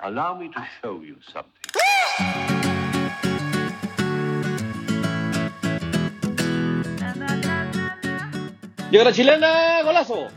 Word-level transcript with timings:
Allow 0.00 0.38
me 0.38 0.48
to 0.50 0.64
show 0.80 1.02
you 1.02 1.16
something. 1.32 1.50
Llega 8.92 9.04
la 9.04 9.12
chilena, 9.12 9.82
golazo. 9.82 10.28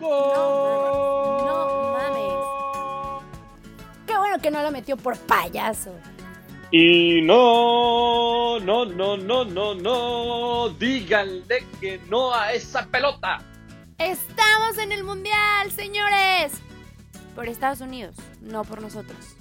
No 0.00 1.92
mames. 1.92 2.32
Qué 4.04 4.18
bueno 4.18 4.38
que 4.42 4.50
no 4.50 4.60
la 4.62 4.72
metió 4.72 4.96
por 4.96 5.16
payaso. 5.16 5.92
Y 6.72 7.22
no, 7.22 8.58
no, 8.58 8.84
no, 8.84 9.16
no, 9.16 9.44
no, 9.44 9.74
no, 9.76 10.70
díganle 10.70 11.64
que 11.80 12.00
no 12.08 12.34
a 12.34 12.52
esa 12.52 12.84
pelota. 12.86 13.40
Estamos 13.96 14.76
en 14.78 14.90
el 14.90 15.04
Mundial, 15.04 15.70
señores. 15.70 16.63
Por 17.34 17.48
Estados 17.48 17.80
Unidos, 17.80 18.16
no 18.40 18.64
por 18.64 18.80
nosotros. 18.80 19.36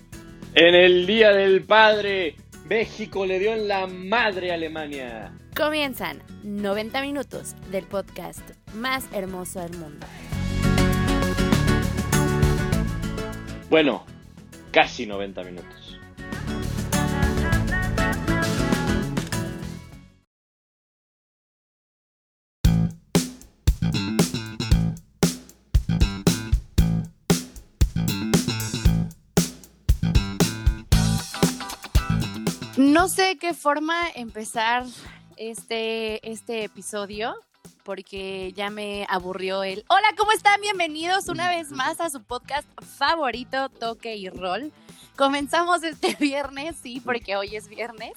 En 0.55 0.73
el 0.75 1.05
Día 1.05 1.31
del 1.31 1.63
Padre, 1.63 2.35
México 2.67 3.25
le 3.25 3.39
dio 3.39 3.53
en 3.53 3.67
la 3.67 3.87
madre 3.87 4.51
a 4.51 4.55
Alemania. 4.55 5.33
Comienzan 5.55 6.21
90 6.43 7.01
minutos 7.01 7.55
del 7.69 7.85
podcast 7.85 8.41
más 8.73 9.07
hermoso 9.13 9.59
del 9.59 9.77
mundo. 9.77 10.07
Bueno, 13.69 14.05
casi 14.71 15.05
90 15.05 15.43
minutos. 15.43 15.82
No 32.93 33.07
sé 33.07 33.39
qué 33.39 33.55
forma 33.55 34.07
empezar 34.13 34.85
este, 35.35 36.29
este 36.31 36.63
episodio, 36.63 37.33
porque 37.83 38.53
ya 38.53 38.69
me 38.69 39.07
aburrió 39.09 39.63
el... 39.63 39.83
Hola, 39.89 40.09
¿cómo 40.15 40.31
están? 40.31 40.61
Bienvenidos 40.61 41.27
una 41.27 41.49
vez 41.49 41.71
más 41.71 41.99
a 41.99 42.11
su 42.11 42.21
podcast 42.21 42.67
favorito, 42.99 43.69
Toque 43.69 44.15
y 44.15 44.29
Roll. 44.29 44.71
Comenzamos 45.15 45.81
este 45.81 46.15
viernes, 46.19 46.75
sí, 46.83 47.01
porque 47.03 47.35
hoy 47.35 47.55
es 47.55 47.67
viernes. 47.67 48.13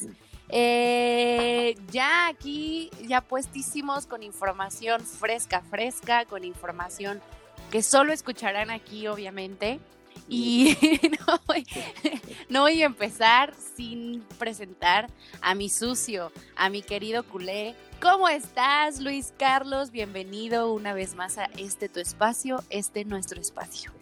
Eh, 0.50 1.74
ya 1.90 2.28
aquí, 2.28 2.90
ya 3.08 3.22
puestísimos 3.22 4.06
con 4.06 4.22
información 4.22 5.00
fresca, 5.00 5.62
fresca, 5.70 6.26
con 6.26 6.44
información 6.44 7.22
que 7.70 7.82
solo 7.82 8.12
escucharán 8.12 8.70
aquí, 8.70 9.06
obviamente. 9.06 9.80
Y 10.28 10.76
no 11.26 11.40
voy, 11.46 11.66
no 12.48 12.62
voy 12.62 12.82
a 12.82 12.86
empezar 12.86 13.54
sin 13.76 14.22
presentar 14.38 15.08
a 15.40 15.54
mi 15.54 15.68
sucio, 15.68 16.32
a 16.56 16.68
mi 16.68 16.82
querido 16.82 17.22
culé. 17.24 17.74
¿Cómo 18.00 18.28
estás, 18.28 19.00
Luis 19.00 19.32
Carlos? 19.38 19.90
Bienvenido 19.90 20.72
una 20.72 20.92
vez 20.92 21.14
más 21.14 21.38
a 21.38 21.44
este 21.56 21.88
tu 21.88 22.00
espacio, 22.00 22.62
este 22.70 23.04
nuestro 23.04 23.40
espacio. 23.40 23.92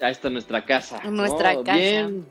Ahí 0.00 0.12
está 0.12 0.28
nuestra 0.28 0.64
casa. 0.64 1.02
Nuestra 1.04 1.54
¿no? 1.54 1.64
casa. 1.64 1.78
Bien, 1.78 2.26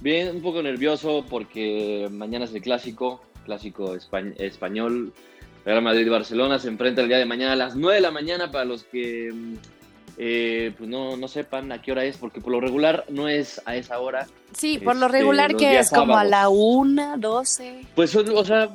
bien, 0.00 0.36
un 0.36 0.42
poco 0.42 0.62
nervioso 0.62 1.24
porque 1.28 2.08
mañana 2.10 2.44
es 2.46 2.54
el 2.54 2.62
clásico, 2.62 3.22
clásico 3.44 3.94
espa- 3.94 4.34
español. 4.38 5.12
Real 5.64 5.80
Madrid-Barcelona 5.80 6.58
se 6.58 6.68
enfrenta 6.68 7.00
el 7.00 7.08
día 7.08 7.16
de 7.16 7.24
mañana 7.24 7.52
a 7.52 7.56
las 7.56 7.74
9 7.74 7.94
de 7.94 8.00
la 8.02 8.10
mañana 8.10 8.50
para 8.50 8.66
los 8.66 8.84
que 8.84 9.30
mm, 9.32 9.54
eh, 10.16 10.72
pues 10.76 10.88
no, 10.88 11.16
no 11.16 11.28
sepan 11.28 11.72
a 11.72 11.82
qué 11.82 11.92
hora 11.92 12.04
es, 12.04 12.16
porque 12.16 12.40
por 12.40 12.52
lo 12.52 12.60
regular 12.60 13.04
no 13.08 13.28
es 13.28 13.60
a 13.64 13.76
esa 13.76 13.98
hora. 13.98 14.26
Sí, 14.56 14.78
por 14.78 14.96
lo 14.96 15.06
Este, 15.06 15.18
regular 15.18 15.56
que 15.56 15.78
es 15.78 15.90
como 15.90 16.16
a 16.16 16.24
la 16.24 16.48
una, 16.48 17.16
doce. 17.16 17.82
Pues, 17.94 18.14
o 18.14 18.44
sea, 18.44 18.70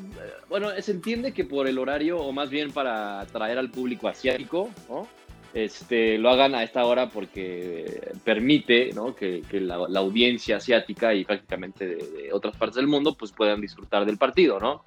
bueno, 0.49 0.69
se 0.79 0.91
entiende 0.91 1.33
que 1.33 1.45
por 1.45 1.67
el 1.67 1.77
horario, 1.77 2.17
o 2.17 2.31
más 2.31 2.49
bien 2.49 2.71
para 2.71 3.21
atraer 3.21 3.57
al 3.57 3.69
público 3.69 4.07
asiático, 4.07 4.69
¿no? 4.89 5.07
Este, 5.53 6.19
lo 6.19 6.29
hagan 6.29 6.53
a 6.53 6.61
esta 6.61 6.85
hora 6.85 7.09
porque 7.09 8.11
permite 8.23 8.91
¿no? 8.93 9.15
que, 9.15 9.41
que 9.49 9.59
la, 9.59 9.79
la 9.89 9.99
audiencia 9.99 10.57
asiática 10.57 11.15
y 11.15 11.25
prácticamente 11.25 11.87
de, 11.87 11.95
de 11.95 12.33
otras 12.33 12.55
partes 12.55 12.75
del 12.75 12.85
mundo 12.85 13.15
pues 13.17 13.31
puedan 13.31 13.59
disfrutar 13.59 14.05
del 14.05 14.19
partido, 14.19 14.59
¿no? 14.59 14.83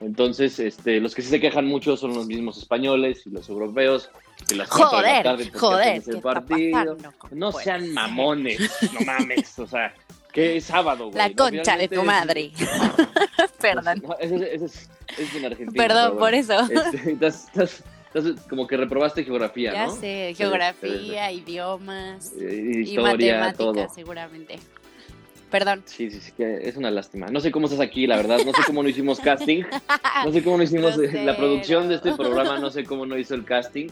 Entonces, 0.00 0.58
este, 0.58 1.00
los 1.00 1.14
que 1.14 1.22
sí 1.22 1.28
se 1.28 1.40
quejan 1.40 1.66
mucho 1.66 1.96
son 1.96 2.12
los 2.14 2.26
mismos 2.26 2.58
españoles 2.58 3.22
y 3.26 3.30
los 3.30 3.48
europeos. 3.48 4.10
Que 4.48 4.54
las 4.56 4.68
cuatro 4.68 4.98
de 4.98 5.02
la 5.04 5.08
Joder, 5.08 5.22
tarde, 5.22 5.44
¿por 5.44 5.52
qué 6.46 6.72
joder, 6.72 6.96
No 7.30 7.52
sean 7.52 7.92
mamones, 7.92 8.70
no 8.92 9.00
mames, 9.06 9.58
o 9.58 9.66
sea, 9.66 9.94
que 10.32 10.56
es 10.56 10.64
sábado, 10.64 11.06
güey. 11.06 11.16
La 11.18 11.28
¿no? 11.28 11.34
concha 11.36 11.76
de 11.76 11.88
tu 11.88 12.02
madre. 12.02 12.50
Perdón. 13.60 14.02
No, 14.06 14.16
es- 14.18 14.88
en 15.18 15.44
Argentina. 15.44 15.72
Perdón 15.86 16.18
por 16.18 16.34
eso. 16.34 16.54
Este, 18.14 18.34
como 18.48 18.66
que 18.66 18.76
reprobaste 18.76 19.24
geografía, 19.24 19.72
Ya 19.72 19.86
¿no? 19.86 19.94
sé, 19.94 20.28
Sí, 20.30 20.34
geografía, 20.34 21.32
idiomas 21.32 22.32
eh, 22.38 22.72
y 22.74 22.78
historia, 22.80 23.38
matemáticas, 23.38 23.56
todo. 23.56 23.88
seguramente. 23.94 24.58
Perdón. 25.50 25.82
Sí, 25.86 26.10
sí, 26.10 26.20
sí, 26.20 26.32
que 26.36 26.66
es 26.68 26.76
una 26.76 26.90
lástima. 26.90 27.26
No 27.28 27.40
sé 27.40 27.50
cómo 27.50 27.66
estás 27.66 27.80
aquí, 27.80 28.06
la 28.06 28.16
verdad. 28.16 28.38
No 28.44 28.52
sé 28.52 28.62
cómo 28.66 28.82
no 28.82 28.88
hicimos 28.88 29.20
casting. 29.20 29.64
No 30.24 30.30
sé 30.32 30.42
cómo 30.44 30.56
no 30.56 30.62
hicimos 30.62 30.96
la 30.96 31.36
producción 31.36 31.88
de 31.88 31.96
este 31.96 32.12
programa. 32.12 32.58
No 32.58 32.70
sé 32.70 32.84
cómo 32.84 33.04
no 33.06 33.18
hizo 33.18 33.34
el 33.34 33.44
casting. 33.44 33.88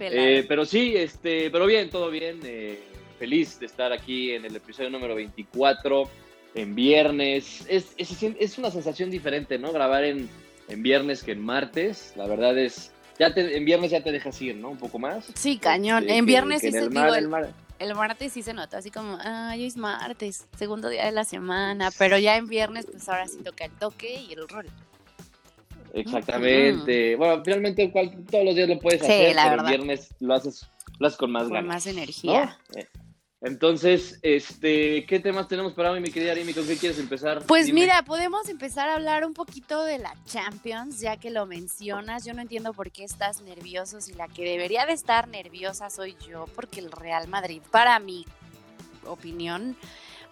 Eh, 0.00 0.44
pero 0.48 0.64
sí, 0.64 0.96
este, 0.96 1.50
pero 1.50 1.66
bien, 1.66 1.90
todo 1.90 2.10
bien. 2.10 2.40
eh, 2.44 2.80
feliz 3.18 3.58
de 3.58 3.66
estar 3.66 3.92
aquí 3.92 4.32
en 4.32 4.44
el 4.44 4.54
episodio 4.56 4.90
número 4.90 5.14
24, 5.14 6.08
en 6.54 6.74
viernes. 6.74 7.64
Es, 7.68 7.92
es, 7.96 8.22
es 8.22 8.58
una 8.58 8.70
sensación 8.70 9.10
diferente, 9.10 9.58
¿no? 9.58 9.72
Grabar 9.72 10.04
en, 10.04 10.28
en 10.68 10.82
viernes 10.82 11.22
que 11.22 11.32
en 11.32 11.42
martes. 11.44 12.12
La 12.16 12.26
verdad 12.26 12.58
es, 12.58 12.92
ya 13.18 13.32
te, 13.32 13.56
en 13.56 13.64
viernes 13.64 13.90
ya 13.90 14.02
te 14.02 14.12
dejas 14.12 14.40
ir, 14.42 14.56
¿no? 14.56 14.70
Un 14.70 14.78
poco 14.78 14.98
más. 14.98 15.26
sí, 15.34 15.56
cañón. 15.58 16.02
Este, 16.04 16.16
en 16.18 16.26
viernes 16.26 16.60
que 16.62 16.70
sí 16.70 16.76
en 16.76 16.82
se 16.82 16.86
el 16.88 16.90
mar- 16.92 17.04
digo, 17.06 17.14
el 17.16 17.24
el, 17.24 17.28
mar- 17.30 17.52
el 17.78 17.94
martes 17.94 18.32
sí 18.32 18.42
se 18.42 18.52
nota, 18.54 18.78
así 18.78 18.90
como, 18.90 19.18
ah, 19.20 19.52
hoy 19.54 19.64
es 19.66 19.76
martes, 19.76 20.46
segundo 20.58 20.88
día 20.88 21.04
de 21.06 21.12
la 21.12 21.24
semana, 21.24 21.90
pero 21.98 22.18
ya 22.18 22.36
en 22.36 22.46
viernes, 22.48 22.86
pues 22.90 23.06
ahora 23.08 23.28
sí 23.28 23.38
toca 23.44 23.64
el 23.66 23.72
toque 23.72 24.14
y 24.28 24.32
el 24.34 24.46
rol. 24.48 24.66
Exactamente. 26.00 27.16
Bueno, 27.16 27.42
finalmente 27.44 27.90
cual- 27.90 28.24
todos 28.30 28.44
los 28.44 28.54
días 28.54 28.68
lo 28.68 28.78
puedes 28.78 29.00
Sí, 29.00 29.06
hacer, 29.06 29.34
la 29.34 29.42
pero 29.44 29.56
verdad. 29.56 29.72
el 29.72 29.78
viernes 29.82 30.08
lo 30.20 30.34
haces, 30.34 30.66
lo 30.98 31.06
haces 31.06 31.18
con 31.18 31.30
más 31.32 31.44
Con 31.44 31.52
ganas. 31.52 31.68
más 31.68 31.86
¿no? 31.86 31.92
energía. 31.92 32.58
Eh, 32.74 32.86
Entonces, 33.42 34.18
este, 34.22 35.04
¿qué 35.06 35.20
temas 35.20 35.46
tenemos 35.46 35.74
para 35.74 35.90
hoy, 35.92 36.00
mi 36.00 36.10
querida 36.10 36.32
Arimi? 36.32 36.54
¿Con 36.54 36.66
qué 36.66 36.76
quieres 36.76 36.98
empezar? 36.98 37.44
Pues 37.46 37.66
Dime. 37.66 37.82
mira, 37.82 38.02
podemos 38.02 38.48
empezar 38.48 38.88
a 38.88 38.94
hablar 38.94 39.24
un 39.26 39.34
poquito 39.34 39.84
de 39.84 39.98
la 39.98 40.14
Champions, 40.24 41.00
ya 41.00 41.18
que 41.18 41.30
lo 41.30 41.44
mencionas. 41.46 42.24
Yo 42.24 42.32
no 42.32 42.40
entiendo 42.40 42.72
por 42.72 42.90
qué 42.90 43.04
estás 43.04 43.42
nervioso 43.42 44.00
si 44.00 44.14
la 44.14 44.26
que 44.26 44.42
debería 44.42 44.86
de 44.86 44.94
estar 44.94 45.28
nerviosa 45.28 45.90
soy 45.90 46.16
yo, 46.26 46.46
porque 46.54 46.80
el 46.80 46.90
Real 46.90 47.28
Madrid, 47.28 47.60
para 47.70 47.98
mi 48.00 48.24
opinión, 49.04 49.76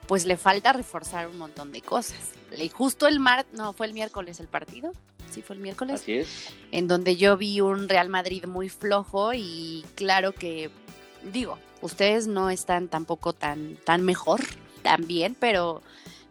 pues 0.08 0.24
le 0.24 0.36
falta 0.36 0.72
reforzar 0.72 1.28
un 1.28 1.38
montón 1.38 1.72
de 1.72 1.82
cosas. 1.82 2.18
Y 2.56 2.68
justo 2.70 3.06
el 3.06 3.20
mar, 3.20 3.44
no, 3.52 3.74
fue 3.74 3.86
el 3.86 3.92
miércoles 3.92 4.40
el 4.40 4.48
partido. 4.48 4.92
Sí, 5.30 5.42
fue 5.42 5.56
el 5.56 5.62
miércoles. 5.62 6.00
Así 6.00 6.12
es. 6.18 6.48
en 6.72 6.86
donde 6.88 7.16
yo 7.16 7.36
vi 7.36 7.60
un 7.60 7.88
Real 7.88 8.08
Madrid 8.08 8.44
muy 8.46 8.68
flojo 8.68 9.32
y 9.34 9.84
claro 9.96 10.32
que, 10.32 10.70
digo, 11.32 11.58
ustedes 11.82 12.26
no 12.26 12.50
están 12.50 12.88
tampoco 12.88 13.32
tan, 13.32 13.76
tan 13.84 14.02
mejor, 14.02 14.40
tan 14.82 15.06
bien, 15.06 15.36
pero 15.38 15.82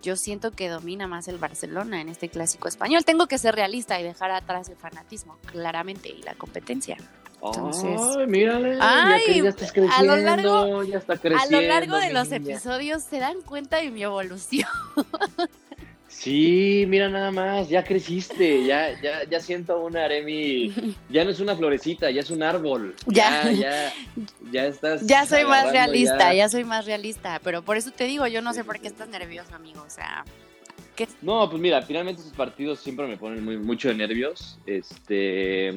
yo 0.01 0.15
siento 0.17 0.51
que 0.51 0.67
domina 0.69 1.07
más 1.07 1.27
el 1.27 1.37
Barcelona 1.37 2.01
en 2.01 2.09
este 2.09 2.27
clásico 2.29 2.67
español. 2.67 3.05
Tengo 3.05 3.27
que 3.27 3.37
ser 3.37 3.55
realista 3.55 3.99
y 3.99 4.03
dejar 4.03 4.31
atrás 4.31 4.67
el 4.69 4.75
fanatismo, 4.75 5.37
claramente, 5.45 6.09
y 6.09 6.21
la 6.23 6.33
competencia. 6.35 6.97
Entonces- 7.41 7.99
Ay, 8.17 8.27
mírale. 8.27 8.77
Ay, 8.79 9.19
ya, 9.19 9.33
que 9.33 9.41
ya 9.43 9.49
estás 9.49 9.69
a 9.69 9.73
creciendo. 9.73 10.15
lo 10.15 10.21
largo- 10.21 10.83
ya 10.83 10.97
está 10.97 11.13
A 11.13 11.17
creciendo. 11.17 11.61
lo 11.61 11.67
largo 11.67 11.97
de 11.97 12.13
los 12.13 12.29
niña. 12.29 12.53
episodios 12.53 13.03
se 13.03 13.19
dan 13.19 13.41
cuenta 13.41 13.77
de 13.77 13.91
mi 13.91 14.03
evolución. 14.03 14.67
Sí, 16.13 16.85
mira 16.87 17.09
nada 17.09 17.31
más, 17.31 17.67
ya 17.67 17.83
creciste, 17.83 18.63
ya, 18.65 18.99
ya, 19.01 19.23
ya 19.29 19.39
siento 19.39 19.83
una 19.83 20.05
Aremi, 20.05 20.73
ya 21.09 21.25
no 21.25 21.31
es 21.31 21.39
una 21.39 21.55
florecita, 21.55 22.11
ya 22.11 22.21
es 22.21 22.29
un 22.29 22.43
árbol. 22.43 22.95
Ya. 23.07 23.51
Ya, 23.51 23.51
ya, 23.51 23.93
ya 24.51 24.65
estás. 24.67 25.05
Ya 25.05 25.25
soy 25.25 25.43
más 25.43 25.71
realista, 25.71 26.33
ya 26.33 26.47
soy 26.47 26.63
más 26.63 26.85
realista, 26.85 27.41
pero 27.43 27.61
por 27.61 27.77
eso 27.77 27.91
te 27.91 28.05
digo, 28.05 28.25
yo 28.27 28.41
no 28.41 28.53
sé 28.53 28.63
por 28.63 28.79
qué 28.79 28.87
estás 28.87 29.09
nervioso, 29.09 29.53
amigo, 29.55 29.83
o 29.85 29.89
sea, 29.89 30.23
¿qué? 30.95 31.07
No, 31.21 31.49
pues 31.49 31.61
mira, 31.61 31.81
finalmente 31.81 32.21
esos 32.21 32.33
partidos 32.33 32.79
siempre 32.79 33.07
me 33.07 33.17
ponen 33.17 33.43
muy, 33.43 33.57
mucho 33.57 33.89
de 33.89 33.95
nervios. 33.95 34.59
Este. 34.65 35.73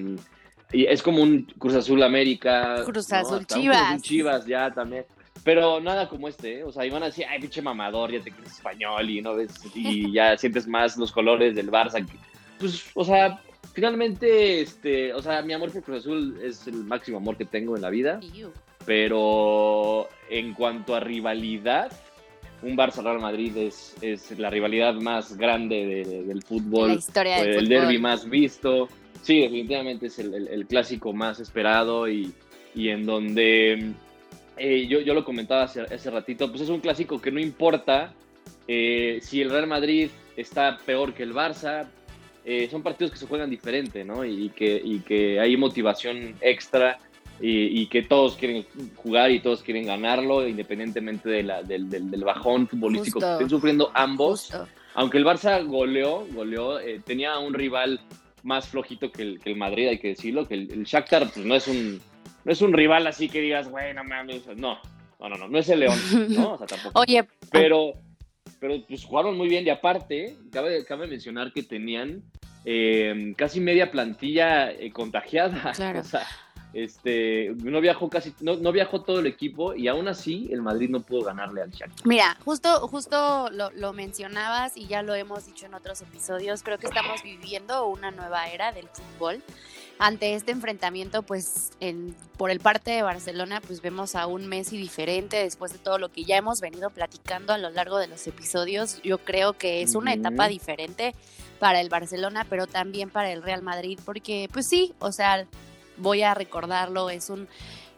Y 0.72 0.84
es 0.84 1.02
como 1.02 1.22
un 1.22 1.42
Cruz 1.58 1.74
Azul 1.74 2.02
América. 2.02 2.82
Cruz. 2.84 3.12
Azul 3.12 3.38
un 3.38 3.44
Cruz 3.44 3.56
Azul 3.56 3.62
Chivas. 3.62 4.02
Chivas 4.02 4.46
ya 4.46 4.70
también. 4.70 5.04
Pero 5.46 5.80
nada 5.80 6.08
como 6.08 6.26
este, 6.28 6.58
¿eh? 6.58 6.64
O 6.64 6.72
sea, 6.72 6.84
iban 6.84 7.02
a 7.04 7.06
decir, 7.06 7.24
ay, 7.30 7.38
pinche 7.40 7.62
mamador, 7.62 8.10
ya 8.12 8.20
te 8.20 8.32
crees 8.32 8.52
español 8.52 9.08
y 9.08 9.22
no 9.22 9.36
ves, 9.36 9.52
y 9.74 10.12
ya 10.12 10.36
sientes 10.38 10.66
más 10.66 10.96
los 10.98 11.12
colores 11.12 11.54
del 11.54 11.70
Barça. 11.70 12.04
Pues, 12.58 12.84
o 12.94 13.04
sea, 13.04 13.40
finalmente, 13.72 14.60
este, 14.60 15.14
o 15.14 15.22
sea, 15.22 15.40
mi 15.42 15.52
amor 15.52 15.70
por 15.70 15.82
Cruz 15.84 16.00
Azul 16.00 16.38
es 16.42 16.66
el 16.66 16.82
máximo 16.84 17.18
amor 17.18 17.36
que 17.36 17.44
tengo 17.44 17.76
en 17.76 17.82
la 17.82 17.90
vida. 17.90 18.18
Pero 18.84 20.08
en 20.30 20.54
cuanto 20.54 20.94
a 20.94 21.00
rivalidad, 21.00 21.92
un 22.62 22.76
Barça-Real 22.76 23.20
Madrid 23.20 23.56
es, 23.56 23.94
es 24.00 24.36
la 24.38 24.50
rivalidad 24.50 24.94
más 24.94 25.36
grande 25.36 26.04
de- 26.04 26.22
del 26.24 26.42
fútbol, 26.42 26.88
La 26.88 26.94
historia 26.94 27.36
del 27.36 27.48
el 27.48 27.54
fútbol. 27.54 27.68
derby 27.68 27.98
más 27.98 28.28
visto. 28.28 28.88
Sí, 29.22 29.40
definitivamente 29.40 30.06
es 30.06 30.18
el, 30.18 30.34
el- 30.34 30.48
el 30.48 30.66
clásico 30.66 31.12
más 31.12 31.38
esperado 31.40 32.08
y, 32.08 32.32
y 32.74 32.88
en 32.88 33.06
donde 33.06 33.92
eh, 34.56 34.86
yo, 34.86 35.00
yo 35.00 35.14
lo 35.14 35.24
comentaba 35.24 35.64
hace, 35.64 35.82
hace 35.82 36.10
ratito, 36.10 36.48
pues 36.50 36.62
es 36.62 36.68
un 36.68 36.80
clásico 36.80 37.20
que 37.20 37.30
no 37.30 37.40
importa 37.40 38.12
eh, 38.68 39.18
si 39.22 39.40
el 39.42 39.50
Real 39.50 39.66
Madrid 39.66 40.08
está 40.36 40.78
peor 40.84 41.14
que 41.14 41.22
el 41.22 41.32
Barça, 41.34 41.86
eh, 42.44 42.68
son 42.70 42.82
partidos 42.82 43.10
que 43.12 43.18
se 43.18 43.26
juegan 43.26 43.50
diferente, 43.50 44.04
¿no? 44.04 44.24
Y 44.24 44.50
que, 44.50 44.80
y 44.82 45.00
que 45.00 45.40
hay 45.40 45.56
motivación 45.56 46.34
extra 46.40 46.98
y, 47.40 47.80
y 47.82 47.86
que 47.88 48.02
todos 48.02 48.36
quieren 48.36 48.64
jugar 48.96 49.30
y 49.30 49.40
todos 49.40 49.62
quieren 49.62 49.84
ganarlo, 49.86 50.46
independientemente 50.46 51.28
de 51.28 51.42
la- 51.42 51.62
del, 51.62 51.90
del- 51.90 52.10
del 52.10 52.24
bajón 52.24 52.66
futbolístico 52.68 53.18
Justo. 53.18 53.26
que 53.26 53.32
estén 53.34 53.50
sufriendo 53.50 53.90
ambos. 53.94 54.42
Justo. 54.50 54.68
Aunque 54.94 55.18
el 55.18 55.24
Barça 55.26 55.62
goleó, 55.66 56.26
goleó, 56.32 56.78
tenía 57.04 57.38
un 57.38 57.52
rival 57.52 58.00
más 58.42 58.68
flojito 58.68 59.10
que 59.12 59.22
el, 59.22 59.40
que 59.40 59.50
el 59.50 59.56
Madrid, 59.56 59.88
hay 59.88 59.98
que 59.98 60.08
decirlo, 60.08 60.46
que 60.48 60.54
el, 60.54 60.70
el 60.70 60.84
Shakhtar 60.84 61.30
pues, 61.32 61.44
no 61.44 61.54
es 61.56 61.66
un 61.68 62.00
no 62.46 62.52
es 62.52 62.62
un 62.62 62.72
rival 62.72 63.08
así 63.08 63.28
que 63.28 63.40
digas, 63.40 63.68
güey, 63.68 63.92
no 63.92 64.04
mames, 64.04 64.46
no, 64.56 64.78
no, 65.18 65.28
no, 65.28 65.36
no, 65.36 65.48
no 65.48 65.58
es 65.58 65.68
el 65.68 65.80
León, 65.80 65.98
¿no? 66.28 66.52
O 66.52 66.58
sea, 66.58 66.66
tampoco. 66.68 67.00
Oye, 67.00 67.26
Pero, 67.50 67.94
pero 68.60 68.86
pues 68.86 69.04
jugaron 69.04 69.36
muy 69.36 69.48
bien 69.48 69.66
y 69.66 69.70
aparte, 69.70 70.36
cabe, 70.52 70.84
cabe 70.84 71.08
mencionar 71.08 71.52
que 71.52 71.64
tenían 71.64 72.22
eh, 72.64 73.34
casi 73.36 73.58
media 73.58 73.90
plantilla 73.90 74.70
eh, 74.70 74.92
contagiada. 74.92 75.72
Claro. 75.74 75.98
O 75.98 76.04
sea, 76.04 76.24
este, 76.72 77.52
no 77.64 77.80
viajó 77.80 78.08
casi, 78.08 78.32
no, 78.40 78.54
no 78.56 78.70
viajó 78.70 79.02
todo 79.02 79.18
el 79.18 79.26
equipo 79.26 79.74
y 79.74 79.88
aún 79.88 80.06
así 80.06 80.48
el 80.52 80.62
Madrid 80.62 80.88
no 80.88 81.00
pudo 81.00 81.24
ganarle 81.24 81.62
al 81.62 81.72
Shakhtar. 81.72 82.06
Mira, 82.06 82.36
justo, 82.44 82.86
justo 82.86 83.50
lo, 83.50 83.72
lo 83.72 83.92
mencionabas 83.92 84.76
y 84.76 84.86
ya 84.86 85.02
lo 85.02 85.16
hemos 85.16 85.46
dicho 85.46 85.66
en 85.66 85.74
otros 85.74 86.00
episodios, 86.02 86.62
creo 86.62 86.78
que 86.78 86.86
estamos 86.86 87.24
viviendo 87.24 87.88
una 87.88 88.12
nueva 88.12 88.48
era 88.50 88.70
del 88.70 88.86
fútbol. 88.86 89.42
Ante 89.98 90.34
este 90.34 90.52
enfrentamiento, 90.52 91.22
pues 91.22 91.70
en, 91.80 92.14
por 92.36 92.50
el 92.50 92.60
parte 92.60 92.90
de 92.90 93.02
Barcelona, 93.02 93.62
pues 93.66 93.80
vemos 93.80 94.14
a 94.14 94.26
un 94.26 94.46
Messi 94.46 94.76
diferente 94.76 95.38
después 95.38 95.72
de 95.72 95.78
todo 95.78 95.98
lo 95.98 96.10
que 96.10 96.24
ya 96.24 96.36
hemos 96.36 96.60
venido 96.60 96.90
platicando 96.90 97.54
a 97.54 97.58
lo 97.58 97.70
largo 97.70 97.98
de 97.98 98.06
los 98.06 98.26
episodios. 98.26 99.00
Yo 99.02 99.18
creo 99.18 99.54
que 99.54 99.80
es 99.80 99.94
una 99.94 100.12
etapa 100.12 100.48
diferente 100.48 101.14
para 101.58 101.80
el 101.80 101.88
Barcelona, 101.88 102.46
pero 102.48 102.66
también 102.66 103.08
para 103.08 103.32
el 103.32 103.42
Real 103.42 103.62
Madrid, 103.62 103.98
porque 104.04 104.50
pues 104.52 104.68
sí, 104.68 104.92
o 104.98 105.12
sea, 105.12 105.46
voy 105.96 106.22
a 106.22 106.34
recordarlo, 106.34 107.08
es 107.08 107.30
un 107.30 107.48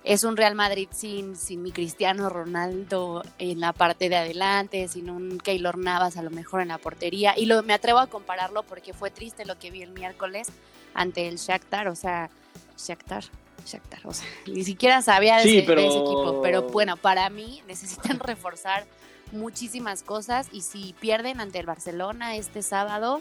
es 0.05 0.25
un 0.25 0.37
Real 0.37 0.55
Madrid 0.55 0.89
sin, 0.93 1.37
sin 1.37 1.62
mi 1.62 1.73
Cristiano 1.73 2.31
Ronaldo 2.31 3.23
en 3.39 3.61
la 3.61 3.73
parte 3.73 4.09
de 4.09 4.17
adelante, 4.17 4.87
sin 4.89 5.11
un 5.11 5.39
Keylor 5.39 5.77
Navas 5.77 6.17
a 6.17 6.23
lo 6.23 6.31
mejor 6.31 6.62
en 6.62 6.69
la 6.69 6.79
portería. 6.79 7.35
Y 7.37 7.45
lo, 7.45 7.62
me 7.62 7.75
atrevo 7.75 7.99
a 7.99 8.06
compararlo 8.06 8.62
porque 8.62 8.95
fue 8.95 9.11
triste 9.11 9.45
lo 9.45 9.59
que 9.59 9.71
vi 9.71 9.83
el 9.83 9.91
miércoles 9.91 10.49
ante 10.94 11.29
el 11.29 11.37
Shakhtar, 11.37 11.88
o 11.88 11.94
sea, 11.94 12.31
Shakhtar, 12.76 13.25
Shakhtar, 13.67 14.00
o 14.05 14.12
sea, 14.14 14.26
ni 14.46 14.64
siquiera 14.64 15.02
sabía 15.02 15.37
de, 15.37 15.43
Sí, 15.44 15.49
ese, 15.50 15.61
de 15.61 15.67
pero- 15.67 15.81
ese 15.81 15.99
equipo. 15.99 16.40
Pero 16.43 16.62
bueno, 16.62 16.96
para 16.96 17.29
mí 17.31 17.62
necesitan 17.67 18.19
reforzar 18.20 18.87
muchísimas 19.32 20.02
cosas 20.02 20.49
y 20.52 20.62
si 20.62 20.94
pierden 21.00 21.40
ante 21.40 21.58
el 21.58 21.67
Barcelona 21.67 22.37
este 22.37 22.62
sábado, 22.62 23.20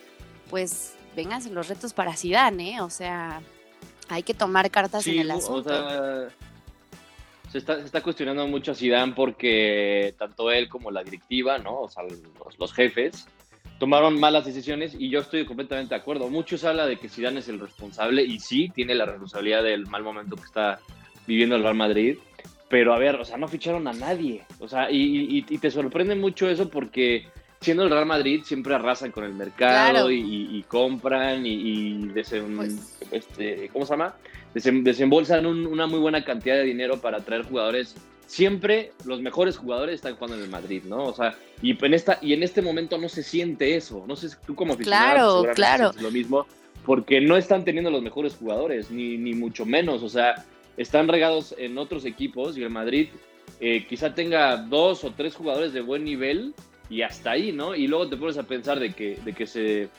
pues 0.50 0.94
vénganse 1.16 1.50
los 1.50 1.68
retos 1.68 1.94
para 1.94 2.16
Zidane, 2.16 2.76
¿eh? 2.76 2.82
O 2.82 2.90
sea, 2.90 3.42
hay 4.08 4.24
que 4.24 4.34
tomar 4.34 4.70
cartas 4.72 5.06
en 5.08 5.20
el 5.20 5.32
o 5.32 5.34
asunto. 5.38 5.70
sea, 5.70 6.30
se 7.52 7.58
está, 7.58 7.76
se 7.80 7.86
está 7.86 8.02
cuestionando 8.02 8.48
mucho 8.48 8.72
a 8.72 8.76
Zidane 8.76 9.14
porque 9.14 10.16
tanto 10.18 10.52
él 10.52 10.70
como 10.70 10.92
la 10.92 11.04
directiva, 11.04 11.58
¿no? 11.58 11.82
O 11.82 11.90
sea, 11.90 12.04
los, 12.04 12.58
los 12.58 12.74
jefes 12.74 13.26
tomaron 13.80 14.20
malas 14.20 14.46
decisiones 14.46 14.96
y 14.98 15.10
yo 15.10 15.20
estoy 15.20 15.46
completamente 15.46 15.94
de 15.96 16.02
acuerdo. 16.02 16.30
Muchos 16.30 16.64
hablan 16.64 16.88
de 16.90 16.98
que 16.98 17.10
Zidane 17.10 17.40
es 17.40 17.48
el 17.48 17.60
responsable 17.60 18.24
y 18.24 18.40
sí, 18.40 18.70
tiene 18.74 18.96
la 18.96 19.06
responsabilidad 19.06 19.64
del 19.64 19.86
mal 19.88 20.04
momento 20.04 20.36
que 20.36 20.44
está 20.44 20.80
viviendo 21.28 21.56
el 21.56 21.64
Real 21.64 21.76
Madrid. 21.76 22.18
Pero 22.70 22.94
a 22.94 22.98
ver, 23.00 23.16
o 23.16 23.24
sea, 23.24 23.38
no 23.38 23.48
ficharon 23.48 23.88
a 23.88 23.94
nadie. 23.94 24.44
O 24.60 24.68
sea, 24.68 24.92
y, 24.92 24.98
y- 25.38 25.46
y 25.48 25.58
te 25.58 25.72
sorprende 25.72 26.16
mucho 26.16 26.50
eso 26.50 26.70
porque 26.70 27.26
siendo 27.62 27.84
el 27.84 27.90
Real 27.90 28.06
Madrid 28.06 28.42
siempre 28.44 28.76
arrasan 28.76 29.12
con 29.12 29.24
el 29.24 29.34
mercado 29.34 29.92
Claro. 29.92 30.12
y, 30.12 30.64
compran 30.68 31.46
y, 31.46 31.94
desem- 32.14 32.56
Pues- 32.58 33.00
este, 33.12 33.70
¿cómo 33.72 33.86
se 33.86 33.94
llama? 33.94 34.16
Desem- 34.54 34.84
desembolsan 34.84 35.46
un- 35.46 35.66
una 35.66 35.88
muy 35.88 36.00
buena 36.00 36.24
cantidad 36.26 36.56
de 36.56 36.64
dinero 36.66 37.00
para 37.00 37.20
traer 37.22 37.44
jugadores. 37.44 37.96
Siempre 38.28 38.92
los 39.06 39.22
mejores 39.22 39.58
jugadores 39.58 39.96
están 39.96 40.16
jugando 40.16 40.36
en 40.38 40.44
el 40.44 40.50
Madrid, 40.50 40.84
¿no? 40.86 41.06
O 41.06 41.14
sea, 41.14 41.36
y 41.62 41.84
en 41.84 41.94
esta 41.94 42.20
y 42.22 42.34
en 42.34 42.44
este 42.44 42.62
momento 42.62 42.98
no 42.98 43.10
se 43.10 43.24
siente 43.24 43.76
eso. 43.76 44.04
No 44.08 44.16
sé, 44.16 44.28
tú 44.46 44.54
como 44.54 44.74
aficionado 44.74 45.44
Claro, 45.54 45.54
claro. 45.56 45.92
lo 46.02 46.12
mismo, 46.12 46.46
porque 46.86 47.22
no 47.22 47.38
están 47.38 47.64
teniendo 47.64 47.90
los 47.90 48.02
mejores 48.02 48.36
jugadores, 48.36 48.92
ni, 48.92 49.18
ni 49.18 49.34
mucho 49.34 49.66
menos. 49.66 50.04
O 50.04 50.10
sea, 50.10 50.46
están 50.76 51.08
regados 51.08 51.56
en 51.58 51.78
otros 51.78 52.06
equipos 52.06 52.58
y 52.58 52.64
el 52.64 52.70
Madrid 52.70 53.08
eh, 53.60 53.86
quizá 53.88 54.14
tenga 54.14 54.58
dos 54.58 55.04
o 55.04 55.12
tres 55.12 55.36
jugadores 55.36 55.74
de 55.74 55.82
buen 55.82 56.04
nivel 56.04 56.54
y 56.90 57.02
hasta 57.02 57.32
ahí, 57.32 57.52
¿no? 57.52 57.76
Y 57.76 57.88
luego 57.88 58.08
te 58.10 58.18
pones 58.18 58.38
a 58.38 58.44
pensar 58.44 58.80
de 58.80 58.94
que, 58.94 59.18
de 59.24 59.34
que 59.34 59.48
se, 59.48 59.90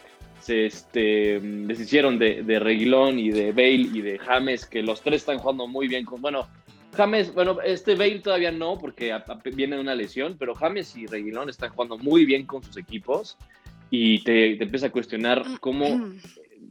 se 0.40 0.66
este, 0.66 1.40
deshicieron 1.40 2.18
de, 2.18 2.42
de 2.42 2.58
Reguilón 2.58 3.18
y 3.18 3.30
de 3.30 3.52
Bale 3.52 3.88
y 3.92 4.00
de 4.00 4.18
James, 4.18 4.66
que 4.66 4.82
los 4.82 5.00
tres 5.00 5.22
están 5.22 5.38
jugando 5.38 5.66
muy 5.66 5.88
bien 5.88 6.04
con, 6.04 6.20
bueno, 6.20 6.46
James, 6.94 7.32
bueno, 7.34 7.58
este 7.64 7.94
Bale 7.94 8.20
todavía 8.20 8.50
no, 8.50 8.78
porque 8.78 9.12
a- 9.12 9.24
a- 9.26 9.40
viene 9.54 9.76
de 9.76 9.82
una 9.82 9.94
lesión, 9.94 10.36
pero 10.38 10.54
James 10.54 10.96
y 10.96 11.06
Reguilón 11.06 11.48
están 11.48 11.70
jugando 11.70 11.98
muy 11.98 12.24
bien 12.24 12.46
con 12.46 12.62
sus 12.62 12.76
equipos 12.76 13.36
y 13.90 14.22
te, 14.24 14.56
te 14.56 14.64
empieza 14.64 14.86
a 14.86 14.90
cuestionar 14.90 15.44
cómo 15.60 15.86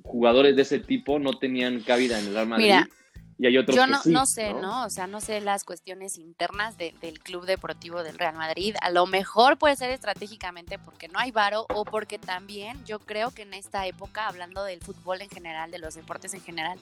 jugadores 0.04 0.56
de 0.56 0.62
ese 0.62 0.80
tipo 0.80 1.20
no 1.20 1.34
tenían 1.34 1.82
cabida 1.82 2.20
en 2.20 2.28
el 2.28 2.34
Real 2.34 2.48
Madrid. 2.48 2.66
Mira, 2.66 2.90
y 3.40 3.46
hay 3.46 3.58
otros 3.58 3.76
Yo 3.76 3.86
que 3.86 3.92
no, 3.92 4.02
sí, 4.02 4.10
no 4.12 4.26
sé, 4.26 4.54
¿no? 4.54 4.86
O 4.86 4.90
sea, 4.90 5.06
no 5.08 5.22
sé 5.22 5.42
las 5.42 5.64
cuestiones 5.64 6.18
internas 6.18 6.78
de- 6.78 6.94
del 7.02 7.20
Club 7.20 7.46
Deportivo 7.46 8.02
del 8.04 8.18
Real 8.18 8.36
Madrid. 8.36 8.76
A 8.82 8.90
lo 8.90 9.06
mejor 9.06 9.58
puede 9.58 9.76
ser 9.76 9.92
estratégicamente 9.92 10.80
porque 10.80 11.08
no 11.08 11.20
hay 11.20 11.32
varo 11.32 11.66
o 11.74 11.86
porque 11.86 12.18
también 12.18 12.84
yo 12.86 13.00
creo 13.00 13.32
que 13.32 13.44
en 13.44 13.54
esta 13.54 13.86
época, 13.86 14.28
hablando 14.28 14.64
del 14.64 14.80
fútbol 14.82 15.22
en 15.22 15.30
general, 15.30 15.70
de 15.70 15.78
los 15.80 15.94
deportes 15.96 16.34
en 16.34 16.42
general, 16.42 16.80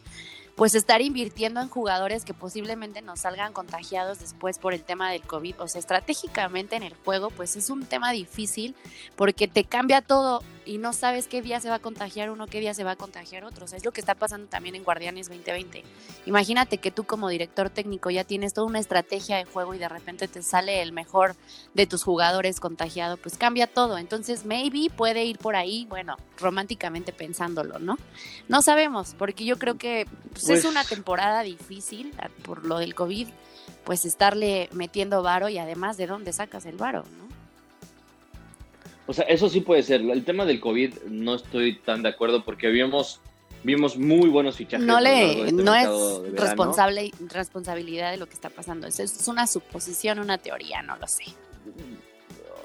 pues 0.55 0.75
estar 0.75 1.01
invirtiendo 1.01 1.59
en 1.59 1.67
jugadores 1.67 2.23
que 2.23 2.33
posiblemente 2.33 3.01
nos 3.01 3.19
salgan 3.21 3.51
contagiados 3.51 4.19
después 4.19 4.57
por 4.57 4.73
el 4.73 4.83
tema 4.83 5.11
del 5.11 5.23
COVID. 5.23 5.59
O 5.59 5.67
sea, 5.67 5.79
estratégicamente 5.79 6.77
en 6.77 6.83
el 6.83 6.93
juego, 6.93 7.29
pues 7.31 7.57
es 7.57 7.69
un 7.69 7.85
tema 7.85 8.11
difícil 8.11 8.75
porque 9.17 9.49
te 9.49 9.65
cambia 9.65 10.01
todo 10.01 10.41
y 10.65 10.77
no 10.79 10.93
sabes 10.93 11.27
qué 11.27 11.41
día 11.41 11.59
se 11.59 11.69
va 11.69 11.75
a 11.75 11.79
contagiar 11.79 12.29
uno, 12.29 12.47
qué 12.47 12.59
día 12.59 12.73
se 12.73 12.83
va 12.83 12.91
a 12.91 12.95
contagiar 12.95 13.45
otro. 13.45 13.65
O 13.65 13.67
sea, 13.67 13.77
es 13.77 13.85
lo 13.85 13.91
que 13.91 13.99
está 14.01 14.15
pasando 14.15 14.47
también 14.47 14.75
en 14.75 14.83
Guardianes 14.83 15.27
2020. 15.29 15.83
Imagínate 16.25 16.77
que 16.79 16.91
tú 16.91 17.03
como 17.03 17.29
director 17.29 17.69
técnico 17.69 18.09
ya 18.09 18.23
tienes 18.23 18.53
toda 18.53 18.67
una 18.67 18.79
estrategia 18.79 19.37
de 19.37 19.45
juego 19.45 19.73
y 19.73 19.77
de 19.77 19.87
repente 19.89 20.27
te 20.27 20.41
sale 20.41 20.81
el 20.81 20.91
mejor 20.91 21.35
de 21.73 21.85
tus 21.87 22.03
jugadores 22.03 22.59
contagiado, 22.59 23.17
pues 23.17 23.37
cambia 23.37 23.67
todo. 23.67 23.97
Entonces, 23.97 24.45
maybe 24.45 24.89
puede 24.95 25.23
ir 25.25 25.37
por 25.37 25.55
ahí, 25.55 25.85
bueno, 25.89 26.17
románticamente 26.37 27.13
pensándolo, 27.13 27.79
¿no? 27.79 27.97
No 28.47 28.61
sabemos, 28.61 29.15
porque 29.17 29.45
yo 29.45 29.57
creo 29.59 29.77
que 29.77 30.07
pues, 30.31 30.45
Pues- 30.45 30.59
es 30.59 30.65
una 30.65 30.83
temporada 30.83 31.41
difícil 31.41 32.13
a- 32.19 32.29
por 32.43 32.65
lo 32.65 32.79
del 32.79 32.95
COVID, 32.95 33.27
pues 33.83 34.05
estarle 34.05 34.67
metiendo 34.73 35.21
varo 35.21 35.47
y 35.49 35.57
además 35.59 35.95
de 35.97 36.07
dónde 36.07 36.33
sacas 36.33 36.65
el 36.65 36.75
varo, 36.77 37.03
¿no? 37.17 37.24
O 39.07 39.13
sea, 39.13 39.25
eso 39.25 39.49
sí 39.49 39.61
puede 39.61 39.83
ser. 39.83 40.01
El 40.01 40.23
tema 40.23 40.45
del 40.45 40.59
COVID 40.59 40.93
no 41.09 41.35
estoy 41.35 41.75
tan 41.77 42.01
de 42.03 42.09
acuerdo 42.09 42.43
porque 42.43 42.69
vimos, 42.69 43.19
vimos 43.63 43.97
muy 43.97 44.29
buenos 44.29 44.55
fichajes. 44.57 44.85
No 44.85 44.99
le, 44.99 45.41
este 45.49 45.51
no 45.63 45.73
de 45.73 45.81
es 46.31 46.39
responsable, 46.39 47.11
responsabilidad 47.29 48.11
de 48.11 48.17
lo 48.17 48.25
que 48.27 48.33
está 48.33 48.49
pasando. 48.49 48.87
Es, 48.87 48.99
es 48.99 49.27
una 49.27 49.45
suposición, 49.47 50.19
una 50.19 50.37
teoría, 50.39 50.81
no 50.81 50.95
lo 50.97 51.07
sé. 51.07 51.23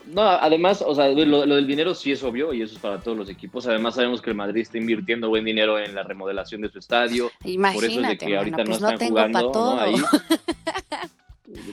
No, 0.06 0.22
además, 0.22 0.82
o 0.84 0.92
sea, 0.94 1.08
lo, 1.08 1.46
lo 1.46 1.54
del 1.54 1.66
dinero 1.68 1.94
sí 1.94 2.10
es 2.10 2.22
obvio 2.24 2.52
y 2.52 2.62
eso 2.62 2.74
es 2.74 2.80
para 2.80 3.00
todos 3.00 3.16
los 3.16 3.28
equipos. 3.28 3.66
Además, 3.68 3.94
sabemos 3.94 4.20
que 4.20 4.30
el 4.30 4.36
Madrid 4.36 4.62
está 4.62 4.76
invirtiendo 4.78 5.28
buen 5.28 5.44
dinero 5.44 5.78
en 5.78 5.94
la 5.94 6.02
remodelación 6.02 6.62
de 6.62 6.70
su 6.70 6.78
estadio. 6.80 7.30
Por 7.40 7.48
eso 7.48 7.48
es 7.48 7.48
de 7.48 7.52
Imagínate, 7.52 8.18
que 8.18 8.24
mano, 8.26 8.38
ahorita 8.38 8.56
pues 8.64 8.68
no 8.68 8.86
no 8.88 8.92
están 8.94 8.98
tengo 8.98 9.10
jugando 9.10 9.52
para 9.52 9.64
¿no? 9.64 9.80
ahí. 9.80 9.94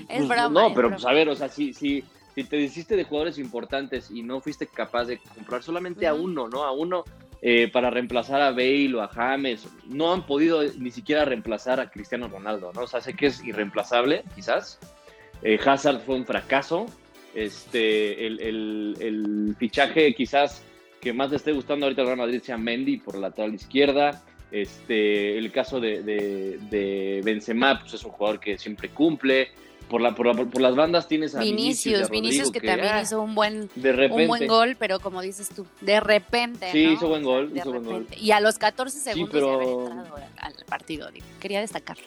Es 0.10 0.18
Pues, 0.18 0.28
broma, 0.28 0.50
No, 0.50 0.68
pero 0.70 0.88
broma. 0.90 0.96
pues 0.96 1.06
a 1.06 1.12
ver, 1.14 1.30
o 1.30 1.36
sea, 1.36 1.50
si, 1.50 1.74
si, 1.74 2.04
si 2.38 2.44
te 2.44 2.56
deshiciste 2.58 2.96
de 2.96 3.04
jugadores 3.04 3.40
importantes 3.40 4.12
y 4.12 4.22
no 4.22 4.40
fuiste 4.42 4.68
capaz 4.68 5.06
de 5.06 5.18
comprar 5.18 5.64
solamente 5.64 6.06
a 6.06 6.14
uno, 6.14 6.48
¿no? 6.48 6.64
A 6.66 6.72
uno 6.72 7.04
eh, 7.42 7.68
para 7.72 7.90
reemplazar 7.90 8.42
a 8.44 8.52
Bale 8.52 8.94
o 8.94 9.02
a 9.02 9.08
James, 9.08 9.68
no 9.88 10.14
han 10.14 10.24
podido 10.28 10.62
ni 10.78 10.92
siquiera 10.92 11.26
reemplazar 11.26 11.80
a 11.80 11.90
Cristiano 11.90 12.28
Ronaldo, 12.28 12.72
¿no? 12.76 12.82
O 12.82 12.88
sea, 12.88 13.02
sé 13.02 13.16
que 13.16 13.26
es 13.26 13.44
irreemplazable, 13.44 14.24
quizás. 14.36 14.78
Eh, 15.42 15.58
Hazard 15.66 16.02
fue 16.02 16.14
un 16.16 16.28
fracaso. 16.28 16.86
Este, 17.34 18.28
el, 18.28 18.40
el- 18.40 18.96
el 19.00 19.56
fichaje 19.58 20.14
quizás 20.14 20.64
que 21.02 21.14
más 21.14 21.32
le 21.32 21.38
esté 21.38 21.54
gustando 21.54 21.88
ahorita 21.88 22.02
al 22.04 22.08
Real 22.10 22.18
Madrid 22.20 22.42
sea 22.44 22.58
Mendy 22.58 22.98
por 22.98 23.16
la 23.16 23.30
lateral 23.30 23.56
izquierda. 23.56 24.24
Este, 24.52 25.38
el 25.40 25.52
caso 25.52 25.80
de, 25.80 26.04
de, 26.04 26.60
de 26.70 27.22
Benzema, 27.24 27.80
pues 27.80 27.96
es 27.96 28.04
un 28.04 28.12
jugador 28.12 28.40
que 28.40 28.60
siempre 28.60 28.90
cumple. 28.90 29.50
Por, 29.90 30.02
la, 30.02 30.14
por, 30.16 30.26
la- 30.26 30.34
por 30.46 30.62
las 30.62 30.76
bandas 30.76 31.08
tienes 31.08 31.36
a 31.36 31.40
Vinicius, 31.40 32.10
Vinicius, 32.10 32.10
Vinicius 32.10 32.52
que 32.52 32.60
también 32.62 32.94
ah, 32.96 33.02
hizo 33.02 33.22
un 33.22 33.36
buen, 33.36 33.70
de 33.76 33.92
repente. 33.92 34.22
un 34.24 34.28
buen 34.28 34.48
gol, 34.48 34.76
pero 34.78 35.00
como 35.00 35.22
dices 35.22 35.50
tú, 35.50 35.66
de 35.82 36.00
repente. 36.00 36.72
Sí, 36.72 36.86
¿no? 36.86 36.92
hizo 36.94 37.08
buen 37.08 37.24
gol, 37.24 37.54
de 37.54 37.60
hizo 37.60 37.70
buen 37.72 37.84
gol. 37.84 37.94
repente. 38.04 38.24
Y 38.24 38.32
a 38.32 38.40
los 38.40 38.58
14 38.58 39.00
segundos 39.00 39.32
de 39.34 39.40
haber 39.40 39.58
pero- 39.60 39.88
entrado 39.88 40.16
al 40.38 40.54
partido, 40.66 41.10
digo, 41.12 41.26
quería 41.40 41.62
destacarlo. 41.62 42.04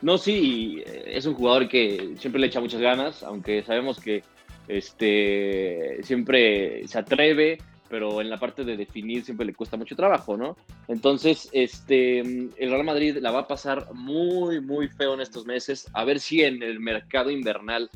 No, 0.00 0.18
sí, 0.18 0.82
eh, 0.84 1.04
es 1.14 1.26
un 1.26 1.34
jugador 1.34 1.68
que 1.68 2.14
siempre 2.18 2.40
le 2.40 2.48
echa 2.48 2.60
muchas 2.60 2.80
ganas, 2.80 3.22
aunque 3.22 3.62
sabemos 3.62 4.00
que 4.00 4.24
este 4.68 5.98
siempre 6.02 6.86
se 6.88 6.98
atreve, 6.98 7.58
pero 7.92 8.22
en 8.22 8.30
la 8.30 8.38
parte 8.38 8.64
de 8.64 8.74
definir 8.78 9.22
siempre 9.22 9.44
le 9.44 9.52
cuesta 9.52 9.76
mucho 9.76 9.94
trabajo, 9.94 10.34
¿no? 10.34 10.56
Entonces, 10.88 11.50
este, 11.52 12.20
el 12.20 12.54
Real 12.70 12.84
Madrid 12.84 13.18
la 13.20 13.30
va 13.30 13.40
a 13.40 13.46
pasar 13.46 13.92
muy, 13.92 14.62
muy 14.62 14.88
feo 14.88 15.12
en 15.12 15.20
estos 15.20 15.44
meses. 15.44 15.90
A 15.92 16.02
ver 16.06 16.18
si 16.18 16.42
en 16.42 16.62
el 16.62 16.80
mercado 16.80 17.30
invernal 17.30 17.90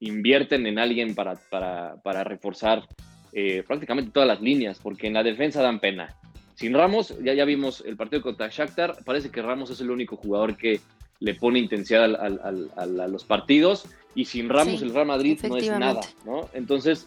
invierten 0.00 0.66
en 0.66 0.78
alguien 0.78 1.14
para, 1.14 1.34
para, 1.50 1.96
para 2.02 2.24
reforzar 2.24 2.88
eh, 3.34 3.62
prácticamente 3.68 4.10
todas 4.10 4.26
las 4.26 4.40
líneas, 4.40 4.78
porque 4.82 5.06
en 5.08 5.12
la 5.12 5.22
defensa 5.22 5.60
dan 5.60 5.80
pena. 5.80 6.16
Sin 6.54 6.72
Ramos, 6.72 7.14
ya, 7.22 7.34
ya 7.34 7.44
vimos 7.44 7.82
el 7.86 7.98
partido 7.98 8.22
contra 8.22 8.48
Shakhtar, 8.48 9.04
parece 9.04 9.30
que 9.30 9.42
Ramos 9.42 9.68
es 9.68 9.82
el 9.82 9.90
único 9.90 10.16
jugador 10.16 10.56
que 10.56 10.80
le 11.20 11.34
pone 11.34 11.58
intensidad 11.58 12.04
al- 12.04 12.16
al- 12.42 12.70
al- 12.74 13.00
a 13.00 13.06
los 13.06 13.24
partidos 13.24 13.84
y 14.14 14.24
sin 14.24 14.48
Ramos 14.48 14.80
Sí, 14.80 14.86
el 14.86 14.94
Real 14.94 15.06
Madrid 15.08 15.38
no 15.46 15.58
es 15.58 15.70
nada. 15.70 16.00
¿no? 16.24 16.48
Entonces, 16.54 17.06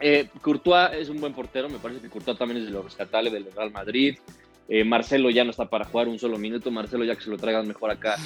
eh, 0.00 0.28
Courtois 0.42 0.90
es 0.94 1.08
un 1.08 1.20
buen 1.20 1.32
portero, 1.34 1.68
me 1.68 1.78
parece 1.78 2.00
que 2.00 2.08
Courtois 2.08 2.38
también 2.38 2.60
es 2.60 2.66
de 2.66 2.72
lo 2.72 2.82
rescatable 2.82 3.30
del 3.30 3.46
Real 3.54 3.70
Madrid. 3.70 4.16
Eh, 4.70 4.84
Marcelo 4.84 5.30
ya 5.30 5.44
no 5.44 5.50
está 5.50 5.64
para 5.64 5.86
jugar 5.86 6.08
un 6.08 6.18
solo 6.18 6.36
minuto, 6.36 6.70
Marcelo 6.70 7.02
ya 7.04 7.16
que 7.16 7.22
se 7.22 7.30
lo 7.30 7.38
traigan 7.38 7.66
mejor 7.66 7.90
acá 7.90 8.16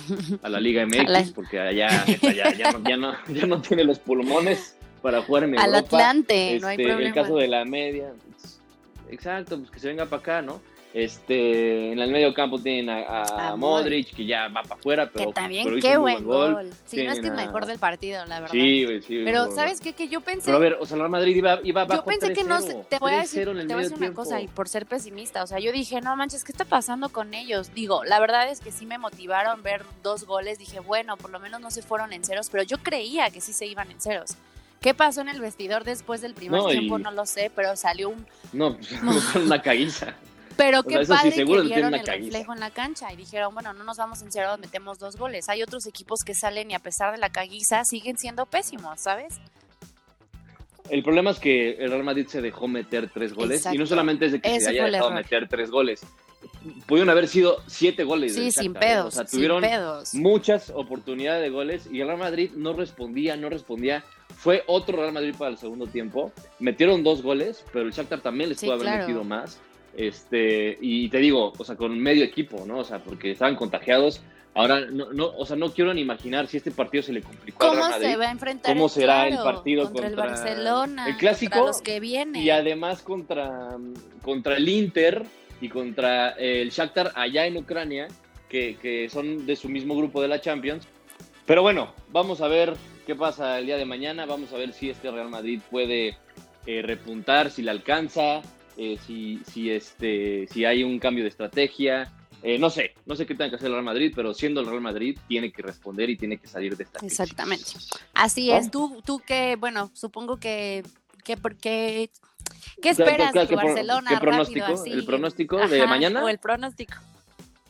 a 0.42 0.48
la 0.48 0.58
Liga 0.58 0.84
MX, 0.86 1.30
porque 1.32 1.60
allá 1.60 2.04
neta, 2.06 2.32
ya, 2.32 2.52
ya 2.52 2.72
no, 2.72 2.82
ya, 2.88 2.96
no, 2.96 3.14
ya 3.28 3.46
no 3.46 3.60
tiene 3.62 3.84
los 3.84 4.00
pulmones 4.00 4.76
para 5.02 5.22
jugar 5.22 5.44
en 5.44 5.58
Al 5.58 5.66
Europa. 5.74 5.96
Atlante, 5.98 6.58
no 6.60 6.66
hay 6.66 6.74
Este, 6.76 6.82
problema. 6.88 7.08
el 7.08 7.14
caso 7.14 7.36
de 7.36 7.46
la 7.48 7.64
media, 7.64 8.12
exacto, 9.10 9.58
pues 9.58 9.70
que 9.70 9.78
se 9.78 9.88
venga 9.88 10.06
para 10.06 10.20
acá, 10.20 10.42
¿no? 10.42 10.60
Este, 10.94 11.92
en 11.92 11.98
el 11.98 12.10
medio 12.10 12.34
campo 12.34 12.58
tienen 12.58 12.90
a, 12.90 13.22
a 13.22 13.48
A 13.48 13.56
Modric, 13.56 14.14
que 14.14 14.26
ya 14.26 14.48
va 14.48 14.62
para 14.62 14.74
afuera, 14.74 15.10
pero, 15.10 15.26
que 15.28 15.32
también, 15.32 15.64
pero 15.64 15.80
qué 15.80 15.96
buen 15.96 16.22
gol. 16.24 16.70
Sí, 16.84 17.02
no 17.02 17.12
es 17.12 17.20
que 17.20 17.28
a- 17.28 17.32
mejor 17.32 17.64
del 17.64 17.78
partido, 17.78 18.24
la 18.26 18.40
verdad. 18.40 18.52
Sí, 18.52 18.84
güey, 18.84 19.00
sí. 19.00 19.22
Pero, 19.24 19.50
¿sabes 19.52 19.80
qué? 19.80 19.94
Que 19.94 20.08
yo 20.08 20.20
pensé, 20.20 20.46
Pero 20.46 20.56
a 20.58 20.60
ver, 20.60 20.76
o 20.78 20.84
sea, 20.84 20.98
el 20.98 21.08
Madrid 21.08 21.34
iba, 21.36 21.60
iba 21.64 21.86
yo 21.88 22.04
pensé 22.04 22.34
que 22.34 22.44
no, 22.44 22.60
se- 22.60 22.74
3-0, 22.76 22.84
te 22.88 22.98
voy 22.98 23.12
a 23.12 23.22
3-0 23.22 23.22
decir, 23.22 23.44
te 23.66 23.74
voy 23.74 23.82
a 23.84 23.88
decir 23.88 23.96
una 23.98 24.12
cosa, 24.12 24.40
y 24.42 24.48
por 24.48 24.68
ser 24.68 24.84
pesimista, 24.86 25.42
o 25.42 25.46
sea, 25.46 25.58
yo 25.60 25.72
dije, 25.72 26.00
no 26.02 26.14
manches, 26.14 26.44
¿qué 26.44 26.52
está 26.52 26.66
pasando 26.66 27.08
con 27.08 27.32
ellos? 27.32 27.72
Digo, 27.74 28.04
la 28.04 28.20
verdad 28.20 28.50
es 28.50 28.60
que 28.60 28.70
sí 28.70 28.84
me 28.84 28.98
motivaron 28.98 29.62
ver 29.62 29.84
dos 30.02 30.24
goles, 30.26 30.58
dije, 30.58 30.80
bueno, 30.80 31.16
por 31.16 31.30
lo 31.30 31.40
menos 31.40 31.60
no 31.62 31.70
se 31.70 31.80
fueron 31.80 32.12
en 32.12 32.22
ceros, 32.22 32.50
pero 32.50 32.64
yo 32.64 32.76
creía 32.78 33.30
que 33.30 33.40
sí 33.40 33.52
se 33.54 33.64
iban 33.66 33.90
en 33.90 33.98
ceros. 34.00 34.32
¿Qué 34.82 34.94
pasó 34.94 35.20
en 35.20 35.28
el 35.28 35.40
vestidor 35.40 35.84
después 35.84 36.20
del 36.20 36.34
primer 36.34 36.60
No, 36.60 36.68
y- 36.70 36.78
tiempo? 36.80 36.98
No 36.98 37.12
lo 37.12 37.24
sé, 37.24 37.50
pero 37.54 37.76
salió 37.76 38.08
un... 38.10 38.26
No, 38.52 38.76
una 39.46 39.62
caguiza. 39.62 40.14
Pero 40.56 40.80
O 40.80 40.82
qué 40.82 40.90
sea, 40.94 41.00
eso 41.02 41.12
sí, 41.14 41.18
padre 41.18 41.32
seguro 41.32 41.62
que 41.62 41.68
vieron 41.68 41.94
el 41.94 42.06
reflejo 42.06 42.52
en 42.52 42.60
la 42.60 42.70
cancha 42.70 43.12
y 43.12 43.16
dijeron, 43.16 43.54
bueno, 43.54 43.72
no 43.72 43.84
nos 43.84 43.96
vamos 43.96 44.22
en 44.22 44.30
ceros, 44.32 44.58
metemos 44.58 44.98
dos 44.98 45.16
goles. 45.16 45.48
Hay 45.48 45.62
otros 45.62 45.86
equipos 45.86 46.24
que 46.24 46.34
salen 46.34 46.70
y 46.70 46.74
a 46.74 46.78
pesar 46.80 47.12
de 47.12 47.18
la 47.18 47.30
caguiza 47.30 47.84
siguen 47.84 48.18
siendo 48.18 48.46
pésimos, 48.46 49.00
¿sabes? 49.00 49.40
El 50.90 51.02
problema 51.02 51.30
es 51.30 51.38
que 51.38 51.72
el 51.76 51.90
Real 51.90 52.02
Madrid 52.04 52.26
se 52.26 52.42
dejó 52.42 52.68
meter 52.68 53.08
tres 53.12 53.32
goles 53.34 53.64
y 53.72 53.78
no 53.78 53.86
solamente 53.86 54.26
es 54.26 54.32
de 54.32 54.40
que 54.40 54.56
Ese 54.56 54.64
se 54.66 54.70
haya 54.70 54.84
dejado 54.86 55.08
error. 55.10 55.14
meter 55.22 55.48
tres 55.48 55.70
goles. 55.70 56.04
Pudieron 56.86 57.08
haber 57.08 57.28
sido 57.28 57.58
siete 57.68 58.02
goles. 58.02 58.34
Sí, 58.34 58.50
sin 58.50 58.72
Shakhtar, 58.72 58.82
¿eh? 58.82 58.86
pedos, 58.94 59.06
O 59.06 59.10
sea, 59.18 59.24
tuvieron 59.24 59.60
pedos. 59.62 60.12
muchas 60.14 60.70
oportunidades 60.70 61.40
de 61.40 61.50
goles 61.50 61.86
y 61.90 62.00
el 62.00 62.08
Real 62.08 62.18
Madrid 62.18 62.50
no 62.56 62.72
respondía, 62.72 63.36
no 63.36 63.48
respondía. 63.48 64.04
Fue 64.36 64.64
otro 64.66 64.96
Real 64.98 65.12
Madrid 65.12 65.34
para 65.38 65.52
el 65.52 65.56
segundo 65.58 65.86
tiempo. 65.86 66.32
Metieron 66.58 67.04
dos 67.04 67.22
goles, 67.22 67.64
pero 67.72 67.86
el 67.86 67.92
Shakhtar 67.92 68.20
también 68.20 68.50
les 68.50 68.58
Sí, 68.58 68.66
pudo 68.66 68.74
haber 68.74 68.86
claro. 68.86 69.00
metido 69.02 69.24
más. 69.24 69.60
Este, 69.96 70.78
y 70.80 71.08
te 71.08 71.18
digo, 71.18 71.52
o 71.56 71.64
sea, 71.64 71.76
con 71.76 71.98
medio 71.98 72.24
equipo, 72.24 72.64
¿no? 72.66 72.78
O 72.78 72.84
sea, 72.84 72.98
porque 72.98 73.32
estaban 73.32 73.56
contagiados. 73.56 74.22
Ahora, 74.54 74.80
no, 74.80 75.12
no, 75.12 75.26
o 75.36 75.46
sea, 75.46 75.56
no 75.56 75.72
quiero 75.72 75.94
ni 75.94 76.02
imaginar 76.02 76.46
si 76.46 76.58
este 76.58 76.70
partido 76.70 77.02
se 77.02 77.12
le 77.12 77.22
complicó 77.22 77.58
¿Cómo 77.58 77.90
se 77.98 78.16
va 78.16 78.28
a 78.28 78.30
enfrentar? 78.30 78.74
¿Cómo 78.74 78.88
será 78.88 79.26
el 79.26 79.36
partido 79.36 79.84
contra, 79.84 80.08
el 80.08 80.16
Barcelona? 80.16 81.08
el 81.08 81.16
clásico? 81.16 81.52
contra 81.52 81.66
los 81.68 81.80
que 81.80 82.00
vienen. 82.00 82.42
Y 82.42 82.50
además 82.50 83.00
contra, 83.02 83.78
contra 84.22 84.56
el 84.56 84.68
Inter 84.68 85.22
y 85.60 85.68
contra 85.70 86.30
el 86.30 86.70
Shakhtar 86.70 87.12
allá 87.14 87.46
en 87.46 87.56
Ucrania, 87.56 88.08
que, 88.48 88.76
que 88.76 89.08
son 89.08 89.46
de 89.46 89.56
su 89.56 89.70
mismo 89.70 89.96
grupo 89.96 90.20
de 90.20 90.28
la 90.28 90.40
Champions. 90.40 90.86
Pero 91.46 91.62
bueno, 91.62 91.92
vamos 92.10 92.40
a 92.40 92.48
ver 92.48 92.74
qué 93.06 93.14
pasa 93.14 93.58
el 93.58 93.66
día 93.66 93.76
de 93.76 93.84
mañana. 93.84 94.26
Vamos 94.26 94.52
a 94.52 94.56
ver 94.56 94.72
si 94.72 94.90
este 94.90 95.10
Real 95.10 95.30
Madrid 95.30 95.60
puede 95.70 96.16
eh, 96.66 96.82
repuntar, 96.82 97.50
si 97.50 97.62
le 97.62 97.72
alcanza, 97.72 98.42
eh, 98.76 98.98
si, 99.06 99.40
si, 99.50 99.70
este, 99.70 100.46
si 100.48 100.64
hay 100.64 100.82
un 100.84 100.98
cambio 100.98 101.24
de 101.24 101.28
estrategia. 101.30 102.12
Eh, 102.44 102.58
no 102.58 102.70
sé, 102.70 102.94
no 103.06 103.14
sé 103.14 103.24
qué 103.24 103.34
tenga 103.36 103.50
que 103.50 103.56
hacer 103.56 103.66
el 103.68 103.74
Real 103.74 103.84
Madrid, 103.84 104.12
pero 104.16 104.34
siendo 104.34 104.60
el 104.60 104.66
Real 104.66 104.80
Madrid 104.80 105.16
tiene 105.28 105.52
que 105.52 105.62
responder 105.62 106.10
y 106.10 106.16
tiene 106.16 106.38
que 106.38 106.48
salir 106.48 106.76
de 106.76 106.82
esta 106.82 106.98
crisis. 106.98 107.20
Exactamente. 107.20 107.66
Así 108.14 108.48
¿No? 108.48 108.56
es. 108.56 108.68
Tú, 108.70 109.00
tú 109.06 109.20
que, 109.24 109.54
bueno, 109.54 109.92
supongo 109.94 110.38
que, 110.38 110.82
que, 111.22 111.36
porque, 111.36 112.10
¿qué 112.76 112.80
¿Qué- 112.82 112.88
esperas 112.90 113.32
qué- 113.32 113.38
de 113.40 113.46
qué 113.46 113.54
pro- 113.56 113.66
Barcelona? 113.68 114.08
qué 114.08 114.14
rápido, 114.16 114.30
pronóstico? 114.30 114.66
así? 114.66 114.90
¿El 114.90 115.04
pronóstico 115.04 115.56
de 115.68 115.82
Ajá, 115.82 115.86
mañana? 115.88 116.24
O 116.24 116.28
el 116.28 116.38
pronóstico. 116.38 116.94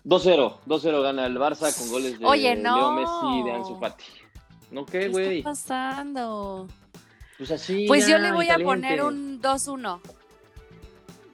2-0, 0.04 0.56
2-0 0.66 1.02
gana 1.02 1.26
el 1.26 1.36
Barça 1.36 1.76
con 1.76 1.90
goles 1.90 2.18
de 2.18 2.24
Oye, 2.24 2.56
no. 2.56 2.76
Leo 2.76 2.92
Messi 2.92 3.40
y 3.40 3.44
de 3.44 3.52
Ansu 3.52 3.78
Fati. 3.78 4.04
¿No 4.70 4.86
¿Qué 4.86 5.00
qué, 5.00 5.08
güey? 5.08 5.38
está 5.38 5.50
pasando? 5.50 6.66
Pues 7.36 7.50
así. 7.50 7.84
Pues 7.86 8.06
yo 8.08 8.16
le 8.18 8.32
voy 8.32 8.48
a 8.48 8.58
poner 8.58 9.02
un 9.02 9.40
2-1. 9.42 10.00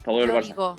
Favor 0.08 0.26
del 0.26 0.36
Barça. 0.36 0.76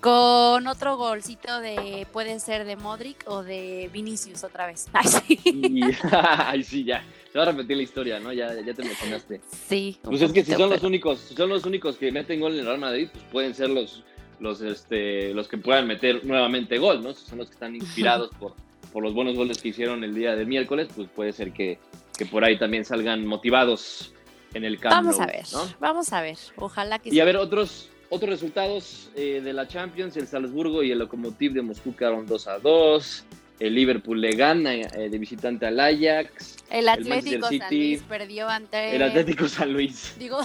con 0.00 0.66
otro 0.68 0.96
golcito 0.96 1.60
de, 1.60 2.06
puede 2.10 2.40
ser 2.40 2.64
de 2.64 2.76
Modric 2.76 3.22
o 3.26 3.42
de 3.42 3.90
Vinicius 3.92 4.42
otra 4.42 4.66
vez. 4.66 4.86
Ay, 4.94 5.06
sí. 5.06 5.40
Y, 5.44 5.82
ay, 6.12 6.62
sí, 6.62 6.82
ya. 6.82 7.04
Se 7.30 7.36
va 7.36 7.44
a 7.44 7.48
repetir 7.48 7.76
la 7.76 7.82
historia, 7.82 8.18
¿no? 8.20 8.32
Ya, 8.32 8.54
ya 8.62 8.72
te 8.72 8.80
emocionaste. 8.80 9.42
Sí. 9.68 9.98
Pues 10.02 10.22
es 10.22 10.32
que 10.32 10.42
si 10.42 10.52
son 10.52 10.70
los 10.70 10.82
únicos, 10.82 11.18
si 11.18 11.34
son 11.34 11.50
los 11.50 11.66
únicos 11.66 11.98
que 11.98 12.10
meten 12.10 12.40
gol 12.40 12.54
en 12.54 12.60
el 12.60 12.64
Real 12.64 12.78
Madrid, 12.78 13.08
pues 13.12 13.22
pueden 13.30 13.54
ser 13.54 13.68
los, 13.68 14.02
los, 14.40 14.62
este, 14.62 15.34
los 15.34 15.46
que 15.46 15.58
puedan 15.58 15.86
meter 15.86 16.24
nuevamente 16.24 16.78
gol, 16.78 17.02
¿no? 17.02 17.12
Si 17.12 17.26
son 17.26 17.36
los 17.36 17.48
que 17.48 17.54
están 17.54 17.76
inspirados 17.76 18.30
por, 18.40 18.54
por 18.94 19.02
los 19.02 19.12
buenos 19.12 19.36
goles 19.36 19.58
que 19.58 19.68
hicieron 19.68 20.04
el 20.04 20.14
día 20.14 20.34
del 20.34 20.46
miércoles, 20.46 20.88
pues 20.96 21.06
puede 21.14 21.34
ser 21.34 21.52
que, 21.52 21.78
que 22.16 22.24
por 22.24 22.44
ahí 22.44 22.58
también 22.58 22.86
salgan 22.86 23.26
motivados 23.26 24.14
en 24.54 24.64
el 24.64 24.80
campo. 24.80 24.96
Vamos 24.96 25.20
a 25.20 25.26
ver, 25.26 25.44
vamos 25.80 26.12
a 26.14 26.22
ver. 26.22 26.38
Ojalá 26.56 26.98
que 26.98 27.10
Y 27.14 27.20
a 27.20 27.26
ver, 27.26 27.36
otros, 27.36 27.90
otros 28.10 28.30
resultados 28.30 29.10
eh, 29.14 29.40
de 29.42 29.52
la 29.52 29.68
Champions, 29.68 30.16
el 30.16 30.26
Salzburgo 30.26 30.82
y 30.82 30.90
el 30.90 30.98
Lokomotiv 30.98 31.52
de 31.52 31.62
Moscú 31.62 31.94
quedaron 31.94 32.26
2 32.26 32.48
a 32.48 32.58
2. 32.58 33.24
El 33.60 33.74
Liverpool 33.74 34.20
le 34.20 34.36
gana 34.36 34.72
eh, 34.74 35.08
de 35.10 35.18
visitante 35.18 35.66
al 35.66 35.80
Ajax. 35.80 36.56
El 36.70 36.88
Atlético 36.88 37.40
Manchester 37.40 37.58
San 37.58 37.70
Luis 37.70 38.02
perdió 38.02 38.48
ante. 38.48 38.96
El 38.96 39.02
Atlético 39.02 39.48
San 39.48 39.72
Luis. 39.72 40.14
Digo, 40.18 40.38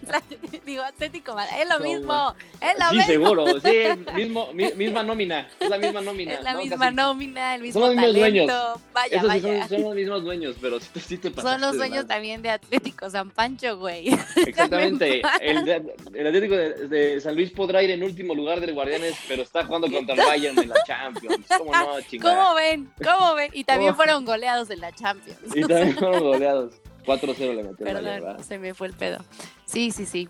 digo 0.66 0.82
Atlético 0.82 1.34
Madrid. 1.34 1.56
Es 1.62 1.68
lo 1.68 1.80
mismo. 1.80 2.34
Es 2.60 2.78
lo 2.78 2.88
Sí, 2.90 2.96
mismo. 2.96 3.06
seguro. 3.12 3.60
Sí, 3.60 3.78
mismo, 4.14 4.52
mi- 4.52 4.72
misma 4.72 5.02
nómina. 5.02 5.48
Es 5.60 5.68
la 5.68 5.78
misma 5.78 6.00
nómina. 6.00 6.32
Es 6.34 6.42
la 6.42 6.52
¿no? 6.52 6.58
misma 6.60 6.76
Casi. 6.86 6.94
nómina, 6.96 7.54
el 7.54 7.62
mismo 7.62 7.80
Son 7.80 7.96
los 7.96 7.96
mismos 8.04 8.20
talento. 8.20 8.52
dueños. 8.54 8.80
Vaya, 8.92 9.20
sí 9.20 9.26
vaya. 9.26 9.58
son, 9.60 9.68
son 9.68 9.82
los 9.82 9.94
mismos 9.94 10.22
dueños, 10.24 10.56
pero 10.60 10.80
sí 10.80 10.88
te, 10.92 11.00
sí 11.00 11.18
te 11.18 11.28
Son 11.28 11.34
pasaste 11.34 11.60
los 11.60 11.72
de 11.72 11.78
dueños 11.78 12.06
también 12.06 12.42
de 12.42 12.50
Atlético 12.50 13.10
San 13.10 13.30
Pancho, 13.30 13.78
güey. 13.78 14.08
Exactamente. 14.46 15.22
El, 15.40 16.26
Atlético 16.26 16.54
de, 16.56 16.88
de 16.88 17.20
San 17.20 17.34
Luis 17.34 17.50
podrá 17.50 17.82
ir 17.82 17.90
en 17.90 18.02
último 18.02 18.34
lugar 18.34 18.60
del 18.60 18.74
Guardianes, 18.74 19.14
pero 19.28 19.42
está 19.42 19.64
jugando 19.64 19.90
contra 19.90 20.14
el 20.14 20.20
Bayern 20.20 20.58
en 20.58 20.68
la 20.68 20.82
Champions. 20.84 21.46
¿Cómo 21.58 21.72
no, 21.72 22.00
chingada? 22.02 22.34
¿Cómo 22.36 22.54
ven? 22.54 22.90
¿Cómo 23.02 23.34
ven? 23.34 23.50
Y 23.52 23.64
también 23.64 23.92
¿Cómo? 23.92 23.96
fueron 24.04 24.24
goleados 24.24 24.70
en 24.70 24.80
la 24.80 24.92
Champions. 24.92 25.38
Y 25.54 25.60
también 25.62 25.94
fueron 25.96 26.20
goleados. 26.20 26.74
4-0 27.04 27.54
le 27.54 27.62
Bayern, 27.62 27.84
Perdón, 27.84 28.04
¿verdad? 28.04 28.40
se 28.40 28.58
me 28.58 28.74
fue 28.74 28.88
el 28.88 28.92
pedo. 28.94 29.18
Sí, 29.66 29.90
sí, 29.90 30.06
sí. 30.06 30.28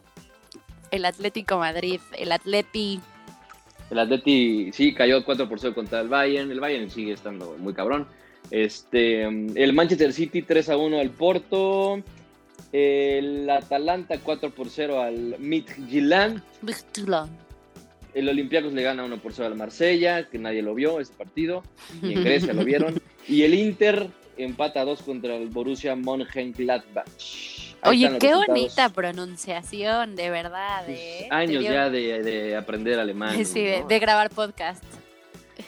El 0.90 1.04
Atlético 1.04 1.58
Madrid, 1.58 2.00
el 2.18 2.32
Atleti. 2.32 3.00
El 3.90 3.98
Atleti 3.98 4.72
sí 4.72 4.94
cayó 4.94 5.24
4 5.24 5.48
por 5.48 5.60
0 5.60 5.74
contra 5.74 6.00
el 6.00 6.08
Bayern. 6.08 6.50
El 6.50 6.60
Bayern 6.60 6.90
sigue 6.90 7.12
estando 7.12 7.56
muy 7.58 7.74
cabrón. 7.74 8.06
Este, 8.50 9.22
el 9.22 9.72
Manchester 9.72 10.12
City 10.12 10.42
3 10.42 10.70
a 10.70 10.76
1 10.76 10.98
al 10.98 11.10
Porto. 11.10 12.02
El 12.72 13.48
Atalanta 13.48 14.18
4 14.18 14.50
por 14.50 14.68
0 14.68 15.00
al 15.00 15.36
Midtjylland. 15.38 16.42
El 18.14 18.28
Olympiacos 18.28 18.72
le 18.72 18.82
gana 18.82 19.04
1 19.04 19.18
por 19.18 19.32
0 19.32 19.48
al 19.48 19.56
Marsella, 19.56 20.24
que 20.28 20.38
nadie 20.38 20.62
lo 20.62 20.74
vio 20.74 21.00
ese 21.00 21.12
partido. 21.12 21.62
Y 22.02 22.14
en 22.14 22.24
Grecia 22.24 22.52
lo 22.52 22.64
vieron. 22.64 23.00
Y 23.28 23.42
el 23.42 23.54
Inter 23.54 24.06
empata 24.36 24.84
2 24.84 25.02
contra 25.02 25.34
el 25.34 25.48
Borussia 25.48 25.96
Mönchengladbach. 25.96 27.65
Oye, 27.90 28.06
qué 28.18 28.28
resultados. 28.28 28.46
bonita 28.46 28.88
pronunciación, 28.90 30.16
de 30.16 30.30
verdad. 30.30 30.84
¿eh? 30.88 31.28
años 31.30 31.62
dio- 31.62 31.72
ya 31.72 31.90
de, 31.90 32.22
de 32.22 32.56
aprender 32.56 32.98
alemán. 32.98 33.36
Sí, 33.44 33.62
de, 33.62 33.80
¿no? 33.80 33.88
de 33.88 33.98
grabar 33.98 34.30
podcast. 34.30 34.82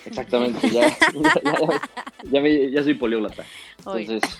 Exactamente, 0.04 0.68
ya, 0.70 0.88
ya, 0.88 0.96
ya- 1.44 1.80
ya 2.24 2.40
me- 2.40 2.70
ya 2.70 2.82
soy 2.82 2.94
poliólata. 2.94 3.44
Oye, 3.84 4.04
Entonces, 4.04 4.38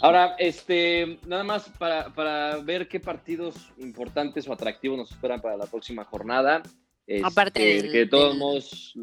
ahora, 0.00 0.36
este, 0.38 1.18
nada 1.26 1.42
más 1.44 1.68
para, 1.78 2.12
para 2.14 2.56
ver 2.58 2.86
qué 2.88 3.00
partidos 3.00 3.54
importantes 3.78 4.46
o 4.48 4.52
atractivos 4.52 4.98
nos 4.98 5.10
esperan 5.10 5.40
para 5.40 5.56
la 5.56 5.66
próxima 5.66 6.04
jornada. 6.04 6.62
Este, 7.06 7.26
Aparte 7.26 7.60
del- 7.64 7.92
que 7.92 7.98
de 7.98 8.06
todos 8.06 8.30
del- 8.30 8.38
modos, 8.38 8.94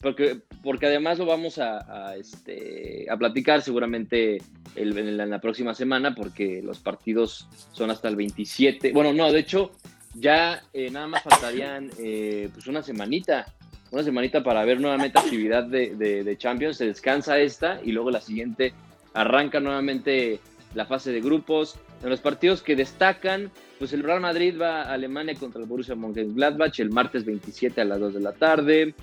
porque, 0.00 0.40
porque 0.62 0.86
además 0.86 1.18
lo 1.18 1.26
vamos 1.26 1.58
a, 1.58 2.08
a, 2.08 2.16
este, 2.16 3.06
a 3.10 3.16
platicar 3.16 3.62
seguramente 3.62 4.38
el- 4.74 4.96
en, 4.98 5.16
la, 5.16 5.24
en 5.24 5.30
la 5.30 5.40
próxima 5.40 5.74
semana, 5.74 6.14
porque 6.14 6.62
los 6.62 6.78
partidos 6.80 7.48
son 7.72 7.90
hasta 7.90 8.08
el 8.08 8.16
27. 8.16 8.92
Bueno, 8.92 9.12
no, 9.12 9.32
de 9.32 9.40
hecho, 9.40 9.72
ya 10.14 10.62
eh, 10.72 10.90
nada 10.90 11.06
más 11.08 11.22
faltarían 11.22 11.90
eh, 11.98 12.48
pues 12.52 12.66
una 12.66 12.82
semanita. 12.82 13.46
Una 13.90 14.02
semanita 14.02 14.42
para 14.42 14.64
ver 14.64 14.80
nuevamente 14.80 15.18
actividad 15.18 15.64
de, 15.64 15.94
de- 15.94 16.24
de 16.24 16.36
Champions. 16.38 16.76
Se 16.76 16.86
descansa 16.86 17.38
esta 17.38 17.80
y 17.84 17.92
luego 17.92 18.10
la 18.10 18.20
siguiente 18.20 18.74
arranca 19.14 19.60
nuevamente 19.60 20.40
la 20.74 20.84
fase 20.86 21.12
de 21.12 21.20
grupos. 21.20 21.76
En 22.02 22.10
los 22.10 22.20
partidos 22.20 22.60
que 22.62 22.76
destacan, 22.76 23.50
pues 23.78 23.92
el 23.94 24.02
Real 24.02 24.20
Madrid 24.20 24.60
va 24.60 24.82
a 24.82 24.92
Alemania 24.92 25.34
contra 25.36 25.60
el 25.62 25.66
Borussia 25.66 25.94
Mönchengladbach 25.94 26.78
el 26.80 26.90
martes 26.90 27.24
27 27.24 27.80
a 27.80 27.84
las 27.84 27.98
2 28.00 28.14
de 28.14 28.20
la 28.20 28.32
tarde. 28.32 28.94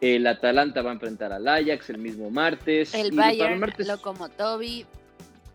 El 0.00 0.26
Atalanta 0.26 0.82
va 0.82 0.90
a 0.90 0.94
enfrentar 0.94 1.32
al 1.32 1.46
Ajax 1.48 1.90
el 1.90 1.98
mismo 1.98 2.30
martes. 2.30 2.94
el 2.94 3.10
Bayern, 3.12 3.58
martes- 3.58 3.86
Locomotovi, 3.86 4.66
Ahí 4.82 4.86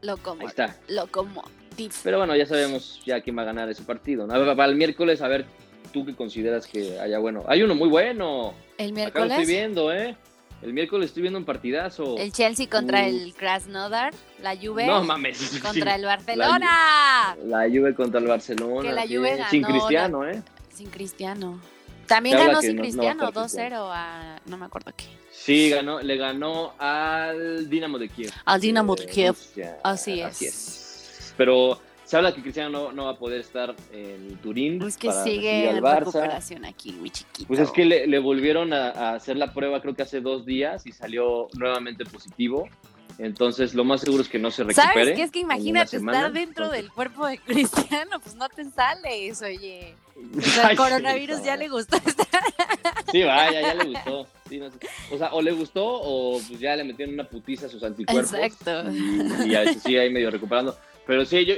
Locomo, 0.01 0.47
está. 0.47 0.75
Locomotiv. 0.89 1.93
Pero 2.03 2.17
bueno, 2.17 2.35
ya 2.35 2.45
sabemos 2.45 3.01
ya 3.05 3.21
quién 3.21 3.37
va 3.37 3.43
a 3.43 3.45
ganar 3.45 3.69
ese 3.69 3.83
partido. 3.83 4.27
Para 4.27 4.65
el 4.65 4.75
miércoles, 4.75 5.21
a 5.21 5.27
ver, 5.29 5.45
tú 5.93 6.05
qué 6.05 6.13
consideras 6.13 6.67
que 6.67 6.99
haya 6.99 7.19
bueno. 7.19 7.43
Hay 7.47 7.63
uno 7.63 7.73
muy 7.73 7.87
bueno. 7.87 8.53
El 8.77 8.87
Acá 8.87 8.89
lo 8.89 8.95
miércoles, 8.95 9.31
estoy 9.31 9.45
viendo, 9.45 9.93
¿eh? 9.93 10.15
El 10.61 10.73
miércoles 10.73 11.07
estoy 11.07 11.21
viendo 11.23 11.39
un 11.39 11.45
partidazo. 11.45 12.17
el 12.17 12.31
Chelsea 12.31 12.69
contra 12.69 13.05
el 13.07 13.33
Krasnodar, 13.33 14.13
la 14.41 14.55
Juve 14.57 14.87
No 14.87 15.03
mames. 15.03 15.59
contra 15.63 15.95
el 15.95 16.03
Barcelona. 16.05 17.35
La 17.45 17.67
Juve 17.69 17.93
contra 17.95 18.19
el 18.19 18.27
Barcelona. 18.27 18.89
Que 18.89 18.93
la 18.95 19.03
sí, 19.07 19.15
Juve 19.15 19.39
Sin 19.49 19.63
Cristiano, 19.63 20.27
¿eh? 20.27 20.41
Sin 20.73 20.89
Cristiano. 20.89 21.59
También 22.07 22.37
ganó 22.37 22.61
sin 22.61 22.75
no- 22.75 22.81
no 22.81 22.81
Cristiano, 22.83 23.27
estar 23.29 23.43
Cristiano. 23.43 23.75
2-0 23.77 23.91
a. 23.93 24.39
No 24.45 24.57
me 24.57 24.65
acuerdo 24.65 24.91
qué. 24.95 25.05
Sí, 25.31 25.69
ganó, 25.69 25.99
le 25.99 26.15
ganó 26.17 26.73
al 26.77 27.69
Dinamo 27.69 27.97
de 27.97 28.09
Kiev. 28.09 28.31
Al 28.45 28.61
Dinamo 28.61 28.95
de 28.95 29.05
Kiev. 29.07 29.29
Rusia. 29.35 29.77
Así 29.83 30.19
es. 30.19 30.25
Así 30.25 30.45
es. 30.45 31.33
Pero 31.37 31.79
se 32.03 32.17
habla 32.17 32.33
que 32.35 32.41
Cristiano 32.41 32.69
no, 32.69 32.91
no 32.91 33.05
va 33.05 33.11
a 33.11 33.17
poder 33.17 33.41
estar 33.41 33.75
en 33.91 34.37
Turín. 34.37 34.81
Es 34.83 34.97
que 34.97 35.07
para 35.07 35.23
sigue 35.23 35.69
en 35.69 35.83
recuperación 35.83 36.65
aquí, 36.65 36.91
mi 36.93 37.09
chiquito. 37.09 37.47
Pues 37.47 37.59
es 37.59 37.71
que 37.71 37.85
le, 37.85 38.05
le 38.07 38.19
volvieron 38.19 38.71
a, 38.73 38.89
a 38.89 39.15
hacer 39.15 39.37
la 39.37 39.51
prueba 39.53 39.81
creo 39.81 39.95
que 39.95 40.03
hace 40.03 40.21
dos 40.21 40.45
días 40.45 40.85
y 40.85 40.91
salió 40.91 41.47
nuevamente 41.57 42.05
positivo. 42.05 42.69
Entonces 43.17 43.73
lo 43.73 43.83
más 43.83 44.01
seguro 44.01 44.23
es 44.23 44.29
que 44.29 44.39
no 44.39 44.51
se 44.51 44.63
recupere. 44.63 44.93
¿Sabes 44.93 45.15
qué? 45.15 45.23
Es 45.23 45.31
que 45.31 45.39
imagínate 45.39 45.97
estar 45.97 46.31
dentro 46.31 46.69
del 46.69 46.91
cuerpo 46.91 47.27
de 47.27 47.37
Cristiano, 47.37 48.19
pues 48.19 48.35
no 48.35 48.49
te 48.49 48.65
sales, 48.69 49.41
oye. 49.41 49.95
O 50.37 50.41
sea, 50.41 50.67
Ay, 50.67 50.71
el 50.71 50.77
coronavirus 50.77 51.37
sí, 51.37 51.45
ya 51.45 51.57
le 51.57 51.67
gustó 51.67 51.97
estar. 51.97 52.27
Sí, 53.11 53.23
vaya, 53.23 53.61
ya 53.61 53.73
le 53.75 53.85
gustó. 53.91 54.27
Sí, 54.49 54.57
no 54.57 54.71
sé. 54.71 54.77
O 55.11 55.17
sea, 55.17 55.33
o 55.33 55.41
le 55.41 55.51
gustó 55.51 55.83
o 55.85 56.39
pues 56.47 56.59
ya 56.59 56.75
le 56.75 56.83
metieron 56.83 57.13
una 57.13 57.23
putiza 57.25 57.65
a 57.65 57.69
sus 57.69 57.83
anticuerpos. 57.83 58.33
Exacto. 58.33 58.91
Y, 58.91 59.55
y 59.55 59.73
sigue 59.79 59.99
ahí 59.99 60.09
medio 60.11 60.31
recuperando. 60.31 60.77
Pero 61.05 61.25
sí, 61.25 61.45
yo, 61.45 61.55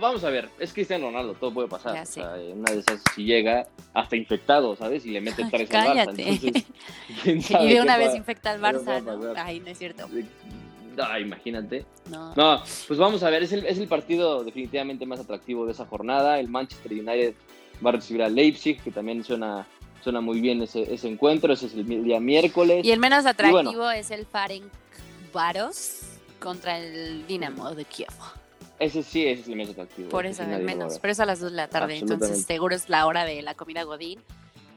vamos 0.00 0.24
a 0.24 0.30
ver, 0.30 0.48
es 0.58 0.72
Cristiano 0.72 1.06
Ronaldo, 1.06 1.34
todo 1.34 1.52
puede 1.52 1.68
pasar. 1.68 2.00
O 2.00 2.06
sea, 2.06 2.34
una 2.52 2.72
de 2.72 2.78
esas 2.80 3.00
si 3.14 3.24
llega 3.24 3.66
hasta 3.92 4.16
infectado, 4.16 4.74
¿sabes? 4.76 5.04
Y 5.04 5.10
le 5.10 5.20
mete 5.20 5.44
Ay, 5.44 5.50
tres 5.50 5.70
al 5.74 5.86
Barça. 5.86 6.10
Entonces, 6.10 6.64
¿quién 7.22 7.42
sabe 7.42 7.64
Y 7.66 7.74
de 7.74 7.82
una 7.82 7.98
vez 7.98 8.14
infecta 8.14 8.52
al 8.52 8.60
Barça, 8.60 9.02
¿no? 9.02 9.34
Ay, 9.36 9.60
no 9.60 9.68
es 9.68 9.78
cierto. 9.78 10.08
Ah, 11.08 11.20
imagínate. 11.20 11.84
No. 12.10 12.34
No, 12.34 12.62
pues 12.86 12.98
vamos 12.98 13.22
a 13.22 13.30
ver, 13.30 13.42
es 13.42 13.52
el, 13.52 13.64
es 13.66 13.78
el 13.78 13.88
partido 13.88 14.44
definitivamente 14.44 15.06
más 15.06 15.20
atractivo 15.20 15.66
de 15.66 15.72
esa 15.72 15.86
jornada. 15.86 16.38
El 16.40 16.48
Manchester 16.48 16.92
United 16.92 17.34
va 17.84 17.90
a 17.90 17.92
recibir 17.94 18.22
a 18.22 18.28
Leipzig, 18.28 18.82
que 18.82 18.90
también 18.90 19.24
suena, 19.24 19.66
suena 20.02 20.20
muy 20.20 20.40
bien 20.40 20.62
ese, 20.62 20.92
ese 20.92 21.08
encuentro. 21.08 21.52
Ese 21.52 21.66
es 21.66 21.74
el 21.74 21.86
día 22.04 22.20
miércoles. 22.20 22.84
Y 22.84 22.92
el 22.92 23.00
menos 23.00 23.26
atractivo 23.26 23.62
bueno. 23.62 23.90
es 23.92 24.10
el 24.10 24.26
Varos 25.32 26.00
contra 26.38 26.78
el 26.78 27.26
Dinamo 27.26 27.74
de 27.74 27.84
Kiev. 27.84 28.08
Ese 28.78 29.02
sí, 29.02 29.26
ese 29.26 29.42
es 29.42 29.48
el 29.48 29.56
más 29.56 29.70
atractivo. 29.70 30.10
Por 30.10 30.26
eso, 30.26 30.42
a 30.42 30.46
menos. 30.46 30.98
Pero 30.98 31.12
es 31.12 31.20
a 31.20 31.26
las 31.26 31.40
2 31.40 31.50
de 31.50 31.56
la 31.56 31.68
tarde, 31.68 31.96
entonces 31.96 32.44
seguro 32.44 32.74
es 32.74 32.88
la 32.88 33.06
hora 33.06 33.24
de 33.24 33.42
la 33.42 33.54
comida 33.54 33.82
Godín 33.84 34.20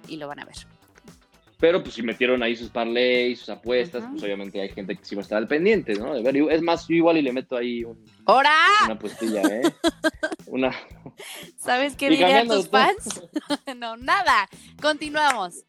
y 0.08 0.18
lo 0.18 0.28
van 0.28 0.40
a 0.40 0.46
ver. 0.46 0.56
Pero 1.60 1.84
pues 1.84 1.94
si 1.96 2.02
metieron 2.04 2.42
ahí 2.42 2.56
sus 2.56 2.70
parlays, 2.70 3.40
sus 3.40 3.50
apuestas, 3.50 4.06
pues 4.12 4.24
obviamente 4.24 4.62
hay 4.62 4.70
gente 4.70 4.96
que 4.96 5.04
sí 5.04 5.14
va 5.16 5.22
a 5.22 5.24
estar 5.24 5.38
al 5.38 5.48
pendiente, 5.48 5.94
¿no? 5.94 6.14
De 6.16 6.22
ver, 6.24 6.38
es 6.54 6.62
más, 6.62 6.88
yo 6.88 6.96
igual 6.96 7.18
y 7.18 7.22
le 7.22 7.34
meto 7.34 7.58
ahí 7.58 7.84
un- 7.84 8.04
¡Hora! 8.26 8.56
una 8.86 8.98
puestilla, 8.98 9.42
¿eh? 9.42 9.62
una... 10.48 10.72
¿Sabes 11.58 11.96
qué 11.98 12.10
dirían 12.10 12.48
tus 12.48 12.70
fans? 12.70 13.22
no, 13.76 13.98
nada. 13.98 14.48
Continuamos. 14.82 15.66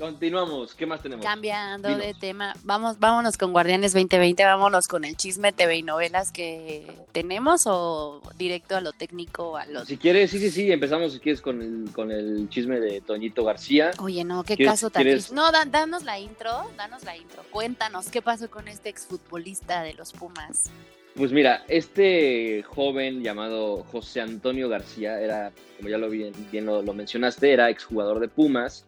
Continuamos, 0.00 0.74
¿qué 0.74 0.86
más 0.86 1.02
tenemos? 1.02 1.24
Cambiando 1.26 1.88
Dinos. 1.88 2.02
de 2.06 2.14
tema, 2.14 2.54
vamos, 2.64 2.98
vámonos 2.98 3.36
con 3.36 3.52
Guardianes 3.52 3.92
2020, 3.92 4.42
vámonos 4.44 4.88
con 4.88 5.04
el 5.04 5.14
chisme 5.14 5.52
TV 5.52 5.76
y 5.76 5.82
novelas 5.82 6.32
que 6.32 6.86
tenemos 7.12 7.64
o 7.66 8.22
directo 8.38 8.76
a 8.76 8.80
lo 8.80 8.92
técnico, 8.94 9.58
a 9.58 9.66
lo... 9.66 9.84
Si 9.84 9.98
quieres, 9.98 10.30
sí, 10.30 10.38
sí, 10.38 10.50
sí, 10.50 10.72
empezamos 10.72 11.12
si 11.12 11.20
quieres 11.20 11.42
con 11.42 11.60
el, 11.60 11.92
con 11.92 12.10
el 12.10 12.48
chisme 12.48 12.80
de 12.80 13.02
Toñito 13.02 13.44
García. 13.44 13.90
Oye, 13.98 14.24
no, 14.24 14.42
qué 14.42 14.56
¿Quieres- 14.56 14.72
caso 14.72 14.88
tan 14.88 15.02
quieres-. 15.02 15.32
No, 15.32 15.52
da- 15.52 15.66
danos 15.66 16.02
la 16.04 16.18
intro, 16.18 16.70
danos 16.78 17.04
la 17.04 17.14
intro. 17.18 17.42
Cuéntanos, 17.50 18.08
¿qué 18.08 18.22
pasó 18.22 18.50
con 18.50 18.68
este 18.68 18.88
exfutbolista 18.88 19.82
de 19.82 19.92
los 19.92 20.12
Pumas? 20.14 20.70
Pues 21.14 21.30
mira, 21.30 21.62
este 21.68 22.62
joven 22.62 23.22
llamado 23.22 23.84
José 23.92 24.22
Antonio 24.22 24.70
García 24.70 25.20
era, 25.20 25.52
como 25.76 25.90
ya 25.90 25.98
lo 25.98 26.08
bien, 26.08 26.32
bien 26.50 26.64
lo, 26.64 26.80
lo 26.80 26.94
mencionaste, 26.94 27.52
era 27.52 27.68
exjugador 27.68 28.18
de 28.18 28.28
Pumas 28.28 28.86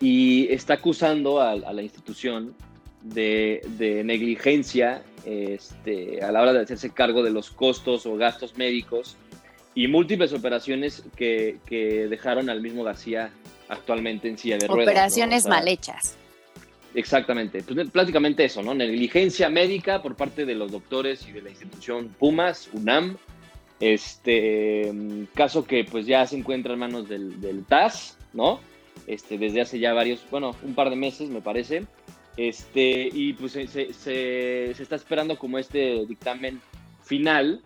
y 0.00 0.48
está 0.52 0.74
acusando 0.74 1.40
a, 1.40 1.52
a 1.52 1.72
la 1.72 1.82
institución 1.82 2.54
de, 3.02 3.60
de 3.78 4.04
negligencia 4.04 5.02
este, 5.24 6.22
a 6.22 6.32
la 6.32 6.42
hora 6.42 6.52
de 6.52 6.60
hacerse 6.60 6.90
cargo 6.90 7.22
de 7.22 7.30
los 7.30 7.50
costos 7.50 8.06
o 8.06 8.16
gastos 8.16 8.56
médicos 8.56 9.16
y 9.74 9.88
múltiples 9.88 10.32
operaciones 10.32 11.04
que, 11.16 11.58
que 11.66 12.08
dejaron 12.08 12.48
al 12.48 12.60
mismo 12.62 12.84
García 12.84 13.30
actualmente 13.68 14.28
en 14.28 14.38
silla 14.38 14.56
de 14.58 14.66
ruedas. 14.66 14.86
¿no? 14.86 14.90
Operaciones 14.92 15.44
O 15.44 15.48
sea, 15.48 15.56
mal 15.56 15.68
hechas. 15.68 16.16
Exactamente, 16.94 17.62
pues 17.62 17.90
prácticamente 17.90 18.44
eso, 18.44 18.62
¿no? 18.62 18.72
Negligencia 18.72 19.50
médica 19.50 20.00
por 20.00 20.16
parte 20.16 20.46
de 20.46 20.54
los 20.54 20.72
doctores 20.72 21.28
y 21.28 21.32
de 21.32 21.42
la 21.42 21.50
institución 21.50 22.08
Pumas, 22.18 22.70
UNAM. 22.72 23.18
Este 23.80 24.90
mm, 24.90 25.24
caso 25.34 25.66
que 25.66 25.84
pues 25.84 26.06
ya 26.06 26.26
se 26.26 26.38
encuentra 26.38 26.72
en 26.72 26.78
manos 26.78 27.06
del, 27.06 27.38
del 27.42 27.66
TAS, 27.66 28.16
¿no? 28.32 28.60
Este, 29.06 29.38
desde 29.38 29.60
hace 29.60 29.78
ya 29.78 29.92
varios, 29.92 30.24
bueno, 30.30 30.54
un 30.62 30.74
par 30.74 30.90
de 30.90 30.96
meses 30.96 31.28
me 31.30 31.40
parece. 31.40 31.84
Este, 32.36 33.08
y 33.12 33.32
pues 33.32 33.52
se, 33.52 33.66
se- 33.66 33.92
se- 33.94 34.72
se 34.74 34.82
está 34.82 34.96
esperando 34.96 35.38
como 35.38 35.58
este 35.58 36.04
dictamen 36.06 36.60
final 37.02 37.62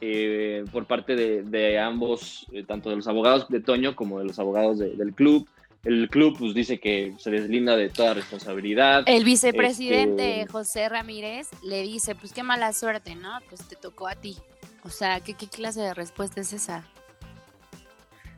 eh, 0.00 0.64
por 0.72 0.86
parte 0.86 1.14
de, 1.16 1.42
de 1.42 1.78
ambos, 1.78 2.46
eh, 2.52 2.64
tanto 2.64 2.90
de 2.90 2.96
los 2.96 3.06
abogados 3.08 3.48
de 3.48 3.60
Toño 3.60 3.94
como 3.96 4.18
de 4.18 4.24
los 4.26 4.38
abogados 4.38 4.78
de- 4.78 4.96
del 4.96 5.12
club. 5.14 5.48
El 5.84 6.08
club 6.08 6.36
pues 6.38 6.54
dice 6.54 6.78
que 6.78 7.14
se 7.18 7.30
deslinda 7.30 7.76
de 7.76 7.88
toda 7.88 8.14
responsabilidad. 8.14 9.02
El 9.06 9.24
vicepresidente 9.24 10.40
Este- 10.42 10.52
José 10.52 10.88
Ramírez 10.88 11.48
le 11.64 11.82
dice, 11.82 12.14
pues 12.14 12.32
qué 12.32 12.42
mala 12.44 12.72
suerte, 12.72 13.16
¿no? 13.16 13.30
Pues 13.48 13.66
te 13.66 13.74
tocó 13.76 14.06
a 14.06 14.14
ti. 14.14 14.36
O 14.84 14.90
sea, 14.90 15.20
¿qué, 15.20 15.34
qué 15.34 15.48
clase 15.48 15.80
de 15.80 15.94
respuesta 15.94 16.40
es 16.40 16.52
esa? 16.52 16.84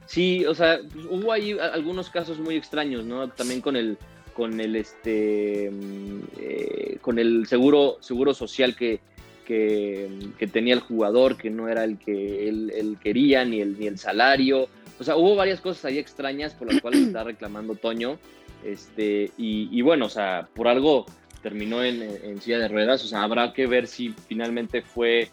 Sí, 0.06 0.44
o 0.44 0.54
sea, 0.54 0.80
pues, 0.92 1.06
hubo 1.08 1.32
ahí 1.32 1.56
algunos 1.58 2.10
casos 2.10 2.38
muy 2.38 2.56
extraños, 2.56 3.04
¿no? 3.04 3.28
También 3.28 3.60
con 3.60 3.76
el 3.76 3.98
con 4.34 4.60
el 4.60 4.76
este 4.76 5.70
mm, 5.70 6.20
eh, 6.38 6.98
con 7.00 7.18
el 7.18 7.46
seguro 7.46 7.98
seguro 8.00 8.34
social 8.34 8.74
que, 8.76 9.00
que, 9.46 10.08
que 10.38 10.46
tenía 10.46 10.74
el 10.74 10.80
jugador, 10.80 11.36
que 11.36 11.50
no 11.50 11.68
era 11.68 11.84
el 11.84 11.98
que 11.98 12.48
él, 12.48 12.72
él 12.74 12.98
quería, 13.02 13.44
ni 13.44 13.60
el, 13.60 13.78
ni 13.78 13.86
el 13.86 13.98
salario. 13.98 14.68
O 14.98 15.04
sea, 15.04 15.16
hubo 15.16 15.36
varias 15.36 15.60
cosas 15.60 15.84
ahí 15.86 15.98
extrañas 15.98 16.54
por 16.54 16.72
las 16.72 16.80
cuales 16.80 17.00
está 17.02 17.24
reclamando 17.24 17.74
Toño. 17.74 18.18
Este, 18.64 19.30
y, 19.36 19.68
y 19.70 19.82
bueno, 19.82 20.06
o 20.06 20.10
sea, 20.10 20.48
por 20.54 20.68
algo 20.68 21.06
terminó 21.42 21.84
en, 21.84 22.02
en 22.02 22.40
silla 22.40 22.58
de 22.58 22.68
ruedas. 22.68 23.04
O 23.04 23.06
sea, 23.06 23.22
habrá 23.22 23.52
que 23.52 23.66
ver 23.66 23.86
si 23.86 24.14
finalmente 24.28 24.82
fue, 24.82 25.30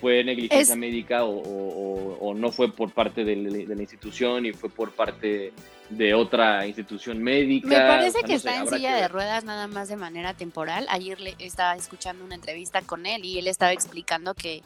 fue 0.00 0.24
negligencia 0.24 0.72
Es- 0.74 0.78
médica 0.78 1.24
o, 1.24 1.30
o- 1.38 2.34
no 2.34 2.50
fue 2.52 2.72
por 2.72 2.90
parte 2.92 3.24
de, 3.24 3.36
la- 3.36 3.50
de 3.50 3.74
la 3.76 3.82
institución 3.82 4.46
y 4.46 4.52
fue 4.52 4.70
por 4.70 4.92
parte 4.92 5.52
de 5.90 6.14
otra 6.14 6.66
institución 6.66 7.22
médica. 7.22 7.66
Me 7.68 7.74
parece 7.76 8.08
O 8.08 8.12
sea, 8.12 8.22
que 8.22 8.32
no 8.34 8.38
sé, 8.38 8.48
está 8.48 8.60
en 8.62 8.68
silla 8.68 8.94
que 8.94 9.02
de 9.02 9.08
ruedas 9.08 9.44
nada 9.44 9.66
más 9.66 9.88
de 9.88 9.96
manera 9.96 10.32
temporal. 10.34 10.86
Ayer 10.88 11.20
le 11.20 11.34
estaba 11.40 11.74
escuchando 11.74 12.24
una 12.24 12.36
entrevista 12.36 12.82
con 12.82 13.04
él 13.06 13.24
y 13.24 13.38
él 13.38 13.46
estaba 13.48 13.72
explicando 13.72 14.34
que, 14.34 14.62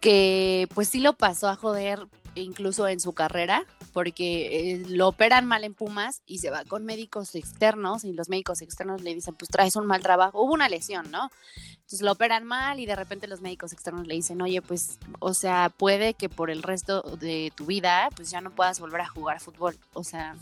que 0.00 0.68
pues 0.74 0.88
sí 0.88 1.00
lo 1.00 1.14
pasó 1.14 1.48
a 1.48 1.56
joder 1.56 2.06
incluso 2.42 2.88
en 2.88 3.00
su 3.00 3.12
carrera, 3.12 3.66
porque 3.92 4.72
eh, 4.72 4.84
lo 4.88 5.08
operan 5.08 5.46
mal 5.46 5.64
en 5.64 5.74
Pumas 5.74 6.22
y 6.26 6.38
se 6.38 6.50
va 6.50 6.64
con 6.64 6.84
médicos 6.84 7.34
externos 7.34 8.04
y 8.04 8.12
los 8.12 8.28
médicos 8.28 8.62
externos 8.62 9.02
le 9.02 9.14
dicen, 9.14 9.34
pues 9.34 9.50
traes 9.50 9.76
un 9.76 9.86
mal 9.86 10.02
trabajo, 10.02 10.42
hubo 10.42 10.52
una 10.52 10.68
lesión, 10.68 11.10
¿no? 11.10 11.30
Entonces 11.72 12.02
lo 12.02 12.12
operan 12.12 12.44
mal 12.44 12.80
y 12.80 12.86
de 12.86 12.96
repente 12.96 13.26
los 13.26 13.40
médicos 13.40 13.72
externos 13.72 14.06
le 14.06 14.14
dicen, 14.14 14.42
oye, 14.42 14.60
pues, 14.60 14.98
o 15.20 15.32
sea, 15.32 15.72
puede 15.74 16.14
que 16.14 16.28
por 16.28 16.50
el 16.50 16.62
resto 16.62 17.02
de 17.02 17.52
tu 17.54 17.66
vida, 17.66 18.10
pues 18.14 18.30
ya 18.30 18.40
no 18.40 18.50
puedas 18.50 18.78
volver 18.78 19.00
a 19.00 19.08
jugar 19.08 19.40
fútbol, 19.40 19.78
o 19.92 20.04
sea... 20.04 20.36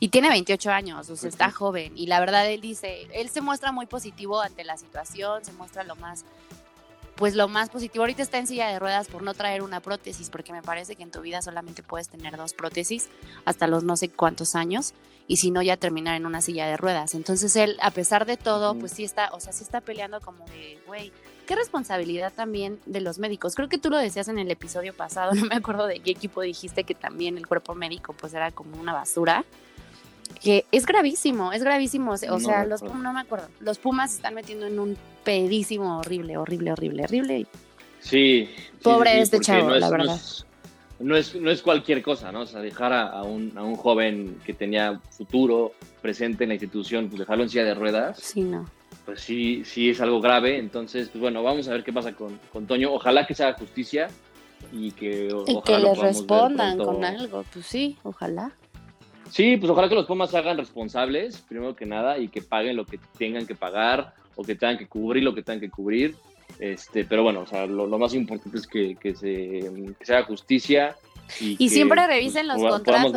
Y 0.00 0.08
tiene 0.08 0.28
28 0.28 0.70
años, 0.70 1.08
o 1.08 1.16
sea, 1.16 1.30
está 1.30 1.50
joven. 1.50 1.92
Y 1.96 2.08
la 2.08 2.20
verdad, 2.20 2.50
él 2.50 2.60
dice, 2.60 3.06
él 3.14 3.30
se 3.30 3.40
muestra 3.40 3.72
muy 3.72 3.86
positivo 3.86 4.42
ante 4.42 4.64
la 4.64 4.76
situación, 4.76 5.44
se 5.44 5.52
muestra 5.52 5.84
lo 5.84 5.96
más 5.96 6.24
pues 7.16 7.34
lo 7.34 7.48
más 7.48 7.70
positivo, 7.70 8.02
ahorita 8.02 8.22
está 8.22 8.38
en 8.38 8.46
silla 8.46 8.68
de 8.68 8.78
ruedas 8.78 9.08
por 9.08 9.22
no 9.22 9.34
traer 9.34 9.62
una 9.62 9.80
prótesis, 9.80 10.30
porque 10.30 10.52
me 10.52 10.62
parece 10.62 10.96
que 10.96 11.02
en 11.02 11.10
tu 11.10 11.20
vida 11.20 11.42
solamente 11.42 11.82
puedes 11.82 12.08
tener 12.08 12.36
dos 12.36 12.54
prótesis 12.54 13.08
hasta 13.44 13.66
los 13.66 13.84
no 13.84 13.96
sé 13.96 14.08
cuántos 14.08 14.54
años, 14.54 14.94
y 15.26 15.36
si 15.36 15.50
no 15.50 15.62
ya 15.62 15.76
terminar 15.76 16.16
en 16.16 16.26
una 16.26 16.40
silla 16.40 16.66
de 16.66 16.76
ruedas. 16.76 17.14
Entonces 17.14 17.54
él, 17.56 17.76
a 17.80 17.90
pesar 17.90 18.26
de 18.26 18.36
todo, 18.36 18.74
pues 18.74 18.92
sí 18.92 19.04
está, 19.04 19.30
o 19.32 19.40
sea, 19.40 19.52
sí 19.52 19.64
está 19.64 19.80
peleando 19.80 20.20
como 20.20 20.44
de, 20.46 20.78
güey, 20.86 21.12
qué 21.46 21.56
responsabilidad 21.56 22.32
también 22.32 22.80
de 22.86 23.00
los 23.00 23.18
médicos. 23.18 23.54
Creo 23.54 23.68
que 23.68 23.78
tú 23.78 23.90
lo 23.90 23.98
decías 23.98 24.28
en 24.28 24.38
el 24.38 24.50
episodio 24.50 24.94
pasado, 24.94 25.32
no 25.34 25.46
me 25.46 25.54
acuerdo 25.54 25.86
de 25.86 26.00
qué 26.00 26.10
equipo 26.10 26.42
dijiste 26.42 26.84
que 26.84 26.94
también 26.94 27.38
el 27.38 27.46
cuerpo 27.46 27.74
médico 27.74 28.12
pues 28.12 28.34
era 28.34 28.50
como 28.50 28.78
una 28.80 28.92
basura 28.92 29.44
que 30.42 30.66
es 30.72 30.86
gravísimo, 30.86 31.52
es 31.52 31.62
gravísimo. 31.62 32.12
O 32.12 32.40
sea, 32.40 32.64
los 32.64 32.82
no 32.82 33.12
me 33.12 33.20
acuerdo. 33.20 33.48
Los 33.60 33.78
Pumas 33.78 34.10
se 34.10 34.16
están 34.16 34.34
metiendo 34.34 34.66
en 34.66 34.78
un 34.78 34.96
pedísimo 35.24 35.98
horrible, 35.98 36.36
horrible, 36.36 36.72
horrible, 36.72 37.04
horrible. 37.04 37.46
Sí. 38.00 38.48
Pobre 38.82 39.20
este 39.20 39.40
chavo, 39.40 39.68
no 39.68 39.74
es, 39.74 39.80
la 39.80 39.90
verdad. 39.90 40.20
No 41.00 41.16
es, 41.16 41.34
no 41.34 41.50
es, 41.50 41.62
cualquier 41.62 42.02
cosa, 42.02 42.30
¿no? 42.30 42.42
O 42.42 42.46
sea, 42.46 42.60
dejar 42.60 42.92
a, 42.92 43.22
un, 43.22 43.52
a, 43.56 43.62
un, 43.64 43.76
joven 43.76 44.38
que 44.44 44.52
tenía 44.52 45.00
futuro 45.10 45.72
presente 46.00 46.44
en 46.44 46.48
la 46.48 46.54
institución, 46.54 47.08
pues 47.08 47.20
dejarlo 47.20 47.42
en 47.44 47.50
silla 47.50 47.64
de 47.64 47.74
ruedas. 47.74 48.18
Sí, 48.20 48.42
no. 48.42 48.68
Pues 49.04 49.20
sí, 49.20 49.64
sí 49.64 49.90
es 49.90 50.00
algo 50.00 50.20
grave. 50.20 50.58
Entonces, 50.58 51.08
pues 51.08 51.20
bueno, 51.20 51.42
vamos 51.42 51.66
a 51.68 51.72
ver 51.72 51.82
qué 51.82 51.92
pasa 51.92 52.12
con, 52.12 52.38
con 52.52 52.66
Toño. 52.66 52.92
Ojalá 52.92 53.26
que 53.26 53.34
se 53.34 53.44
haga 53.44 53.58
justicia 53.58 54.08
y 54.72 54.92
que, 54.92 55.28
y 55.46 55.62
que 55.62 55.78
le 55.78 55.94
respondan 55.94 56.78
con 56.78 57.04
algo. 57.04 57.44
Pues 57.52 57.66
sí, 57.66 57.98
ojalá. 58.02 58.52
Sí, 59.30 59.56
pues 59.56 59.70
ojalá 59.70 59.88
que 59.88 59.94
los 59.94 60.06
Pumas 60.06 60.30
se 60.30 60.38
hagan 60.38 60.58
responsables, 60.58 61.40
primero 61.48 61.74
que 61.74 61.86
nada, 61.86 62.18
y 62.18 62.28
que 62.28 62.42
paguen 62.42 62.76
lo 62.76 62.84
que 62.84 62.98
tengan 63.18 63.46
que 63.46 63.54
pagar 63.54 64.14
o 64.36 64.44
que 64.44 64.54
tengan 64.54 64.78
que 64.78 64.86
cubrir 64.86 65.22
lo 65.22 65.34
que 65.34 65.42
tengan 65.42 65.60
que 65.60 65.70
cubrir. 65.70 66.14
Este, 66.58 67.04
pero 67.04 67.22
bueno, 67.22 67.40
o 67.40 67.46
sea, 67.46 67.66
lo, 67.66 67.86
más 67.98 68.14
importante 68.14 68.56
es 68.56 68.66
que, 68.66 68.96
que, 68.96 69.14
se, 69.14 69.70
que 69.98 70.12
haga 70.12 70.24
justicia. 70.24 70.96
Y, 71.40 71.68
siempre 71.70 72.06
revisen 72.06 72.46
los 72.46 72.60
contratos. 72.62 73.12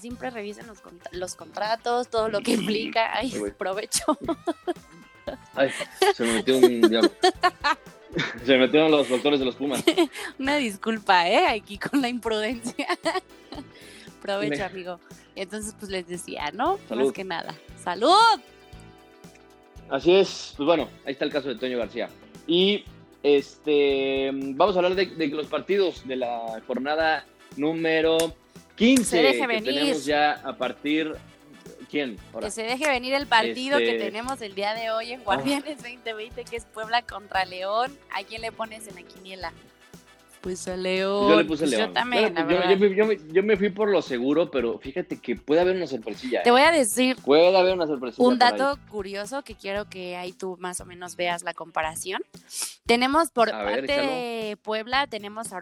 siempre 0.00 0.30
revisen 0.30 0.66
los, 0.66 0.78
los, 1.12 1.34
contratos, 1.34 2.08
todo 2.08 2.28
lo 2.28 2.40
que 2.40 2.52
implica. 2.52 3.10
Ay, 3.14 3.32
provecho. 3.56 4.18
Ay, 5.54 5.70
se 6.14 6.24
me 6.24 6.34
metió 6.34 6.58
un 6.58 6.90
Se 8.44 8.52
me 8.52 8.58
metieron 8.58 8.90
los 8.90 9.08
doctores 9.08 9.38
de 9.38 9.46
los 9.46 9.56
Pumas. 9.56 9.84
Una 10.38 10.56
disculpa, 10.56 11.28
¿eh? 11.28 11.46
Aquí 11.48 11.78
con 11.78 12.00
la 12.00 12.08
imprudencia. 12.08 12.86
Provecho, 14.20 14.64
amigo. 14.64 15.00
Entonces, 15.34 15.74
pues 15.78 15.90
les 15.90 16.06
decía, 16.06 16.50
¿no? 16.52 16.78
Más 16.90 17.12
que 17.12 17.24
nada. 17.24 17.54
¡Salud! 17.82 18.40
Así 19.90 20.14
es. 20.14 20.54
Pues 20.56 20.66
bueno, 20.66 20.88
ahí 21.06 21.12
está 21.12 21.24
el 21.24 21.32
caso 21.32 21.48
de 21.48 21.56
Toño 21.56 21.78
García. 21.78 22.08
Y 22.46 22.84
este 23.22 24.30
vamos 24.32 24.76
a 24.76 24.78
hablar 24.78 24.94
de, 24.94 25.26
los 25.28 25.48
partidos 25.48 26.06
de 26.06 26.16
la 26.16 26.60
jornada 26.66 27.26
número 27.56 28.16
15. 28.76 29.04
Se 29.04 29.22
deje 29.22 29.46
venir. 29.46 29.74
tenemos 29.74 30.04
ya 30.04 30.32
a 30.32 30.56
partir. 30.56 31.14
¿Quién? 31.90 32.18
Que 32.38 32.50
se 32.50 32.64
deje 32.64 32.86
venir 32.86 33.14
el 33.14 33.26
partido 33.26 33.78
que 33.78 33.92
este, 33.92 34.04
tenemos 34.04 34.42
el 34.42 34.54
día 34.54 34.74
de 34.74 34.90
hoy 34.90 35.12
en 35.12 35.24
Guardianes 35.24 35.78
2020, 35.78 36.44
que 36.44 36.56
es 36.56 36.66
Puebla 36.66 37.00
contra 37.00 37.46
León. 37.46 37.96
¿A 38.14 38.22
quién 38.24 38.42
le 38.42 38.52
pones 38.52 38.86
en 38.88 38.96
la 38.96 39.02
quiniela? 39.02 39.52
Pues 40.40 40.68
a 40.68 40.76
León. 40.76 41.28
Yo 41.28 41.36
le 41.36 41.44
puse 41.44 41.64
pues 41.64 41.70
León. 41.72 41.88
Yo 41.88 41.92
también, 41.92 42.34
yo, 43.32 43.42
me, 43.42 43.56
fui 43.56 43.70
por 43.70 43.90
lo 43.90 44.02
seguro, 44.02 44.50
pero 44.50 44.78
fíjate 44.78 45.18
que 45.18 45.36
puede 45.36 45.60
haber 45.60 45.76
una 45.76 45.86
sorpresilla. 45.86 46.42
Te 46.42 46.50
voy 46.50 46.62
a 46.62 46.70
decir. 46.70 47.16
Puede 47.24 47.56
haber 47.56 47.74
una 47.74 47.86
sorpresilla. 47.86 48.26
Un 48.26 48.38
dato 48.38 48.78
curioso 48.90 49.42
que 49.42 49.54
quiero 49.54 49.88
que 49.88 50.16
ahí 50.16 50.32
tú 50.32 50.56
más 50.60 50.80
o 50.80 50.86
menos 50.86 51.16
veas 51.16 51.42
la 51.42 51.54
comparación. 51.54 52.22
Tenemos 52.86 53.30
por 53.30 53.50
parte 53.50 54.00
de 54.00 54.56
Puebla, 54.62 55.06
tenemos 55.06 55.52
a 55.52 55.58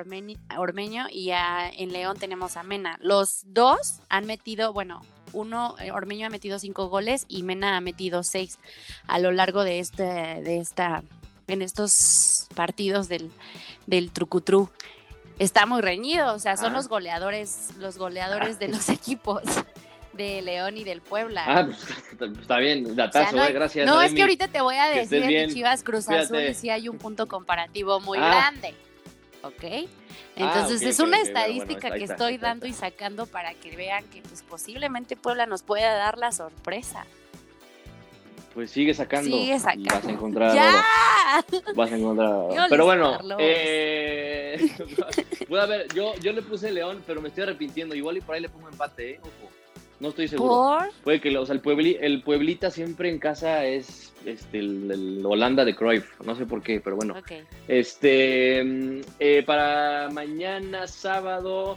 Ormeño 0.58 1.06
y 1.10 1.30
en 1.30 1.92
León 1.92 2.16
tenemos 2.18 2.56
a 2.56 2.62
Mena. 2.62 2.98
Los 3.00 3.42
dos 3.46 4.00
han 4.08 4.26
metido, 4.26 4.72
bueno, 4.72 5.02
uno, 5.32 5.74
eh, 5.80 5.90
Ormeño 5.90 6.26
ha 6.26 6.30
metido 6.30 6.58
cinco 6.58 6.88
goles 6.88 7.24
y 7.28 7.42
Mena 7.42 7.76
ha 7.76 7.80
metido 7.80 8.22
seis 8.22 8.58
a 9.06 9.18
lo 9.18 9.32
largo 9.32 9.64
de, 9.64 9.80
este, 9.80 10.04
de 10.04 10.58
esta 10.58 11.02
en 11.48 11.62
estos 11.62 12.48
partidos 12.54 13.08
del, 13.08 13.30
del 13.86 14.10
trucutru. 14.10 14.70
Está 15.38 15.66
muy 15.66 15.82
reñido, 15.82 16.34
o 16.34 16.38
sea, 16.38 16.56
son 16.56 16.72
ah. 16.72 16.76
los 16.76 16.88
goleadores, 16.88 17.70
los 17.78 17.98
goleadores 17.98 18.58
de 18.58 18.68
los 18.68 18.88
equipos 18.88 19.42
de 20.16 20.42
León 20.42 20.76
y 20.76 20.84
del 20.84 21.02
Puebla. 21.02 21.44
Ah, 21.46 21.66
pues, 21.66 22.30
está 22.40 22.58
bien, 22.58 22.96
datazo, 22.96 23.36
no, 23.36 23.44
eh, 23.44 23.52
gracias. 23.52 23.86
No, 23.86 24.00
es 24.00 24.14
que 24.14 24.22
ahorita 24.22 24.48
te 24.48 24.60
voy 24.60 24.76
a 24.76 24.88
decir 24.88 25.22
que 25.26 25.48
Chivas 25.48 25.82
Cruz 25.82 26.08
Azul 26.08 26.54
sí 26.54 26.70
hay 26.70 26.88
un 26.88 26.98
punto 26.98 27.26
comparativo 27.26 28.00
muy 28.00 28.18
ah. 28.18 28.28
grande. 28.28 28.74
¿Ok? 29.42 29.64
Ah, 29.64 29.86
Entonces 30.36 30.82
es 30.82 30.98
una 30.98 31.20
estadística 31.20 31.90
que 31.92 32.04
estoy 32.04 32.38
dando 32.38 32.66
y 32.66 32.72
sacando 32.72 33.26
para 33.26 33.54
que 33.54 33.76
vean 33.76 34.04
que 34.08 34.22
pues 34.22 34.42
posiblemente 34.42 35.16
Puebla 35.16 35.46
nos 35.46 35.62
pueda 35.62 35.94
dar 35.94 36.18
la 36.18 36.32
sorpresa. 36.32 37.06
Pues 38.56 38.70
sigue 38.70 38.94
sacando. 38.94 39.36
Sigue 39.36 39.58
sacando. 39.58 39.94
Vas 39.94 40.06
a 40.06 40.10
encontrar 40.10 40.54
¡Ya! 40.54 40.82
Vas 41.74 41.92
a 41.92 41.96
encontrar 41.98 42.68
Pero 42.70 42.86
bueno, 42.86 43.18
eh, 43.38 44.70
puede 45.46 45.62
haber, 45.62 45.92
yo, 45.92 46.14
yo 46.22 46.32
le 46.32 46.40
puse 46.40 46.72
León, 46.72 47.02
pero 47.06 47.20
me 47.20 47.28
estoy 47.28 47.42
arrepintiendo. 47.42 47.94
Igual 47.94 48.16
y 48.16 48.20
por 48.22 48.34
ahí 48.34 48.40
le 48.40 48.48
pongo 48.48 48.70
empate, 48.70 49.10
¿eh? 49.10 49.20
Ojo. 49.20 49.52
No 50.00 50.08
estoy 50.08 50.28
seguro. 50.28 50.78
¿Por? 50.78 50.90
Puede 51.04 51.20
que, 51.20 51.36
o 51.36 51.44
sea, 51.44 51.54
el, 51.54 51.98
el 52.00 52.22
Pueblita 52.22 52.70
siempre 52.70 53.10
en 53.10 53.18
casa 53.18 53.66
es 53.66 54.14
este, 54.24 54.60
el, 54.60 55.20
Holanda 55.22 55.62
de 55.66 55.76
Cruyff. 55.76 56.18
No 56.24 56.34
sé 56.34 56.46
por 56.46 56.62
qué, 56.62 56.80
pero 56.80 56.96
bueno. 56.96 57.14
Este, 57.68 58.64
mm, 58.64 59.00
eh, 59.18 59.42
para 59.44 60.08
mañana, 60.10 60.86
sábado, 60.86 61.76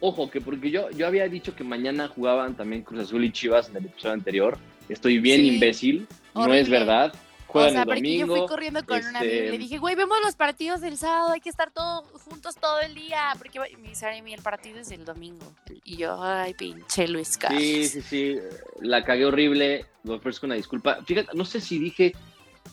ojo, 0.00 0.30
que 0.30 0.42
porque 0.42 0.70
yo, 0.70 0.90
yo 0.90 1.06
había 1.06 1.26
dicho 1.26 1.56
que 1.56 1.64
mañana 1.64 2.06
jugaban 2.06 2.54
también 2.54 2.82
Cruz 2.82 3.00
Azul 3.00 3.24
y 3.24 3.32
Chivas 3.32 3.70
en 3.70 3.78
el 3.78 3.86
episodio 3.86 4.12
anterior 4.12 4.58
estoy 4.88 5.18
bien 5.18 5.44
imbécil, 5.44 6.06
no 6.34 6.52
es 6.52 6.68
verdad. 6.68 7.12
Juegan 7.48 7.70
o 7.70 7.72
sea, 7.72 7.82
el 7.82 7.88
domingo, 7.88 8.26
yo 8.26 8.40
fui 8.40 8.46
corriendo 8.46 8.84
con 8.84 8.98
una 8.98 9.20
amiga 9.20 9.34
y 9.34 9.38
le 9.38 9.44
este 9.46 9.58
dije, 9.58 9.78
güey, 9.78 9.94
vemos 9.94 10.18
los 10.22 10.36
partidos 10.36 10.82
del 10.82 10.98
sábado, 10.98 11.32
hay 11.32 11.40
que 11.40 11.48
estar 11.48 11.70
todos 11.70 12.04
juntos 12.22 12.56
todo 12.56 12.78
el 12.80 12.94
día. 12.94 13.32
Porque 13.38 13.58
me 13.58 13.88
dice, 13.88 14.06
el 14.18 14.42
partido 14.42 14.78
es 14.78 14.90
el 14.90 15.06
domingo. 15.06 15.54
Y 15.82 15.96
yo, 15.96 16.22
ay, 16.22 16.52
pinche 16.52 17.08
Luis 17.08 17.38
Carlos. 17.38 17.62
Sí, 17.62 17.88
sí, 17.88 18.02
sí, 18.02 18.38
la 18.82 19.02
cagué 19.02 19.24
horrible. 19.24 19.86
Lo 20.04 20.16
ofrezco 20.16 20.44
una 20.44 20.56
disculpa. 20.56 20.98
Fíjate, 21.06 21.34
no 21.34 21.46
sé 21.46 21.62
si 21.62 21.78
dije 21.78 22.12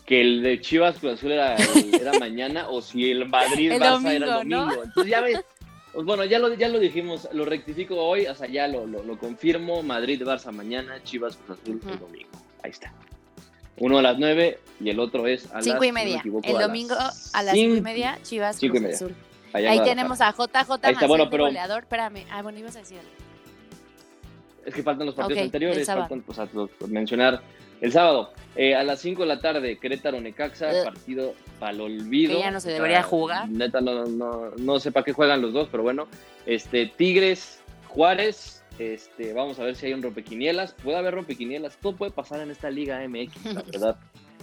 que 0.05 0.19
el 0.19 0.43
de 0.43 0.59
Chivas 0.59 0.99
Cruz 0.99 1.13
Azul 1.13 1.31
era, 1.31 1.55
era 1.55 2.11
mañana 2.19 2.67
o 2.67 2.81
si 2.81 3.09
el 3.09 3.29
Madrid 3.29 3.71
Barça 3.71 4.11
era 4.11 4.25
el 4.25 4.49
domingo. 4.49 4.83
Entonces 4.83 5.09
ya 5.09 5.21
ves, 5.21 5.39
pues 5.95 6.05
bueno, 6.05 6.25
ya 6.25 6.39
lo, 6.39 6.53
ya 6.53 6.67
lo 6.67 6.77
dijimos, 6.77 7.29
lo 7.31 7.45
rectifico 7.45 7.95
hoy, 7.95 8.27
o 8.27 8.35
sea, 8.35 8.49
ya 8.49 8.67
lo, 8.67 8.85
lo, 8.85 9.17
confirmo. 9.17 9.81
Madrid-Barça 9.81 10.51
mañana, 10.51 11.01
Chivas 11.03 11.37
Cruz 11.37 11.57
Azul 11.57 11.79
el 11.89 11.99
domingo. 11.99 12.29
Ahí 12.61 12.71
está. 12.71 12.93
Uno 13.77 13.99
a 13.99 14.01
las 14.01 14.19
nueve 14.19 14.59
y 14.81 14.89
el 14.89 14.99
otro 14.99 15.25
es 15.25 15.49
a 15.53 15.61
cinco 15.61 15.77
las 15.77 15.87
y 15.87 15.91
media. 15.93 16.21
el 16.43 16.57
domingo 16.57 16.95
a 16.95 17.43
las 17.43 17.53
cinco 17.53 17.77
y 17.77 17.81
media, 17.81 18.19
Chivas 18.23 18.59
Cruz 18.59 18.83
Azul. 18.83 19.15
Ahí 19.53 19.81
tenemos 19.85 20.19
a 20.19 20.31
JJ 20.31 20.71
Ahí 20.81 20.93
está, 20.93 21.07
bueno, 21.07 21.29
pero... 21.29 21.45
goleador. 21.45 21.83
Espérame, 21.83 22.25
ah, 22.29 22.41
bueno, 22.41 22.59
ibas 22.59 22.75
a 22.75 22.79
decir 22.79 22.99
Es 24.65 24.73
que 24.73 24.83
faltan 24.83 25.05
los 25.05 25.15
partidos 25.15 25.43
anteriores, 25.43 25.87
faltan 25.87 26.21
pues, 26.23 26.39
a, 26.39 26.49
mencionar 26.89 27.41
el 27.81 27.91
sábado, 27.91 28.31
eh, 28.55 28.75
a 28.75 28.83
las 28.83 28.99
5 29.01 29.23
de 29.23 29.27
la 29.27 29.39
tarde, 29.39 29.77
Querétaro 29.77 30.21
Necaxa, 30.21 30.71
partido 30.83 31.33
para 31.59 31.73
el 31.73 31.81
olvido. 31.81 32.35
Que 32.35 32.39
ya 32.39 32.51
no 32.51 32.59
se 32.59 32.71
debería 32.71 33.03
jugar. 33.03 33.49
Neta, 33.49 33.81
no, 33.81 34.05
no, 34.05 34.51
no 34.57 34.79
sé 34.79 34.91
para 34.91 35.03
qué 35.03 35.13
juegan 35.13 35.41
los 35.41 35.53
dos, 35.53 35.67
pero 35.69 35.83
bueno. 35.83 36.07
Este, 36.45 36.85
Tigres, 36.85 37.61
Juárez, 37.87 38.63
este, 38.79 39.33
vamos 39.33 39.59
a 39.59 39.63
ver 39.63 39.75
si 39.75 39.87
hay 39.87 39.93
un 39.93 40.01
rompequinielas. 40.01 40.73
Puede 40.73 40.97
haber 40.97 41.15
rompequinielas, 41.15 41.77
todo 41.77 41.95
puede 41.95 42.11
pasar 42.11 42.39
en 42.41 42.51
esta 42.51 42.69
Liga 42.69 43.05
MX, 43.07 43.53
la 43.53 43.61
verdad. 43.71 43.99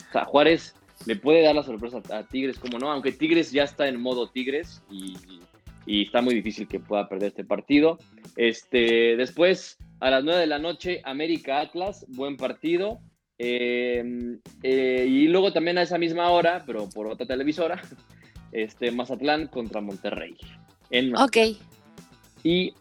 O 0.08 0.12
sea, 0.12 0.24
Juárez 0.24 0.74
le 1.06 1.16
puede 1.16 1.42
dar 1.42 1.54
la 1.54 1.62
sorpresa 1.62 2.02
a 2.10 2.22
Tigres, 2.24 2.58
como 2.58 2.78
no, 2.78 2.90
aunque 2.90 3.12
Tigres 3.12 3.50
ya 3.50 3.64
está 3.64 3.88
en 3.88 4.00
modo 4.00 4.30
Tigres 4.30 4.82
y, 4.90 5.16
y 5.86 6.02
está 6.02 6.22
muy 6.22 6.34
difícil 6.34 6.68
que 6.68 6.80
pueda 6.80 7.08
perder 7.08 7.28
este 7.28 7.44
partido. 7.44 7.98
Este, 8.36 9.16
después, 9.16 9.78
a 10.00 10.10
las 10.10 10.22
9 10.22 10.40
de 10.40 10.46
la 10.46 10.58
noche, 10.58 11.00
América 11.04 11.60
Atlas, 11.60 12.06
buen 12.08 12.36
partido. 12.36 13.00
Em, 13.44 14.38
eh, 14.62 15.05
y 15.09 15.26
luego 15.26 15.52
también 15.52 15.76
a 15.76 15.83
esa 15.83 15.98
misma 15.98 16.31
hora, 16.31 16.62
pero 16.64 16.88
por 16.88 17.09
otra 17.09 17.26
televisora, 17.26 17.83
este, 18.52 18.92
Mazatlán 18.92 19.48
contra 19.48 19.81
Monterrey. 19.81 20.37
en 20.90 21.16
Ok. 21.16 21.37
Y 22.44 22.72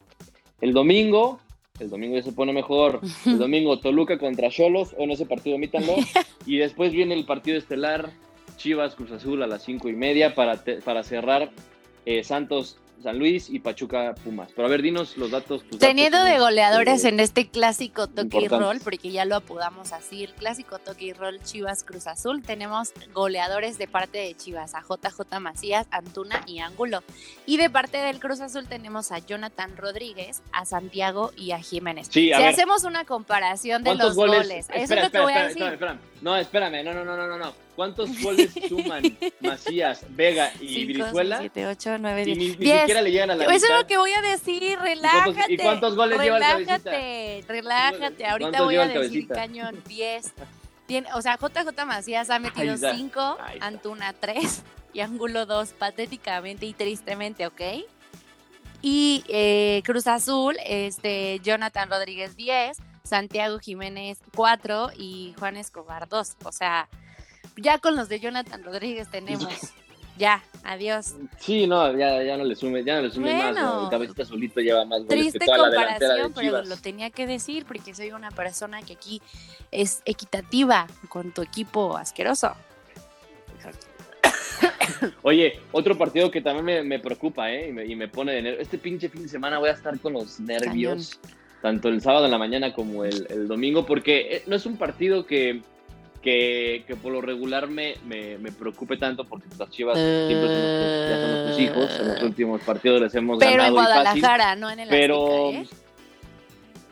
el 0.62 0.74
domingo, 0.74 1.39
el 1.80 1.89
domingo 1.89 2.15
ya 2.17 2.21
se 2.21 2.32
pone 2.32 2.54
mejor. 2.54 3.00
El 3.26 3.38
domingo 3.39 3.80
Toluca 3.80 4.19
contra 4.19 4.50
Cholos, 4.52 4.93
o 5.00 5.08
no 5.08 5.13
ese 5.13 5.26
partido, 5.26 5.56
omítanlo. 5.56 5.95
y 6.45 6.58
después 6.58 6.91
viene 6.93 7.15
el 7.15 7.26
partido 7.26 7.58
estelar 7.58 8.12
Chivas 8.58 8.93
Cruz 8.93 9.12
Azul 9.13 9.41
a 9.41 9.47
las 9.47 9.63
cinco 9.63 9.89
y 9.89 9.93
media 9.93 10.36
para, 10.36 10.63
te- 10.63 10.82
para 10.82 11.02
cerrar 11.04 11.50
eh, 12.06 12.24
Santos 12.24 12.78
San 13.01 13.17
Luis 13.17 13.49
y 13.49 13.59
Pachuca 13.59 14.13
Pumas. 14.23 14.49
Pero 14.55 14.67
a 14.67 14.71
ver, 14.71 14.81
dinos 14.81 15.17
los 15.17 15.31
datos. 15.31 15.63
Teniendo 15.79 16.17
datos, 16.17 16.33
de 16.33 16.39
goleadores 16.39 17.03
eh, 17.05 17.09
en 17.09 17.19
este 17.19 17.47
clásico 17.49 18.07
toque 18.07 18.39
y 18.41 18.47
roll, 18.47 18.79
porque 18.83 19.11
ya 19.11 19.25
lo 19.25 19.35
apodamos 19.35 19.91
así, 19.93 20.23
el 20.23 20.33
clásico 20.33 20.79
toque 20.79 21.05
y 21.05 21.13
roll 21.13 21.41
Chivas 21.43 21.83
Cruz 21.83 22.07
Azul, 22.07 22.41
tenemos 22.43 22.91
goleadores 23.13 23.77
de 23.77 23.87
parte 23.87 24.17
de 24.19 24.35
Chivas, 24.35 24.75
a 24.75 24.81
JJ 24.81 25.39
Macías, 25.39 25.87
Antuna 25.91 26.43
y 26.47 26.59
Ángulo. 26.59 27.03
Y 27.45 27.57
de 27.57 27.69
parte 27.69 27.97
del 27.97 28.19
Cruz 28.19 28.41
Azul 28.41 28.67
tenemos 28.67 29.11
a 29.11 29.19
Jonathan 29.19 29.75
Rodríguez, 29.77 30.41
a 30.51 30.65
Santiago 30.65 31.31
y 31.35 31.51
a 31.51 31.59
Jiménez. 31.59 32.07
Sí, 32.09 32.31
a 32.31 32.37
si 32.37 32.43
ver. 32.43 32.53
hacemos 32.53 32.83
una 32.83 33.05
comparación 33.05 33.83
de 33.83 33.89
¿Cuántos 33.91 34.07
los 34.07 34.15
goles? 34.15 34.41
goles, 34.43 34.67
eso 34.69 34.83
es 34.83 34.89
lo 34.89 34.95
que 34.95 35.01
espera, 35.03 35.23
voy 35.23 35.33
a 35.33 35.47
espera, 35.47 35.47
decir. 35.47 35.63
espera, 35.73 35.91
espera. 35.93 36.11
No, 36.21 36.35
espérame, 36.37 36.83
no, 36.83 36.93
no, 36.93 37.03
no, 37.03 37.27
no, 37.27 37.37
no. 37.37 37.53
¿Cuántos 37.82 38.22
goles 38.22 38.52
suman 38.70 39.02
Macías, 39.39 40.06
Vega 40.10 40.52
y 40.62 40.67
Cinco, 40.67 41.04
Brizuela? 41.04 41.38
seis, 41.39 41.52
siete, 41.54 41.67
ocho, 41.67 41.98
nueve, 41.98 42.22
Y 42.22 42.26
diez. 42.26 42.38
ni, 42.38 42.48
ni 42.50 42.56
Diez. 42.56 42.80
siquiera 42.82 43.02
le 43.02 43.12
llegan 43.12 43.32
a 43.32 43.36
la 43.36 43.44
Eso 43.46 43.54
es 43.56 43.62
mitad. 43.63 43.80
lo 43.80 43.88
que 43.88 43.98
voy 43.98 44.12
a 44.12 44.22
decir, 44.22 44.78
cuántos- 44.78 44.84
relájate. 44.84 45.54
y 45.54 45.58
cuántos 45.58 45.96
goles 45.96 46.20
lleva 46.22 46.38
el 46.38 46.44
relájate, 46.44 47.46
relájate. 47.48 48.26
Ahorita 48.28 48.50
¿Cuántos 48.50 48.65
voy 48.65 48.76
a 48.76 48.82
decir 48.88 49.28
cabecita? 49.28 49.34
cañón 49.34 49.84
10. 49.88 50.34
Tiene, 50.86 51.08
o 51.13 51.22
sea, 51.22 51.38
JJ 51.38 51.86
Macías 51.86 52.30
ha 52.30 52.38
metido 52.38 52.62
Ahí 52.70 52.76
está, 52.76 52.94
5, 52.96 53.38
ahí 53.41 53.54
está. 53.56 53.65
Antuna 53.65 54.13
3 54.13 54.63
y 54.94 55.00
Ángulo 55.00 55.46
2, 55.46 55.74
patéticamente 55.74 56.65
y 56.67 56.74
tristemente, 56.74 57.48
¿ok? 57.48 57.62
Y 58.82 59.24
eh, 59.28 59.82
Cruz 59.86 60.08
Azul, 60.08 60.56
este, 60.65 61.39
Jonathan 61.44 61.89
Rodríguez 61.89 62.36
10, 62.36 62.78
Santiago 63.04 63.60
Jiménez 63.60 64.20
4 64.36 64.91
y 64.98 65.34
Juan 65.39 65.56
Escobar 65.58 66.08
2. 66.10 66.36
O 66.44 66.52
sea, 66.52 66.89
ya 67.58 67.80
con 67.80 67.95
los 67.95 68.10
de 68.10 68.19
Jonathan 68.19 68.63
Rodríguez 68.63 69.10
tenemos. 69.10 69.47
Ya, 70.17 70.43
adiós. 70.63 71.15
Sí, 71.39 71.65
no, 71.65 71.97
ya, 71.97 72.21
ya 72.21 72.38
no 72.38 72.43
le 72.43 72.56
sume, 72.56 72.84
ya 72.84 72.97
no 72.97 73.04
le 73.04 73.12
sume 73.12 73.34
más. 73.34 73.56
¿no? 73.56 73.86
El 73.86 73.89
cabecita 73.89 74.25
solito 74.25 74.60
lleva 74.60 74.86
más 74.86 74.99
goles 74.99 75.08
Triste 75.08 75.39
que 75.39 75.45
toda 75.45 75.58
la 75.58 75.69
delantera 75.69 76.13
de 76.13 76.21
comparación, 76.23 76.62
pero 76.62 76.69
lo 76.69 76.77
tenía 76.77 77.10
que 77.10 77.25
decir 77.25 77.65
porque 77.65 77.95
soy 77.95 78.12
una 78.12 78.30
persona 78.30 78.84
que 78.84 78.93
aquí 78.93 79.19
es 79.71 80.04
equitativa 80.06 80.86
con 81.10 81.32
tu 81.32 81.41
equipo 81.41 81.97
asqueroso. 81.97 82.56
Oye, 85.23 85.60
otro 85.71 85.97
partido 85.97 86.30
que 86.30 86.41
también 86.41 86.65
me, 86.65 86.84
me 86.84 86.99
preocupa, 86.99 87.51
¿eh? 87.51 87.69
Y 87.69 87.71
me, 87.71 87.86
y 87.86 87.95
me 87.95 88.08
pone 88.08 88.34
de 88.34 88.41
nervios. 88.41 88.62
Este 88.62 88.77
pinche 88.77 89.10
fin 89.10 89.23
de 89.23 89.30
semana 89.30 89.60
voy 89.60 89.69
a 89.69 89.73
estar 89.73 89.97
con 89.99 90.13
los 90.13 90.39
nervios, 90.39 91.19
tanto 91.62 91.89
el 91.89 92.01
sábado 92.01 92.25
en 92.25 92.32
la 92.32 92.38
mañana 92.38 92.73
como 92.73 93.06
el, 93.06 93.25
el 93.30 93.47
domingo, 93.47 93.86
porque 93.86 94.36
eh, 94.36 94.43
no 94.45 94.56
es 94.56 94.65
un 94.65 94.77
partido 94.77 95.25
que, 95.25 95.62
que, 96.21 96.84
que 96.88 96.95
por 96.95 97.12
lo 97.12 97.21
regular 97.21 97.67
me, 97.67 97.95
me, 98.05 98.38
me 98.38 98.51
preocupe 98.51 98.97
tanto, 98.97 99.23
porque 99.25 99.47
las 99.57 99.69
chivas 99.71 99.97
siempre 99.97 100.47
son 100.47 100.62
nuestros- 100.62 101.10
ya 101.10 101.21
son 101.21 101.31
nuestros 101.31 101.60
hijos. 101.60 101.99
En 101.99 102.07
los 102.10 102.23
últimos 102.23 102.62
partidos 102.62 103.01
les 103.01 103.15
hemos 103.15 103.39
Pero 103.39 103.51
en 103.51 103.57
ganado 103.57 103.73
y 103.73 103.77
fácil. 103.77 104.21
Guadalajara, 104.21 104.55
no 104.55 104.69
en 104.69 104.79
el 104.81 104.89
Pero. 104.89 105.47
Azteca, 105.49 105.62
¿eh? 105.63 105.67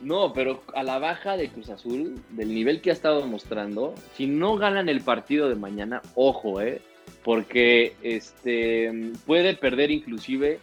No, 0.01 0.31
pero 0.31 0.63
a 0.73 0.81
la 0.83 0.97
baja 0.97 1.35
de 1.35 1.49
Cruz 1.49 1.69
Azul, 1.69 2.21
del 2.29 2.53
nivel 2.53 2.79
que 2.79 2.89
ha 2.89 2.93
estado 2.93 3.25
mostrando, 3.27 3.93
si 4.15 4.27
no 4.27 4.55
ganan 4.55 4.87
el 4.87 5.01
partido 5.01 5.49
de 5.49 5.55
mañana, 5.55 6.01
ojo, 6.15 6.61
¿eh? 6.61 6.81
Porque 7.23 7.95
este, 8.01 9.11
puede 9.25 9.55
perder 9.55 9.91
inclusive 9.91 10.59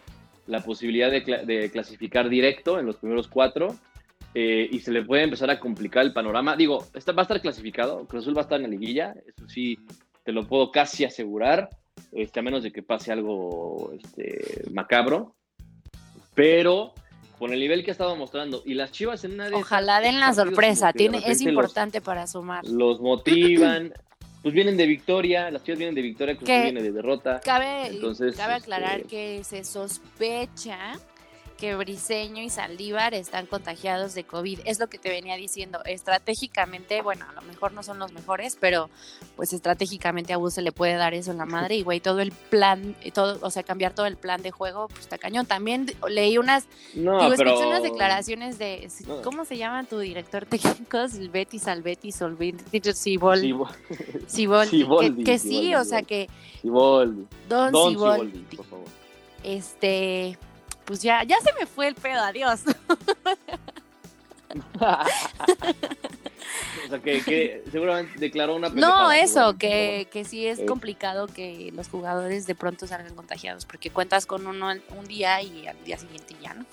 la 0.47 0.61
posibilidad 0.61 1.11
de 1.11 1.69
clasificar 1.71 2.29
directo 2.29 2.79
en 2.79 2.87
los 2.87 2.95
primeros 2.95 3.27
cuatro 3.27 3.75
eh, 4.39 4.69
y 4.71 4.79
se 4.81 4.91
le 4.91 5.03
puede 5.03 5.23
empezar 5.23 5.49
a 5.49 5.59
complicar 5.59 6.05
el 6.05 6.13
panorama. 6.13 6.55
Digo, 6.55 6.85
está, 6.93 7.11
va 7.11 7.23
a 7.23 7.23
estar 7.23 7.41
clasificado, 7.41 8.05
Cruz 8.05 8.21
Azul 8.21 8.37
va 8.37 8.41
a 8.41 8.43
estar 8.43 8.57
en 8.57 8.63
la 8.63 8.67
liguilla, 8.69 9.15
eso 9.25 9.49
sí, 9.49 9.79
te 10.23 10.31
lo 10.31 10.45
puedo 10.45 10.69
casi 10.71 11.05
asegurar, 11.05 11.69
este, 12.11 12.39
a 12.39 12.43
menos 12.43 12.61
de 12.61 12.71
que 12.71 12.83
pase 12.83 13.11
algo 13.11 13.91
este, 13.93 14.63
macabro. 14.71 15.33
Pero 16.35 16.93
con 17.39 17.51
el 17.51 17.59
nivel 17.59 17.83
que 17.83 17.89
ha 17.89 17.93
estado 17.93 18.15
mostrando 18.15 18.61
y 18.63 18.75
las 18.75 18.91
Chivas 18.91 19.23
en 19.23 19.33
una 19.33 19.49
de 19.49 19.55
Ojalá 19.55 20.01
den 20.01 20.19
la 20.19 20.31
sorpresa, 20.35 20.93
tiene, 20.93 21.17
es 21.17 21.23
repente 21.23 21.43
los- 21.45 21.53
importante 21.53 22.01
para 22.01 22.27
sumar. 22.27 22.63
Los, 22.67 23.01
motivan, 23.01 23.91
pues 24.43 24.53
vienen 24.53 24.77
de 24.77 24.85
victoria, 24.85 25.49
las 25.49 25.63
Chivas 25.63 25.79
vienen 25.79 25.95
de 25.95 26.03
victoria, 26.03 26.37
Cruz 26.37 26.47
Azul 26.47 26.61
viene 26.63 26.83
de 26.83 26.91
derrota. 26.91 27.41
Cabe, 27.43 27.87
Entonces, 27.87 28.35
cabe 28.35 28.53
aclarar 28.53 28.97
este- 28.99 29.07
que 29.09 29.43
se 29.43 29.63
sospecha 29.63 30.77
que 31.57 31.75
Briseño 31.75 32.41
y 32.41 32.49
Saldívar 32.49 33.13
están 33.13 33.47
contagiados 33.47 34.13
de 34.13 34.23
COVID. 34.23 34.59
Es 34.65 34.79
lo 34.79 34.87
que 34.87 34.97
te 34.99 35.09
venía 35.09 35.35
diciendo. 35.35 35.79
Estratégicamente, 35.85 37.01
bueno, 37.01 37.25
a 37.27 37.33
lo 37.33 37.41
mejor 37.41 37.73
no 37.73 37.83
son 37.83 37.99
los 37.99 38.13
mejores, 38.13 38.57
pero 38.59 38.89
pues 39.35 39.51
estratégicamente 39.53 40.33
a 40.33 40.37
Bus 40.37 40.53
se 40.53 40.61
le 40.61 40.71
puede 40.71 40.93
dar 40.93 41.13
eso 41.13 41.31
en 41.31 41.37
la 41.37 41.45
madre 41.45 41.75
y 41.75 41.83
güey, 41.83 41.99
todo 41.99 42.19
el 42.21 42.31
plan, 42.31 42.95
todo, 43.13 43.39
o 43.41 43.49
sea, 43.49 43.63
cambiar 43.63 43.93
todo 43.93 44.05
el 44.05 44.17
plan 44.17 44.41
de 44.41 44.51
juego, 44.51 44.87
pues 44.87 45.01
está 45.01 45.17
cañón. 45.17 45.45
También 45.45 45.87
leí 46.07 46.37
unas, 46.37 46.67
No, 46.93 47.23
digo, 47.23 47.33
pero 47.35 47.67
unas 47.67 47.83
declaraciones 47.83 48.57
de. 48.57 48.87
¿cómo 49.23 49.43
se 49.43 49.57
llama 49.57 49.83
tu 49.83 49.99
director 49.99 50.45
técnico? 50.45 51.07
Silvetti, 51.07 51.59
Salvetti, 51.59 52.11
Solvetti, 52.11 52.93
Siboldi, 52.93 53.55
Siboldi, 54.27 54.85
que, 54.85 55.23
que 55.23 55.39
sí, 55.39 55.73
o 55.75 55.83
sea 55.83 56.03
que 56.03 56.29
Siboldi. 56.61 57.25
Don, 57.49 57.71
Don 57.71 57.91
Siboldi, 57.91 58.31
Siboldi, 58.31 58.55
por 58.55 58.65
favor. 58.65 58.85
este, 59.43 60.37
pues 60.87 61.01
ya, 61.01 61.23
ya 61.23 61.35
se 61.41 61.51
me 61.59 61.65
fue 61.67 61.87
el 61.89 61.95
pedo, 61.95 62.21
adiós. 62.21 62.61
o 66.85 66.89
sea, 66.89 66.99
que, 67.03 67.21
que 67.21 67.63
seguramente 67.71 68.17
declaró 68.19 68.55
una 68.55 68.69
No, 68.69 69.11
eso, 69.11 69.57
que, 69.57 70.07
que 70.11 70.23
sí 70.23 70.47
es 70.47 70.59
Eh. 70.59 70.65
complicado 70.65 71.27
que 71.27 71.71
los 71.75 71.89
jugadores 71.89 72.47
de 72.47 72.55
pronto 72.55 72.87
salgan 72.87 73.13
contagiados, 73.15 73.65
porque 73.65 73.89
cuentas 73.89 74.25
con 74.25 74.47
uno 74.47 74.69
un 74.97 75.05
día 75.05 75.41
y 75.41 75.67
al 75.67 75.83
día 75.83 75.97
siguiente 75.97 76.35
ya, 76.41 76.53
¿no? 76.53 76.65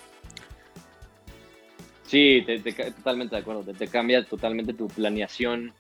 Sí, 2.06 2.42
te- 2.46 2.60
totalmente 2.92 3.34
de 3.34 3.40
acuerdo. 3.42 3.62
Te, 3.64 3.74
te 3.74 3.88
cambia 3.88 4.24
totalmente 4.24 4.72
tu 4.74 4.86
planeación 4.86 5.72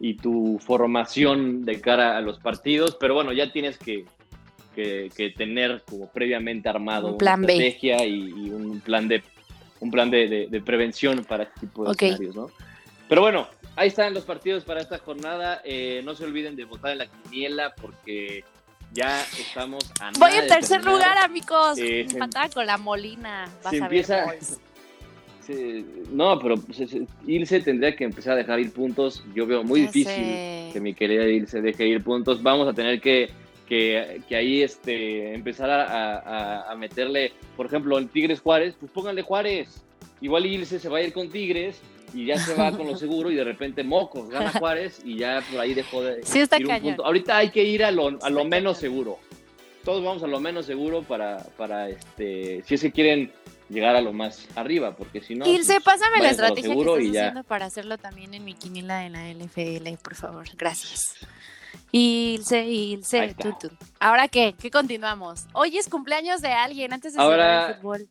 y 0.00 0.14
tu 0.14 0.58
formación 0.64 1.64
de 1.64 1.80
cara 1.80 2.16
a 2.18 2.20
los 2.20 2.38
partidos, 2.38 2.96
pero 3.00 3.14
bueno, 3.14 3.32
ya 3.32 3.50
tienes 3.52 3.78
que, 3.78 4.04
que- 4.78 5.10
que 5.16 5.30
tener 5.30 5.82
como 5.88 6.08
previamente 6.08 6.68
armado 6.68 7.08
Un 7.08 7.18
plan 7.18 7.42
una 7.42 7.52
estrategia 7.52 8.04
y, 8.06 8.28
y 8.28 8.50
un 8.50 8.80
plan 8.80 9.08
de 9.08 9.22
un 9.80 9.90
plan 9.90 10.08
de, 10.10 10.28
de- 10.28 10.46
de 10.48 10.60
prevención 10.60 11.24
para 11.24 11.44
este 11.44 11.60
tipo 11.60 11.84
de 11.84 11.90
Ok. 11.90 12.02
escenarios, 12.02 12.36
¿no? 12.36 12.50
Pero 13.08 13.22
bueno, 13.22 13.48
ahí 13.76 13.88
están 13.88 14.12
los 14.14 14.24
partidos 14.24 14.64
para 14.64 14.80
esta 14.80 14.98
jornada. 14.98 15.62
Eh, 15.64 16.02
no 16.04 16.14
se 16.14 16.24
olviden 16.24 16.54
de 16.56 16.64
votar 16.64 16.92
en 16.92 16.98
la 16.98 17.06
quiniela 17.06 17.74
porque 17.80 18.44
ya 18.92 19.20
estamos 19.38 19.84
a 20.00 20.10
Voy 20.18 20.30
nada 20.30 20.42
en 20.42 20.48
tercer 20.48 20.80
terminar. 20.80 20.94
lugar, 20.94 21.18
amigos. 21.18 21.78
Eh, 21.78 22.06
se- 22.08 22.14
Empatada 22.14 22.48
con 22.50 22.66
la 22.66 22.76
Molina. 22.78 23.48
Vas 23.64 23.70
se 23.72 23.80
a 23.80 23.84
empieza- 23.84 24.26
ver. 24.26 24.38
Sí, 25.48 25.86
no, 26.12 26.38
pero 26.38 26.56
pues, 26.58 26.78
es- 26.80 26.94
Ilse 27.26 27.60
tendría 27.60 27.96
que 27.96 28.04
empezar 28.04 28.34
a 28.34 28.36
dejar 28.36 28.60
ir 28.60 28.70
puntos. 28.70 29.24
Yo 29.34 29.46
veo 29.46 29.64
muy 29.64 29.80
Ya 29.80 29.86
difícil 29.86 30.12
sé. 30.14 30.70
que 30.74 30.80
mi 30.80 30.92
querida 30.92 31.24
Ilse 31.26 31.62
deje 31.62 31.86
ir 31.86 32.02
puntos. 32.04 32.42
Vamos 32.42 32.68
a 32.68 32.74
tener 32.74 33.00
que, 33.00 33.30
que, 33.68 34.22
que 34.28 34.36
ahí 34.36 34.62
este, 34.62 35.34
empezar 35.34 35.68
a, 35.70 36.18
a- 36.18 36.72
a 36.72 36.74
meterle, 36.76 37.32
por 37.56 37.66
ejemplo, 37.66 37.98
en 37.98 38.08
Tigres 38.08 38.40
Juárez, 38.40 38.74
pues 38.80 38.90
pónganle 38.92 39.22
Juárez. 39.22 39.82
Igual 40.20 40.46
Ilse 40.46 40.78
se 40.80 40.88
va 40.88 40.98
a 40.98 41.02
ir 41.02 41.12
con 41.12 41.30
Tigres 41.30 41.80
y 42.14 42.24
ya 42.26 42.38
se 42.38 42.54
va 42.54 42.72
con 42.76 42.86
lo 42.86 42.96
seguro 43.04 43.30
y 43.30 43.36
de 43.36 43.44
repente 43.44 43.84
mocos, 43.84 44.30
gana 44.30 44.50
Juárez 44.52 45.00
y 45.04 45.18
ya 45.18 45.42
por 45.50 45.60
ahí 45.60 45.74
dejó 45.74 46.02
de 46.02 46.22
Sí 46.24 46.40
está 46.40 46.58
ir 46.58 46.66
un 46.66 46.80
punto. 46.80 47.04
Ahorita 47.04 47.36
hay 47.36 47.50
que 47.50 47.62
ir 47.62 47.84
a 47.84 47.90
lo, 47.90 48.18
a 48.22 48.30
lo 48.30 48.44
menos 48.44 48.78
seguro. 48.78 49.18
Todos 49.84 50.02
vamos 50.04 50.22
a 50.22 50.26
lo 50.26 50.40
menos 50.40 50.66
seguro 50.66 51.02
para, 51.02 51.44
para 51.56 51.88
este, 51.88 52.62
si 52.66 52.74
es 52.74 52.80
que 52.82 52.90
quieren 52.92 53.30
llegar 53.68 53.96
a 53.96 54.00
lo 54.00 54.12
más 54.14 54.48
arriba, 54.56 54.96
porque 54.96 55.20
si 55.20 55.34
no... 55.34 55.46
Ilse, 55.46 55.74
pues, 55.74 55.84
pásame 55.84 56.22
la 56.22 56.30
estrategia 56.30 56.74
que 56.74 56.80
estás 56.80 57.12
ya. 57.12 57.20
haciendo 57.20 57.44
para 57.44 57.66
hacerlo 57.66 57.98
también 57.98 58.32
en 58.34 58.44
mi 58.44 58.54
quinila 58.54 59.04
en 59.06 59.12
la 59.12 59.30
LFL, 59.32 59.88
por 60.02 60.14
favor. 60.14 60.46
Gracias. 60.56 61.14
Ilse, 61.92 62.64
Ilse, 62.66 63.24
está. 63.24 63.50
tutun. 63.50 63.76
¿Ahora 63.98 64.28
qué? 64.28 64.54
¿Qué 64.58 64.70
continuamos? 64.70 65.46
Hoy 65.54 65.78
es 65.78 65.88
cumpleaños 65.88 66.40
de 66.42 66.52
alguien 66.52 66.92
antes 66.92 67.14
de 67.14 67.20
Ahora- 67.20 67.68
el 67.70 67.74
fútbol. 67.76 68.08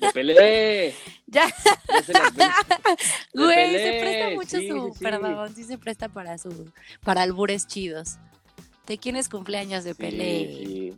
De 0.00 0.12
Pelé. 0.12 0.94
Ya, 1.28 1.48
Ya 1.48 2.02
se 2.04 2.12
las 2.12 2.32
güey, 3.34 3.72
se 3.72 3.98
presta 4.00 4.30
mucho 4.36 4.58
sí, 4.58 4.68
su, 4.68 4.94
sí, 4.96 5.02
perdón, 5.04 5.52
sí 5.56 5.64
se 5.64 5.76
presta 5.76 6.08
para 6.08 6.38
su, 6.38 6.70
para 7.02 7.22
albures 7.22 7.66
chidos. 7.66 8.18
¿De 8.86 8.96
quién 8.96 9.16
es 9.16 9.28
cumpleaños 9.28 9.82
de? 9.82 9.94
Sí. 9.94 10.96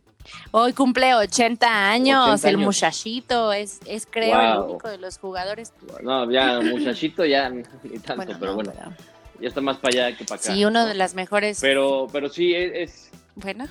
Hoy 0.51 0.73
cumple 0.73 1.15
80 1.15 1.89
años, 1.89 2.27
80 2.27 2.49
el 2.49 2.57
muchachito, 2.59 3.51
es, 3.53 3.79
es 3.87 4.05
creo 4.05 4.39
el 4.39 4.57
único 4.69 4.87
de 4.87 4.99
los 4.99 5.17
jugadores. 5.17 5.73
No, 6.03 6.29
ya, 6.31 6.59
muchachito, 6.61 7.25
ya 7.25 7.49
ni 7.49 7.63
tanto, 7.63 8.15
Bueno, 8.17 8.37
pero 8.39 8.51
no, 8.51 8.55
bueno, 8.57 8.71
pero- 8.75 8.93
ya 9.41 9.47
está 9.47 9.61
más 9.61 9.77
para 9.77 10.05
allá 10.07 10.17
que 10.17 10.25
para 10.25 10.39
acá. 10.41 10.53
sí, 10.53 10.65
uno 10.65 10.81
¿no? 10.81 10.85
de 10.85 10.93
las 10.95 11.13
mejores. 11.15 11.59
Pero, 11.61 12.07
pero 12.11 12.29
sí, 12.29 12.53
es, 12.53 12.71
es- 12.73 13.09
Bueno, 13.35 13.67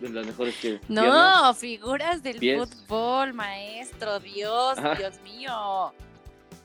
de 0.00 0.08
las 0.08 0.26
mejores 0.26 0.54
que 0.56 0.80
No, 0.88 1.02
piernas. 1.02 1.58
figuras 1.58 2.22
del 2.22 2.38
Pies. 2.38 2.58
fútbol, 2.86 3.32
maestro, 3.34 4.18
Dios, 4.20 4.78
Ajá. 4.78 4.94
Dios 4.94 5.14
mío. 5.22 5.92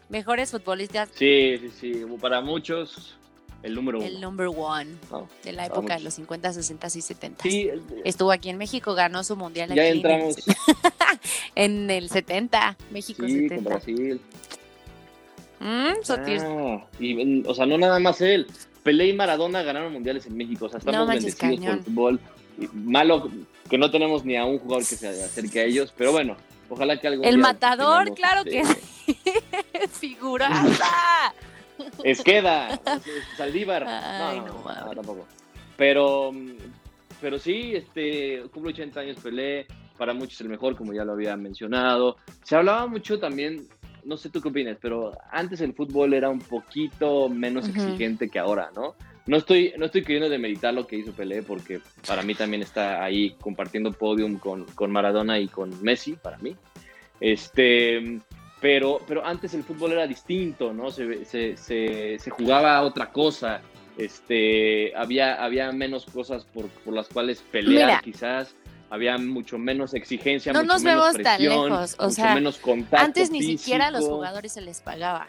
Mejores 0.10 0.52
futbolistas, 0.52 1.10
Sí, 1.16 1.58
sí, 1.60 1.72
sí. 1.80 2.06
Para 2.22 2.40
muchos, 2.42 3.16
el 3.64 3.74
número 3.74 3.98
uno. 3.98 4.08
el 4.08 4.22
number 4.22 4.48
one 4.56 4.96
No, 5.10 5.28
de 5.44 5.52
la 5.52 5.66
época 5.66 5.96
de 5.96 6.02
los 6.02 6.14
50, 6.14 6.54
60 6.54 6.88
y 6.88 7.02
70. 7.02 7.42
Sí, 7.44 7.70
Estuvo 8.04 8.32
aquí 8.32 8.50
en 8.50 8.58
México, 8.60 8.94
ganó 8.94 9.24
su 9.24 9.36
mundial 9.36 9.70
ya 9.74 9.82
aquí 9.82 9.90
en- 9.92 9.96
entramos. 9.98 10.36
en 11.56 11.90
el 11.90 12.10
70, 12.10 12.78
México 12.92 13.24
Sí, 13.26 13.34
con 13.34 13.42
70. 13.50 13.70
Brasil. 13.70 14.22
Mm, 15.60 16.04
Sotir. 16.04 16.42
Ah, 16.44 16.86
y, 17.00 17.44
o 17.48 17.54
sea, 17.54 17.66
no 17.66 17.78
nada 17.78 18.00
más 18.00 18.22
él. 18.22 18.48
Pelé 18.84 19.08
y 19.08 19.14
Maradona 19.14 19.64
ganaron 19.64 19.92
mundiales 19.94 20.26
en 20.28 20.38
México. 20.38 20.66
O 20.66 20.70
sea, 20.70 20.80
estamos 20.80 21.00
No 21.00 21.08
bendecidos 21.08 21.60
por 21.60 21.70
el 21.70 21.84
fútbol. 21.84 22.20
Malo 22.74 23.30
que 23.70 23.78
no 23.78 23.90
tenemos 23.92 24.24
ni 24.24 24.38
a 24.38 24.46
un 24.46 24.60
jugador 24.60 24.88
que 24.88 24.96
se 24.96 25.08
acerque 25.08 25.62
a 25.62 25.64
ellos, 25.64 25.94
pero 25.98 26.12
bueno, 26.12 26.38
ojalá 26.70 26.98
que 27.00 27.08
algún 27.08 27.26
El 27.26 27.36
día 27.36 27.42
matador, 27.42 28.06
tengamos, 28.06 28.20
claro 28.20 28.42
este, 28.46 29.22
que 29.82 29.88
figuraza. 29.90 31.34
Esqueda, 32.04 32.80
Saldívar. 33.36 33.86
Ay, 33.88 34.40
no, 34.40 34.46
no 34.46 34.64
no, 34.64 34.86
no, 34.86 34.92
tampoco. 34.92 35.28
Pero, 35.76 36.32
mm, 36.32 36.52
pero 37.20 37.40
sí, 37.40 37.76
este, 37.76 38.44
cumple 38.54 38.72
80 38.72 39.00
años 39.00 39.18
Pelé, 39.22 39.68
para 39.98 40.14
muchos 40.14 40.40
el 40.42 40.50
mejor, 40.50 40.76
como 40.76 40.94
ya 40.94 41.04
lo 41.04 41.14
había 41.14 41.36
mencionado. 41.36 42.18
Se 42.44 42.56
hablaba 42.56 42.88
mucho 42.88 43.20
también, 43.20 43.68
no 44.06 44.18
sé 44.18 44.30
tú 44.30 44.42
qué 44.42 44.50
opinas, 44.50 44.78
pero 44.82 45.12
antes 45.32 45.62
el 45.62 45.74
fútbol 45.74 46.14
era 46.14 46.30
un 46.30 46.40
poquito 46.40 47.28
menos 47.30 47.68
exigente 47.68 48.30
que 48.30 48.40
ahora, 48.40 48.70
¿no? 48.76 48.96
No 49.28 49.38
estoy, 49.38 49.74
no 49.78 49.86
estoy 49.86 50.04
queriendo 50.04 50.30
demeritar 50.30 50.74
lo 50.74 50.86
que 50.86 50.98
hizo 50.98 51.12
Pelé, 51.12 51.42
porque 51.42 51.82
para 52.08 52.22
mí 52.22 52.36
también 52.36 52.62
está 52.62 53.04
ahí 53.04 53.36
compartiendo 53.42 53.92
podium 53.92 54.38
con, 54.38 54.66
con 54.76 54.92
Maradona 54.92 55.40
y 55.40 55.48
con 55.48 55.72
Messi, 55.82 56.14
para 56.14 56.38
mí. 56.38 56.56
Este, 57.20 58.20
pero, 58.62 59.02
pero 59.08 59.26
antes 59.26 59.56
el 59.56 59.64
fútbol 59.64 59.94
era 59.94 60.06
distinto, 60.06 60.74
¿no? 60.74 60.92
Se, 60.92 61.26
se, 61.26 61.58
se, 61.58 62.20
se 62.20 62.30
jugaba 62.30 62.82
otra 62.84 63.12
cosa. 63.12 63.62
Este, 63.98 64.96
había, 64.96 65.44
había 65.44 65.72
menos 65.72 66.06
cosas 66.06 66.46
por, 66.46 66.68
por 66.68 66.94
las 66.94 67.08
cuales 67.08 67.42
pelear, 67.52 67.88
Mira. 67.88 68.02
quizás. 68.04 68.56
Había 68.96 69.18
mucho 69.18 69.58
menos 69.58 69.94
exigencia, 69.94 70.54
No 70.54 70.62
mucho 70.62 70.74
nos 70.74 70.84
menos 70.84 71.04
vemos 71.14 71.24
tan 71.24 71.38
presión, 71.38 71.70
lejos, 71.70 71.96
o 72.00 72.04
mucho 72.04 72.16
sea, 72.16 72.34
menos 72.34 72.58
contacto 72.58 73.06
Antes 73.06 73.30
ni 73.30 73.42
siquiera 73.44 73.88
a 73.88 73.92
los 73.92 74.06
jugadores 74.06 74.54
se 74.54 74.62
les 74.62 74.80
pagaba. 74.80 75.28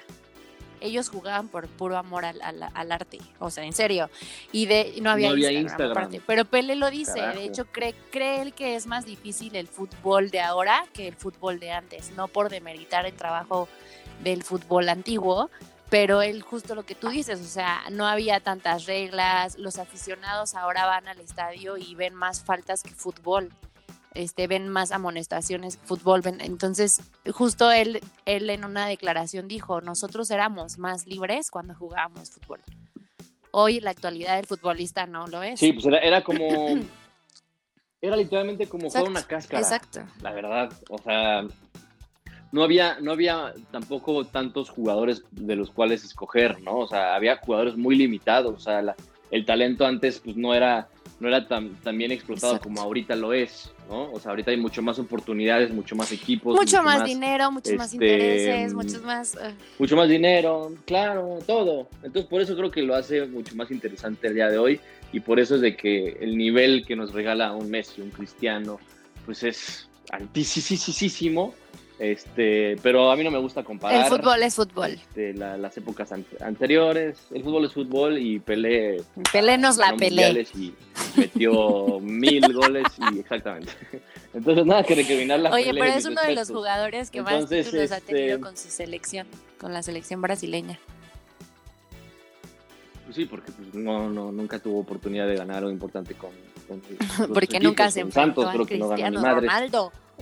Ellos 0.80 1.08
jugaban 1.08 1.48
por 1.48 1.66
puro 1.68 1.96
amor 1.96 2.24
al, 2.26 2.40
al- 2.42 2.68
al 2.72 2.92
arte, 2.92 3.18
o 3.38 3.50
sea, 3.50 3.64
en 3.64 3.72
serio. 3.72 4.08
Y 4.52 4.66
de 4.66 4.94
no 5.00 5.10
había, 5.10 5.28
No 5.28 5.32
había 5.32 5.50
Instagram, 5.50 5.62
Instagram. 5.62 5.90
aparte. 6.04 6.22
Pero 6.26 6.44
Pele 6.44 6.76
lo 6.76 6.90
dice, 6.90 7.14
Carajo. 7.20 7.38
de 7.40 7.44
hecho 7.46 7.64
cree, 7.72 7.94
cree 8.12 8.42
él 8.42 8.52
que 8.52 8.76
es 8.76 8.86
más 8.86 9.04
difícil 9.06 9.56
el 9.56 9.66
fútbol 9.68 10.30
de 10.30 10.40
ahora 10.42 10.84
que 10.92 11.08
el 11.08 11.16
fútbol 11.16 11.58
de 11.60 11.72
antes, 11.72 12.12
no 12.14 12.28
por 12.28 12.50
demeritar 12.50 13.04
el 13.06 13.14
trabajo 13.14 13.68
del 14.22 14.42
fútbol 14.44 14.88
antiguo, 14.90 15.50
pero 15.90 16.22
él 16.22 16.42
justo 16.42 16.74
lo 16.74 16.84
que 16.84 16.94
tú 16.94 17.08
dices, 17.08 17.40
o 17.40 17.44
sea, 17.44 17.82
no 17.90 18.06
había 18.06 18.40
tantas 18.40 18.86
reglas, 18.86 19.58
los 19.58 19.78
aficionados 19.78 20.54
ahora 20.54 20.86
van 20.86 21.08
al 21.08 21.20
estadio 21.20 21.76
y 21.76 21.94
ven 21.94 22.14
más 22.14 22.42
faltas 22.42 22.82
que 22.82 22.90
fútbol 22.90 23.52
este, 24.14 24.46
ven 24.46 24.70
más 24.70 24.92
amonestaciones, 24.92 25.76
fútbol, 25.84 26.22
ven- 26.22 26.40
entonces 26.40 27.02
justo 27.34 27.70
él, 27.70 28.00
él 28.24 28.48
en 28.48 28.64
una 28.64 28.86
declaración 28.86 29.46
dijo, 29.46 29.82
nosotros 29.82 30.30
éramos 30.30 30.78
más 30.78 31.06
libres 31.06 31.50
cuando 31.50 31.74
jugábamos 31.74 32.30
fútbol. 32.30 32.60
Hoy 33.50 33.76
en 33.78 33.84
la 33.84 33.90
actualidad 33.90 34.38
el 34.38 34.46
futbolista 34.46 35.06
no 35.06 35.26
lo 35.26 35.42
es. 35.42 35.60
Sí, 35.60 35.72
pues 35.74 35.84
era, 35.86 35.98
era 35.98 36.22
como. 36.24 36.46
Era 38.02 38.14
literalmente 38.14 38.68
como 38.68 38.88
jugar 38.88 39.08
una 39.08 39.22
cáscara. 39.22 39.60
Exacto. 39.60 40.00
La 40.20 40.30
verdad. 40.32 40.70
O 40.90 40.98
sea. 40.98 41.44
No 42.56 42.62
había, 42.62 42.96
no 43.02 43.12
había 43.12 43.52
tampoco 43.70 44.24
tantos 44.24 44.70
jugadores 44.70 45.22
de 45.30 45.56
los 45.56 45.70
cuales 45.70 46.02
escoger, 46.04 46.58
¿no? 46.62 46.78
O 46.78 46.88
sea, 46.88 47.14
había 47.14 47.36
jugadores 47.36 47.76
muy 47.76 47.96
limitados. 47.96 48.54
O 48.56 48.58
sea, 48.58 48.80
la- 48.80 48.96
el 49.30 49.44
talento 49.44 49.84
antes 49.84 50.20
pues 50.24 50.38
no 50.38 50.54
era, 50.54 50.88
no 51.20 51.28
era 51.28 51.46
tan, 51.46 51.74
tan 51.82 51.98
bien 51.98 52.12
explotado 52.12 52.54
Exacto. 52.54 52.68
como 52.70 52.80
ahorita 52.80 53.14
lo 53.14 53.34
es, 53.34 53.70
¿no? 53.90 54.10
O 54.10 54.18
sea, 54.18 54.30
ahorita 54.30 54.52
hay 54.52 54.56
mucho 54.56 54.80
más 54.80 54.98
oportunidades, 54.98 55.70
mucho 55.70 55.94
más 55.96 56.10
equipos. 56.12 56.56
Mucho 56.56 56.82
más 56.82 57.04
dinero, 57.04 57.50
muchos 57.52 57.74
más 57.74 57.92
este, 57.92 57.96
intereses, 58.06 58.72
mm, 58.72 58.76
muchos 58.76 59.02
más... 59.02 59.34
eh, 59.34 59.52
mucho 59.78 59.94
más 59.94 60.08
dinero, 60.08 60.72
claro, 60.86 61.38
todo. 61.46 61.88
Entonces 62.02 62.24
por 62.24 62.40
eso 62.40 62.56
creo 62.56 62.70
que 62.70 62.80
lo 62.80 62.94
hace 62.94 63.26
mucho 63.26 63.54
más 63.54 63.70
interesante 63.70 64.28
el 64.28 64.34
día 64.34 64.48
de 64.48 64.56
hoy 64.56 64.80
y 65.12 65.20
por 65.20 65.38
eso 65.38 65.56
es 65.56 65.60
de 65.60 65.76
que 65.76 66.16
el 66.22 66.38
nivel 66.38 66.86
que 66.86 66.96
nos 66.96 67.12
regala 67.12 67.52
un 67.52 67.68
Messi, 67.68 68.00
un 68.00 68.08
Cristiano, 68.08 68.80
pues 69.26 69.42
es 69.42 69.90
altísimo. 70.10 71.52
Este, 71.98 72.76
pero 72.82 73.10
a 73.10 73.16
mí 73.16 73.24
no 73.24 73.30
me 73.30 73.38
gusta 73.38 73.64
comparar 73.64 74.02
el 74.04 74.10
fútbol 74.10 74.42
es 74.42 74.54
fútbol. 74.54 74.90
este, 74.90 75.32
la- 75.32 75.56
las 75.56 75.74
épocas 75.78 76.12
an- 76.12 76.26
anteriores. 76.40 77.18
El 77.32 77.42
fútbol 77.42 77.64
es 77.64 77.72
fútbol 77.72 78.18
y 78.18 78.38
Pelé 78.38 79.02
Pelé 79.32 79.56
nos 79.56 79.78
la 79.78 79.94
pelé. 79.96 80.46
y 80.54 80.74
metió 81.16 81.98
mil 82.00 82.52
goles 82.52 82.84
y 83.14 83.20
exactamente. 83.20 83.72
Entonces 84.34 84.66
nada 84.66 84.82
que 84.82 84.94
recriminar 84.94 85.40
la 85.40 85.50
Oye, 85.50 85.66
Pelé, 85.68 85.80
pero 85.80 85.92
es 85.94 86.04
uno 86.04 86.20
de 86.20 86.34
los 86.34 86.50
jugadores 86.50 87.10
que 87.10 87.18
Entonces, 87.20 87.50
más 87.50 87.64
títulos 87.66 87.92
ha 87.92 87.96
este- 87.96 88.12
tenido 88.12 88.40
con 88.42 88.56
su 88.58 88.68
selección, 88.68 89.26
con 89.58 89.72
la 89.72 89.82
selección 89.82 90.20
brasileña. 90.20 90.78
Pues 93.04 93.16
sí, 93.16 93.24
porque 93.24 93.52
pues, 93.52 93.72
no, 93.72 94.10
no, 94.10 94.32
nunca 94.32 94.58
tuvo 94.58 94.80
oportunidad 94.80 95.26
de 95.28 95.36
ganar 95.36 95.58
algo 95.58 95.70
importante 95.70 96.14
con, 96.14 96.30
con 96.68 96.80
con 97.16 97.32
Porque 97.32 97.58
nunca 97.60 97.84
equipos, 97.84 97.94
se 97.94 98.00
enfrentó 98.00 98.42
Santos, 98.42 98.46
a 98.48 98.52
creo 98.52 98.66
que 98.66 98.76
no 98.78 98.88
ganó 98.88 99.20
madre. 99.22 99.46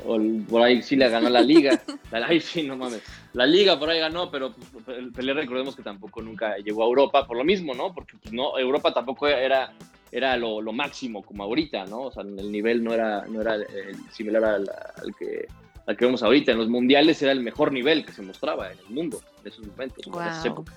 O 0.05 0.17
el- 0.17 0.45
por 0.49 0.63
ahí 0.63 0.83
sí 0.83 0.97
le 0.97 1.09
ganó 1.09 1.29
la 1.29 1.41
liga. 1.41 1.81
La, 2.11 2.27
ay, 2.27 2.41
sí, 2.41 2.63
no 2.63 2.77
mames. 2.77 3.03
La 3.33 3.47
liga 3.47 3.79
por 3.79 3.89
ahí 3.91 3.99
ganó, 4.01 4.31
pero 4.31 4.55
el 4.89 5.11
Pelé 5.13 5.35
recordemos 5.35 5.75
que 5.75 5.83
tampoco 5.83 6.23
nunca 6.23 6.57
llegó 6.59 6.83
a 6.85 6.87
Europa 6.87 7.27
por 7.27 7.37
lo 7.37 7.45
mismo, 7.45 7.75
¿no? 7.75 7.93
Porque 7.95 8.17
pues, 8.23 8.33
no, 8.33 8.57
Europa 8.59 8.93
tampoco 8.95 9.27
era, 9.27 9.73
era 10.13 10.37
lo, 10.37 10.61
lo 10.61 10.73
máximo 10.73 11.23
como 11.23 11.43
ahorita, 11.45 11.87
¿no? 11.87 12.03
O 12.03 12.13
sea, 12.13 12.23
el 12.23 12.53
nivel 12.53 12.85
no 12.85 12.93
era, 12.93 13.25
no 13.27 13.41
era 13.41 13.57
eh, 13.57 13.93
similar 14.13 14.45
al, 14.45 14.69
al 14.69 15.15
que, 15.19 15.47
al 15.87 15.97
que 15.97 16.05
vemos 16.05 16.23
ahorita. 16.23 16.53
En 16.53 16.59
los 16.59 16.69
mundiales 16.69 17.21
era 17.23 17.33
el 17.33 17.41
mejor 17.41 17.73
nivel 17.73 18.05
que 18.05 18.13
se 18.13 18.23
mostraba 18.23 18.71
en 18.71 18.79
el 18.79 18.95
mundo 18.95 19.21
en 19.43 19.49
esos 19.49 19.67
momentos, 19.67 20.07
en 20.07 20.13
esas 20.29 20.45
épocas. 20.47 20.75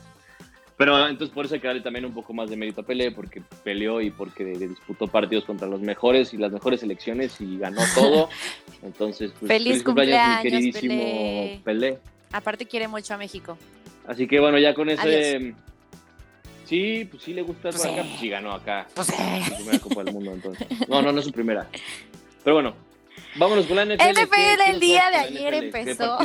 Pero 0.78 1.08
entonces 1.08 1.34
por 1.34 1.46
eso 1.46 1.56
hay 1.56 1.60
que 1.60 1.66
darle 1.68 1.82
también 1.82 2.06
un 2.06 2.14
poco 2.14 2.34
más 2.34 2.50
de 2.52 2.56
mérito 2.56 2.82
a 2.82 2.84
Pelé, 2.86 3.12
porque 3.12 3.42
peleó 3.64 4.00
y 4.00 4.12
porque 4.12 4.46
disputó 4.46 5.08
partidos 5.08 5.44
contra 5.46 5.68
los 5.68 5.82
mejores 5.82 6.34
y 6.34 6.38
las 6.38 6.52
mejores 6.52 6.82
selecciones 6.82 7.42
y 7.42 7.58
ganó 7.58 7.82
todo. 7.96 8.30
Entonces, 8.84 9.32
pues, 9.40 9.48
Feliz 9.52 9.78
mi 9.80 9.84
cumpleaños, 9.84 10.44
queridísimo 10.44 10.94
Pelé. 11.04 11.62
Pelé. 11.64 11.98
Aparte 12.32 12.66
quiere 12.68 12.88
mucho 12.88 13.14
a 13.16 13.18
México. 13.18 13.58
Así 14.08 14.28
que 14.28 14.40
bueno, 14.40 14.60
ya 14.60 14.74
con 14.76 14.90
ese... 14.90 15.36
Adiós. 15.38 15.56
Sí, 16.66 17.08
pues 17.10 17.24
sí 17.24 17.34
le 17.34 17.42
gusta 17.44 17.70
Pues 17.70 17.84
acá, 17.86 18.04
sí. 18.04 18.08
pues 18.10 18.20
sí 18.20 18.30
ganó 18.30 18.52
acá. 18.52 18.88
Pues, 18.94 19.08
Su 19.08 19.56
primera 19.56 19.80
Copa 19.80 20.04
del 20.04 20.14
Mundo, 20.14 20.34
entonces. 20.34 20.68
No, 20.90 21.02
no, 21.02 21.12
no 21.14 21.20
es 21.20 21.26
su 21.26 21.32
primera. 21.32 21.66
Pero 22.44 22.56
bueno, 22.58 22.76
vámonos 23.38 23.66
con 23.66 23.78
la 23.78 23.86
NFL. 23.86 23.94
NFL 24.04 24.20
¿Qué- 24.20 24.28
qué 24.66 24.70
el 24.72 24.80
día 24.82 25.10
de 25.10 25.16
ayer 25.18 25.54
empezó. 25.54 26.18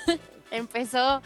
empezó 0.50 1.22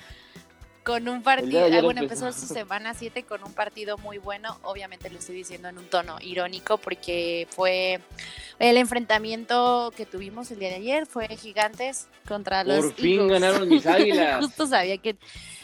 con 0.88 1.06
un 1.06 1.22
partido, 1.22 1.66
ah, 1.66 1.82
bueno, 1.82 2.00
empezó. 2.00 2.28
empezó 2.28 2.46
su 2.46 2.46
semana 2.54 2.94
7 2.94 3.24
con 3.24 3.44
un 3.44 3.52
partido 3.52 3.98
muy 3.98 4.16
bueno, 4.16 4.58
obviamente 4.62 5.10
lo 5.10 5.18
estoy 5.18 5.34
diciendo 5.36 5.68
en 5.68 5.76
un 5.76 5.84
tono 5.84 6.16
irónico 6.22 6.78
porque 6.78 7.46
fue 7.50 8.00
el 8.58 8.78
enfrentamiento 8.78 9.92
que 9.94 10.06
tuvimos 10.06 10.50
el 10.50 10.60
día 10.60 10.70
de 10.70 10.76
ayer, 10.76 11.06
fue 11.06 11.28
Gigantes 11.28 12.08
contra 12.26 12.64
los 12.64 12.86
Por 12.86 12.94
fin 12.94 13.20
Eagles. 13.20 13.32
ganaron 13.32 13.68
mis 13.68 13.86
águilas. 13.86 14.42
Justo 14.42 14.66
sabía 14.66 14.96
que 14.96 15.14
¿Por 15.14 15.20
qué 15.20 15.57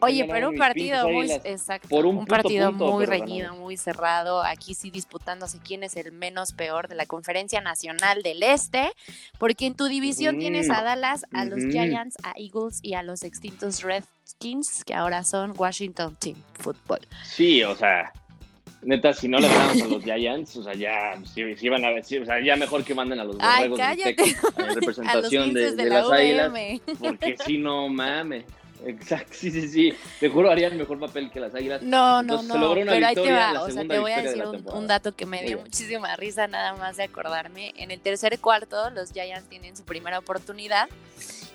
Oye, 0.00 0.26
pero 0.30 0.50
un 0.50 0.56
partido 0.56 1.08
muy 1.08 1.30
exacto, 1.44 1.88
Por 1.88 2.06
un 2.06 2.18
un, 2.18 2.26
partido 2.26 2.70
punto, 2.70 2.92
muy 2.92 3.06
reñido, 3.06 3.54
muy 3.54 3.76
cerrado, 3.76 4.42
aquí 4.42 4.74
sí 4.74 4.90
disputándose 4.90 5.58
quién 5.60 5.84
es 5.84 5.96
el 5.96 6.12
menos 6.12 6.52
peor 6.52 6.88
de 6.88 6.96
la 6.96 7.06
Conferencia 7.06 7.60
Nacional 7.60 8.22
del 8.22 8.42
Este, 8.42 8.90
porque 9.38 9.66
en 9.66 9.74
tu 9.74 9.86
división 9.86 10.34
Ujú. 10.34 10.40
tienes 10.40 10.70
a 10.70 10.82
Dallas, 10.82 11.24
a 11.32 11.44
los. 11.44 11.68
Giants, 11.70 12.16
a 12.22 12.32
Eagles 12.36 12.80
y 12.82 12.94
a 12.94 13.02
los 13.02 13.22
extintos 13.22 13.82
Redskins, 13.82 14.84
que 14.84 14.94
ahora 14.94 15.24
son 15.24 15.54
Washington 15.56 16.16
Team 16.18 16.36
Football. 16.54 17.00
Sí, 17.24 17.62
o 17.62 17.74
sea, 17.76 18.12
neta, 18.82 19.12
si 19.12 19.28
no 19.28 19.38
le 19.38 19.48
ganamos 19.48 19.82
a 19.82 19.86
los 19.86 20.04
Giants, 20.04 20.56
o 20.56 20.62
sea, 20.62 20.74
ya, 20.74 21.14
si, 21.24 21.56
si 21.56 21.66
iban 21.66 21.84
a 21.84 21.90
ver, 21.90 22.04
sí, 22.04 22.18
o 22.18 22.24
sea, 22.24 22.40
ya 22.40 22.56
mejor 22.56 22.84
que 22.84 22.94
manden 22.94 23.20
a 23.20 23.24
los 23.24 23.36
borregos. 23.36 23.78
Tec 23.78 24.20
en 24.20 24.36
a 24.64 24.74
representación 24.74 25.52
de, 25.52 25.60
15 25.60 25.76
de, 25.76 25.84
de 25.84 25.90
la 25.90 26.00
las 26.00 26.10
águilas, 26.10 26.52
porque 26.98 27.36
si 27.44 27.58
no 27.58 27.88
mames. 27.88 28.44
Exacto, 28.86 29.32
sí, 29.36 29.50
sí, 29.50 29.68
sí. 29.68 29.94
Te 30.20 30.28
juro, 30.28 30.50
haría 30.50 30.68
el 30.68 30.76
mejor 30.76 30.98
papel 30.98 31.30
que 31.30 31.40
las 31.40 31.54
águilas. 31.54 31.82
No, 31.82 32.22
no, 32.22 32.40
Entonces, 32.40 32.60
no. 32.60 32.74
Pero 32.74 33.06
ahí 33.06 33.14
te 33.14 33.32
va. 33.32 33.62
O 33.62 33.70
sea, 33.70 33.86
te 33.86 33.98
voy 33.98 34.12
a 34.12 34.16
de 34.18 34.22
decir 34.22 34.38
la 34.38 34.50
un, 34.50 34.68
un 34.68 34.86
dato 34.86 35.14
que 35.14 35.26
me 35.26 35.42
dio 35.42 35.58
muchísima 35.58 36.14
risa 36.16 36.46
nada 36.46 36.74
más 36.74 36.96
de 36.96 37.04
acordarme. 37.04 37.72
En 37.76 37.90
el 37.90 38.00
tercer 38.00 38.38
cuarto, 38.38 38.90
los 38.90 39.12
Giants 39.12 39.48
tienen 39.48 39.76
su 39.76 39.84
primera 39.84 40.18
oportunidad. 40.18 40.88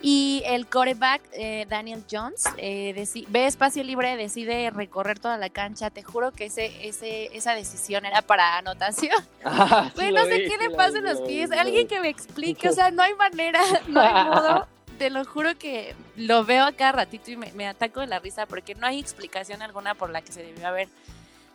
Y 0.06 0.44
el 0.46 0.68
quarterback, 0.68 1.22
eh, 1.32 1.66
Daniel 1.70 2.04
Jones, 2.12 2.44
eh, 2.58 3.08
ve 3.30 3.46
espacio 3.46 3.86
libre, 3.86 4.18
decide 4.18 4.70
recorrer 4.70 5.18
toda 5.18 5.38
la 5.38 5.50
cancha. 5.50 5.92
Te 5.92 6.04
juro 6.04 6.34
que 6.34 6.48
ese, 6.48 6.74
ese, 6.86 7.30
esa 7.34 7.56
decisión 7.56 8.06
era 8.06 8.22
para 8.22 8.58
anotación. 8.58 9.16
Ah, 9.46 9.92
lo 9.96 10.12
no 10.12 10.26
sé 10.26 10.40
vi, 10.40 10.50
qué 10.50 10.58
le 10.58 10.70
pasa 10.72 10.98
en 10.98 11.04
los 11.04 11.22
pies. 11.22 11.52
Alguien 11.52 11.88
que 11.88 12.00
me 12.00 12.10
explique. 12.10 12.70
O 12.70 12.72
sea, 12.74 12.92
no 12.92 13.04
hay 13.04 13.14
manera, 13.14 13.62
no 13.88 14.00
hay 14.00 14.26
modo. 14.26 14.68
Te 14.98 15.10
lo 15.10 15.24
juro 15.26 15.58
que 15.58 15.96
lo 16.16 16.43
veo 16.45 16.66
a 16.66 16.72
cada 16.74 16.91
ratito 16.93 17.32
y 17.32 17.38
me, 17.38 17.51
me 17.53 17.68
ataco 17.68 17.99
de 18.01 18.07
la 18.07 18.20
risa 18.20 18.45
porque 18.45 18.76
no 18.76 18.86
hay 18.88 18.99
explicación 18.99 19.61
alguna 19.61 19.95
por 19.95 20.09
la 20.09 20.22
que 20.22 20.32
se 20.32 20.43
debió 20.43 20.68
haber 20.68 20.88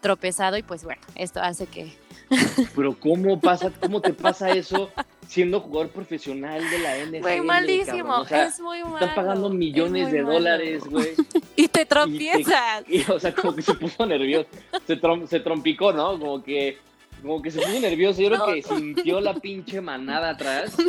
tropezado. 0.01 0.57
Y 0.57 0.63
pues 0.63 0.85
bueno, 0.85 1.01
esto 1.15 1.41
hace 1.41 1.67
que. 1.67 1.93
Pero 2.77 2.99
¿cómo 2.99 3.41
pasa, 3.41 3.71
cómo 3.81 4.01
te 4.01 4.13
pasa 4.13 4.51
eso 4.51 4.91
siendo 5.27 5.61
jugador 5.61 5.91
profesional 5.91 6.63
de 6.71 6.79
la 6.79 6.97
NFL? 6.99 7.21
Güey, 7.21 7.41
malísimo. 7.41 7.97
cabrón? 8.09 8.21
O 8.21 8.25
sea, 8.27 8.47
es 8.47 8.61
muy 8.61 8.83
malo. 8.85 8.99
están 8.99 9.15
pagando 9.15 9.49
es 9.49 9.55
millones 9.55 10.03
muy 10.05 10.13
de 10.13 10.23
malo. 10.23 10.35
dólares, 10.35 10.85
güey. 10.85 11.09
Y 11.57 11.67
te 11.69 11.85
tropiezas. 11.87 12.85
Y, 12.89 13.03
o 13.11 13.19
sea, 13.19 13.35
como 13.35 13.55
que 13.57 13.63
se 13.63 13.75
puso 13.75 14.07
nervioso. 14.07 14.49
Se, 14.87 15.01
trom- 15.01 15.27
se 15.27 15.41
trompicó, 15.41 15.93
¿no? 15.93 16.19
Como 16.19 16.43
que, 16.43 16.79
como 17.23 17.43
que 17.43 17.51
se 17.51 17.61
puso 17.61 17.81
nervioso. 17.81 18.21
Yo 18.21 18.29
creo 18.29 18.47
que 18.47 18.63
sintió 18.63 19.21
la 19.21 19.35
pinche 19.35 19.81
manada 19.81 20.31
atrás. 20.31 20.77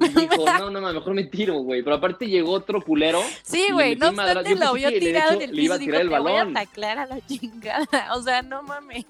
Y 0.00 0.08
dijo, 0.08 0.44
no, 0.44 0.70
no, 0.70 0.80
no, 0.80 0.92
mejor 0.92 1.14
me 1.14 1.24
tiro, 1.24 1.58
güey. 1.60 1.82
Pero 1.82 1.96
aparte 1.96 2.26
llegó 2.26 2.52
otro 2.52 2.80
culero. 2.82 3.22
Sí, 3.42 3.66
güey, 3.72 3.96
no 3.96 4.08
obstante 4.08 4.54
lo 4.54 4.72
vio 4.72 4.88
tirado 4.88 5.32
en 5.32 5.42
el 5.42 5.54
le 5.54 5.62
iba 5.62 5.74
piso 5.74 5.74
a 5.74 5.78
dijo, 5.78 5.90
tirar 5.90 6.00
el 6.02 6.08
te 6.08 6.18
voy 6.18 6.32
a 6.32 6.44
balón". 6.44 6.56
a 6.56 7.06
la 7.06 7.20
chingada. 7.26 8.14
O 8.14 8.22
sea, 8.22 8.42
no 8.42 8.62
mames. 8.62 9.04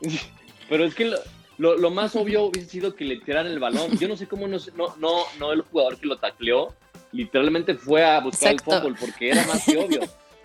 Pero 0.68 0.84
es 0.84 0.94
que 0.94 1.06
lo, 1.06 1.18
lo, 1.58 1.76
lo 1.76 1.90
más 1.90 2.16
obvio 2.16 2.44
hubiese 2.44 2.68
sido 2.68 2.94
que 2.94 3.04
le 3.04 3.16
tiraran 3.20 3.46
el 3.52 3.58
balón. 3.58 3.98
Yo 3.98 4.08
no 4.08 4.16
sé 4.16 4.26
cómo 4.26 4.48
no, 4.48 4.58
no, 4.76 4.96
no, 4.96 5.24
no 5.38 5.52
el 5.52 5.62
jugador 5.62 5.98
que 5.98 6.06
lo 6.06 6.18
tacleó 6.18 6.74
literalmente 7.12 7.74
fue 7.74 8.04
a 8.04 8.20
buscar 8.20 8.52
Exacto. 8.52 8.74
el 8.74 8.80
fútbol 8.80 8.96
porque 9.00 9.30
era 9.30 9.46
más 9.46 9.64
que 9.64 9.76
obvio. 9.76 10.00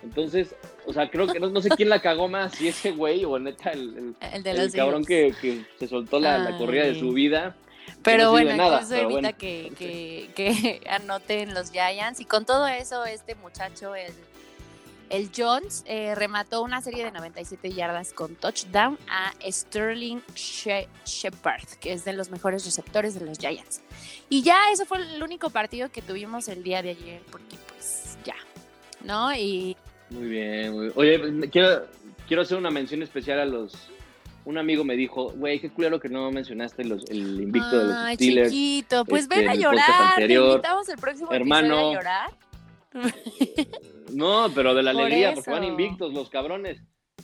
Entonces, 0.05 0.55
o 0.85 0.93
sea, 0.93 1.09
creo 1.09 1.27
que 1.27 1.39
no, 1.39 1.49
no 1.49 1.61
sé 1.61 1.69
quién 1.69 1.89
la 1.89 1.99
cagó 2.01 2.27
más, 2.27 2.53
si 2.55 2.67
ese 2.67 2.91
güey 2.91 3.25
o 3.25 3.37
neta 3.39 3.71
el, 3.71 3.97
el- 3.97 4.15
El 4.33 4.43
de 4.43 4.51
el 4.51 4.71
cabrón 4.71 5.03
que, 5.03 5.33
que 5.41 5.65
se 5.79 5.87
soltó 5.87 6.19
la, 6.19 6.37
la 6.37 6.57
corrida 6.57 6.83
de 6.83 6.97
su 6.99 7.11
vida. 7.11 7.55
Pero 8.03 8.25
no 8.25 8.31
bueno, 8.31 8.55
nada, 8.55 8.81
eso 8.81 8.95
evita 8.95 9.11
bueno. 9.11 9.37
que, 9.37 9.71
que, 9.77 10.29
que 10.35 10.81
anoten 10.89 11.53
los 11.53 11.71
Giants. 11.71 12.19
Y 12.19 12.25
con 12.25 12.45
todo 12.45 12.67
eso, 12.67 13.03
este 13.05 13.33
muchacho, 13.35 13.95
el, 13.95 14.13
el 15.09 15.29
Jones, 15.35 15.83
eh, 15.87 16.13
remató 16.15 16.61
una 16.61 16.81
serie 16.81 17.03
de 17.03 17.11
97 17.11 17.71
yardas 17.71 18.13
con 18.13 18.35
touchdown 18.35 18.97
a 19.09 19.33
Sterling 19.51 20.19
She- 20.35 20.87
Shepard, 21.05 21.67
que 21.79 21.93
es 21.93 22.05
de 22.05 22.13
los 22.13 22.29
mejores 22.29 22.63
receptores 22.65 23.13
de 23.19 23.25
los 23.25 23.37
Giants. 23.39 23.81
Y 24.29 24.41
ya 24.43 24.57
eso 24.71 24.85
fue 24.85 24.99
el 24.99 25.21
único 25.21 25.49
partido 25.49 25.91
que 25.91 26.01
tuvimos 26.01 26.47
el 26.47 26.63
día 26.63 26.81
de 26.83 26.91
ayer, 26.91 27.21
porque 27.31 27.55
pues 27.69 28.17
ya, 28.23 28.35
¿no? 29.03 29.31
Y 29.35 29.77
Muy 30.15 30.27
bien, 30.27 30.71
muy 30.73 30.81
bien. 30.87 30.93
Oye, 30.95 31.49
quiero, 31.49 31.85
quiero 32.27 32.41
hacer 32.41 32.57
una 32.57 32.71
mención 32.71 33.01
especial 33.03 33.39
a 33.39 33.45
los... 33.45 33.89
Un 34.45 34.59
amigo 34.59 34.83
me 34.83 34.95
dijo, 34.95 35.31
güey, 35.31 35.59
qué 35.59 35.71
culero 35.71 35.99
que 35.99 36.07
no 36.07 36.31
mencionaste 36.31 36.83
los, 36.85 37.03
el 37.09 37.41
invicto 37.41 37.79
de 37.79 37.85
los 37.85 38.13
Steelers. 38.13 38.51
chiquito, 38.51 39.03
pues 39.05 39.23
este, 39.23 39.37
ven 39.39 39.49
a 39.49 39.55
llorar. 39.55 40.15
Te 40.17 40.31
invitamos 40.33 40.87
el 40.89 40.97
próximo 40.99 41.31
Hermano. 41.31 41.89
a 41.89 41.93
llorar. 41.93 42.31
No, 44.13 44.49
pero 44.53 44.73
de 44.75 44.83
la 44.83 44.93
Por 44.93 45.01
alegría, 45.01 45.33
porque 45.33 45.49
van 45.51 45.63
eso. 45.63 45.71
invictos 45.71 46.13
los 46.13 46.29
cabrones. 46.29 46.79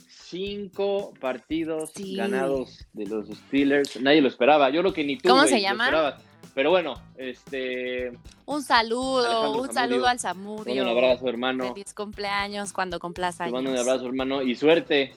Cinco 0.08 1.14
partidos 1.20 1.92
Sí. 1.94 2.16
ganados 2.16 2.86
de 2.92 3.06
los 3.06 3.28
Steelers. 3.28 4.00
Nadie 4.00 4.20
lo 4.20 4.28
esperaba. 4.28 4.68
Yo 4.70 4.80
creo 4.80 4.92
que 4.92 5.04
ni 5.04 5.16
tú. 5.16 5.28
¿Cómo 5.28 5.42
güey, 5.42 5.54
se 5.54 5.60
llama? 5.60 6.16
Pero 6.54 6.70
bueno, 6.70 6.94
este. 7.16 8.12
Un 8.46 8.62
saludo, 8.62 9.26
Alejandro 9.26 9.62
un 9.62 9.68
Zamudio. 9.68 9.72
saludo 9.72 10.06
al 10.06 10.18
te 10.18 10.74
mando 10.74 10.82
un 10.82 10.88
abrazo, 10.88 11.28
hermano. 11.28 11.72
Feliz 11.74 11.94
cumpleaños 11.94 12.72
cuando 12.72 12.98
cumplas 12.98 13.38
Te 13.38 13.44
años. 13.44 13.54
mando 13.54 13.70
un 13.70 13.78
abrazo, 13.78 14.06
hermano. 14.06 14.42
Y 14.42 14.54
suerte. 14.54 15.14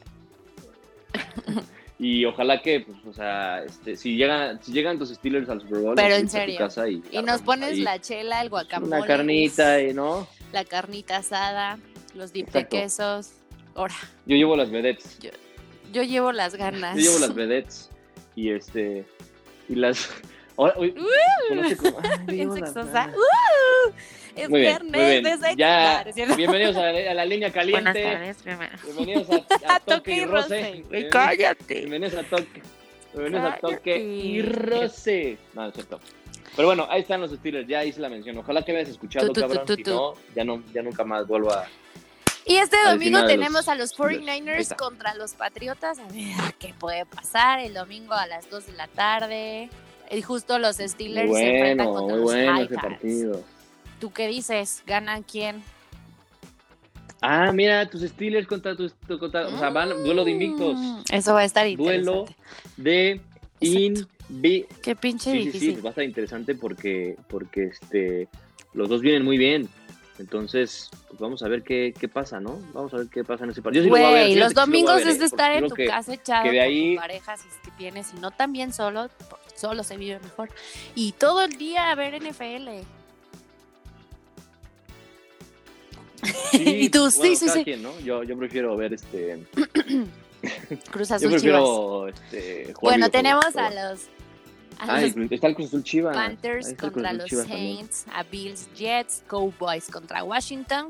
y 2.00 2.26
ojalá 2.26 2.62
que, 2.62 2.82
pues, 2.82 2.98
o 3.06 3.14
sea, 3.14 3.64
este, 3.64 3.96
si, 3.98 4.16
llegan, 4.16 4.62
si 4.64 4.72
llegan 4.72 4.98
tus 5.00 5.10
Steelers 5.10 5.50
al 5.50 5.62
Super 5.62 5.80
Bowl, 5.80 5.96
Pero 5.96 6.16
en 6.16 6.22
invitas 6.22 6.36
a 6.36 6.40
tu 6.40 6.46
serio. 6.46 6.58
casa 6.58 6.90
y, 6.90 7.04
Y 7.12 7.22
nos 7.22 7.42
pones 7.42 7.70
ahí 7.72 7.82
la 7.82 8.00
chela, 8.00 8.42
el 8.42 8.50
guacamole. 8.50 8.96
Una 8.98 9.06
carnita, 9.06 9.82
y, 9.82 9.94
¿no? 9.94 10.28
la 10.52 10.64
carnita 10.64 11.18
asada, 11.18 11.80
los 12.14 12.32
dip 12.32 12.50
de 12.52 12.68
quesos. 12.68 13.32
Ahora, 13.76 13.96
Yo 14.26 14.38
llevo 14.38 14.56
las 14.56 14.72
vedettes. 14.72 15.18
yo 15.92 16.04
llevo 16.04 16.32
las 16.32 16.56
ganas. 16.56 16.96
Yo 16.96 17.02
llevo 17.04 17.20
las 17.20 17.34
vedettes 17.36 17.90
y 18.36 18.50
este 18.52 19.06
y 19.68 19.76
las 19.76 20.10
ahora 20.58 20.74
uy, 20.78 20.96
conoce 21.50 21.78
como- 21.78 22.00
ay, 22.04 22.10
yo 22.20 22.26
Bien 22.34 22.54
sexosa. 22.54 23.10
¡Uh! 23.16 23.92
Es 24.36 24.50
Muy 24.50 24.62
bien, 24.62 24.78
muy 24.84 24.92
viernes 24.92 25.10
bien. 25.10 25.24
de 25.24 25.32
sexo. 25.38 25.56
Ya, 25.58 26.06
bienvenidos 26.36 26.76
a 26.76 26.92
la, 26.92 27.12
a 27.12 27.14
la 27.14 27.26
línea 27.26 27.50
Buenas 27.50 27.94
caliente. 27.94 28.04
tardes. 28.04 28.44
Bienvenidos 28.84 29.28
a, 29.68 29.80
Toque 29.80 30.12
y 30.14 30.26
Roce. 30.26 30.72
Bienvenidos, 30.72 31.12
cállate. 31.12 31.76
bienvenidos 31.76 32.14
a 32.16 32.24
Toque. 32.24 32.62
Bienvenidos 33.14 33.54
a 33.54 33.58
Toque 33.58 33.98
y. 33.98 34.42
Roce. 34.42 35.38
No, 35.54 35.62
no 35.64 35.68
es 35.70 35.74
cierto. 35.76 36.00
Pero 36.56 36.68
bueno, 36.68 36.86
ahí 36.90 37.02
están 37.02 37.22
los 37.22 37.32
Steelers, 37.32 37.68
ya 37.68 37.84
hice 37.86 38.00
la 38.02 38.10
mención. 38.10 38.38
Ojalá 38.38 38.62
que 38.64 38.72
hayas 38.74 38.90
escuchado, 38.90 39.28
tu, 39.32 39.40
cabrón. 39.42 39.66
Si 39.68 39.84
no, 39.84 40.14
ya 40.36 40.44
no, 40.44 40.64
ya 40.74 40.82
nunca 40.82 41.04
más 41.06 41.26
vuelvo 41.28 41.52
a. 41.54 41.66
Y 42.46 42.58
este 42.58 42.78
domingo 42.86 43.26
tenemos 43.26 43.54
los 43.62 43.68
a 43.70 43.76
los 43.76 43.90
Steelers. 43.92 44.28
Ahí 44.28 44.42
49ers 44.42 44.60
está. 44.60 44.76
contra 44.76 45.16
los 45.16 45.34
Patriotas. 45.34 45.98
A 46.00 46.04
ver 46.08 46.54
qué 46.60 46.74
puede 46.78 47.06
pasar 47.06 47.60
el 47.60 47.74
domingo 47.74 48.14
a 48.14 48.28
las 48.28 48.50
2 48.50 48.68
de 48.68 48.74
la 48.74 48.88
tarde. 48.88 49.70
Y 50.12 50.22
justo 50.22 50.60
los 50.60 50.78
Steelers 50.78 51.32
se 51.34 51.56
enfrentan 51.56 51.88
contra 51.88 52.02
muy 52.04 52.14
los 52.22 52.24
bueno 52.24 52.62
ese 52.62 52.76
partido. 52.76 53.44
¿Tú 54.00 54.12
qué 54.12 54.28
dices? 54.28 54.84
¿Ganan 54.86 55.24
quién? 55.24 55.64
Ah, 57.22 57.52
mira, 57.52 57.90
tus 57.90 58.02
Steelers 58.04 58.48
contra 58.48 58.76
tus. 58.76 58.94
tu- 59.08 59.18
contra- 59.18 59.48
o 59.48 59.58
sea, 59.58 59.70
van 59.70 59.90
duelo 60.04 60.24
de 60.26 60.32
invictos. 60.32 60.76
Mm, 60.78 61.00
Eso 61.12 61.34
va 61.34 61.40
a 61.42 61.46
estar 61.46 61.66
Duelo 61.76 62.26
interesante. 62.28 62.36
de 62.78 63.22
invictos. 63.62 64.08
Qué 64.82 64.96
pinche 64.96 65.32
Sí, 65.32 65.38
sí, 65.38 65.44
sí, 65.44 65.46
difícil. 65.52 65.72
pues 65.74 65.86
va 65.86 65.90
a 65.90 65.92
estar 65.92 66.04
interesante 66.04 66.56
porque, 66.56 67.16
porque 67.30 67.66
este, 67.66 68.28
los 68.74 68.90
dos 68.90 69.02
vienen 69.02 69.24
muy 69.24 69.38
bien. 69.38 69.70
Entonces, 70.18 70.90
pues 71.10 71.20
vamos 71.20 71.44
a 71.44 71.48
ver 71.50 71.62
qué, 71.64 71.94
qué 71.98 72.08
pasa, 72.08 72.40
¿no? 72.40 72.60
Vamos 72.74 72.94
a 72.94 72.98
ver 72.98 73.08
qué 73.08 73.24
pasa 73.24 73.44
en 73.44 73.50
ese 73.52 73.62
partido. 73.62 73.84
Yo 73.84 73.88
sí 73.88 73.90
lo 73.90 73.96
voy 73.98 74.04
a 74.06 74.10
ver, 74.14 74.24
Güey, 74.24 74.34
fíjate 74.34 74.40
los 74.46 74.50
sí 74.50 74.56
lo 74.56 74.62
domingos 74.66 74.96
ver, 74.96 75.08
es 75.08 75.16
eh, 75.16 75.20
de 75.20 75.26
estar 75.26 75.52
porque 75.52 75.58
en 75.66 75.70
tu 75.70 75.76
que- 75.76 75.86
casa 75.88 76.14
echado 76.14 76.44
que 76.44 76.52
de 76.52 76.60
con 76.66 76.96
tu 76.96 77.02
pareja, 77.02 77.38
si 77.38 77.48
es 77.50 77.56
que 77.64 77.72
tienes, 77.72 78.14
y 78.16 78.20
no 78.20 78.32
también 78.32 78.72
solo, 78.74 79.10
solo 79.56 79.84
se 79.84 79.98
vive 79.98 80.20
mejor. 80.20 80.50
Y 80.96 81.14
todo 81.14 81.42
el 81.44 81.58
día 81.58 81.92
a 81.92 81.96
ver 81.96 82.22
NFL. 82.22 82.70
y 86.54 86.90
tú, 86.90 87.00
bueno, 87.00 87.12
sí, 87.12 87.36
sí, 87.36 87.46
cada 87.46 87.58
sí. 87.60 87.64
quien, 87.64 87.84
¿no? 87.84 88.00
Yo, 88.00 88.24
yo 88.24 88.38
prefiero 88.38 88.76
ver 88.78 88.94
este. 88.94 89.46
Cruz 90.92 91.10
Yo 91.10 91.16
Azul 91.16 91.32
Chivas. 91.40 91.42
prefiero 91.42 92.08
este, 92.08 92.74
jugar 92.74 92.98
Bueno, 93.00 93.10
tenemos 93.10 93.56
a 93.56 93.70
los, 93.70 94.02
a 94.80 94.98
Ah, 94.98 95.02
los 95.02 95.32
está 95.32 95.48
el 95.48 95.56
Cruz 95.56 95.68
Azul 95.68 95.84
Chivas. 95.84 96.16
Panthers 96.16 96.74
contra 96.76 97.10
Azul 97.10 97.18
los 97.20 97.30
Chivas 97.30 97.48
también. 97.48 97.78
Saints, 97.78 98.06
a 98.14 98.24
Bills 98.24 98.70
Jets, 98.76 99.24
Cowboys 99.28 99.88
contra 99.90 100.24
Washington. 100.24 100.90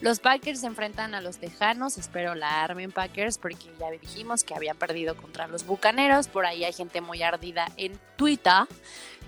Los 0.00 0.18
Packers 0.18 0.60
se 0.60 0.66
enfrentan 0.66 1.14
a 1.14 1.20
los 1.20 1.38
Tejanos, 1.38 1.96
espero 1.98 2.34
la 2.34 2.62
armen 2.64 2.90
Packers 2.90 3.38
porque 3.38 3.70
ya 3.78 3.90
dijimos 3.90 4.42
que 4.44 4.54
habían 4.54 4.76
perdido 4.76 5.16
contra 5.16 5.46
los 5.46 5.64
Bucaneros, 5.64 6.28
por 6.28 6.44
ahí 6.46 6.64
hay 6.64 6.72
gente 6.72 7.00
muy 7.00 7.22
ardida 7.22 7.66
en 7.76 7.98
Twitter, 8.16 8.66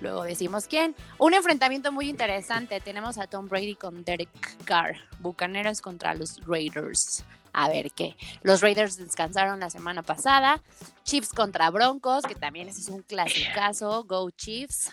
luego 0.01 0.23
decimos 0.23 0.67
quién. 0.67 0.95
Un 1.17 1.33
enfrentamiento 1.33 1.91
muy 1.91 2.09
interesante, 2.09 2.79
tenemos 2.81 3.17
a 3.17 3.27
Tom 3.27 3.47
Brady 3.47 3.75
con 3.75 4.03
Derek 4.03 4.29
Carr, 4.65 4.95
Bucaneros 5.19 5.81
contra 5.81 6.13
los 6.13 6.45
Raiders. 6.45 7.23
A 7.57 7.69
ver 7.69 7.91
qué. 7.91 8.17
Los 8.41 8.59
Raiders 8.59 8.97
descansaron 8.97 9.61
la 9.61 9.69
semana 9.69 10.03
pasada. 10.03 10.61
Chiefs 11.05 11.29
contra 11.29 11.69
Broncos, 11.69 12.25
que 12.25 12.35
también 12.35 12.67
ese 12.67 12.81
es 12.81 12.89
un 12.89 13.01
clasicazo. 13.01 14.03
Go 14.03 14.29
Chiefs. 14.31 14.91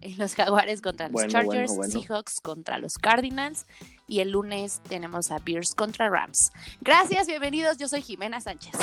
Y 0.00 0.14
los 0.16 0.34
Jaguares 0.34 0.82
contra 0.82 1.06
los 1.06 1.12
Bueno, 1.12 1.30
Chargers. 1.30 1.70
bueno, 1.72 1.74
bueno. 1.74 1.92
Seahawks 1.92 2.40
contra 2.40 2.78
los 2.78 2.98
Cardinals. 2.98 3.64
Y 4.06 4.20
el 4.20 4.30
lunes 4.32 4.82
tenemos 4.86 5.30
a 5.30 5.38
Bears 5.38 5.74
contra 5.74 6.10
Rams. 6.10 6.52
Gracias, 6.82 7.26
bienvenidos. 7.26 7.78
Yo 7.78 7.88
soy 7.88 8.02
Jimena 8.02 8.38
Sánchez. 8.40 8.72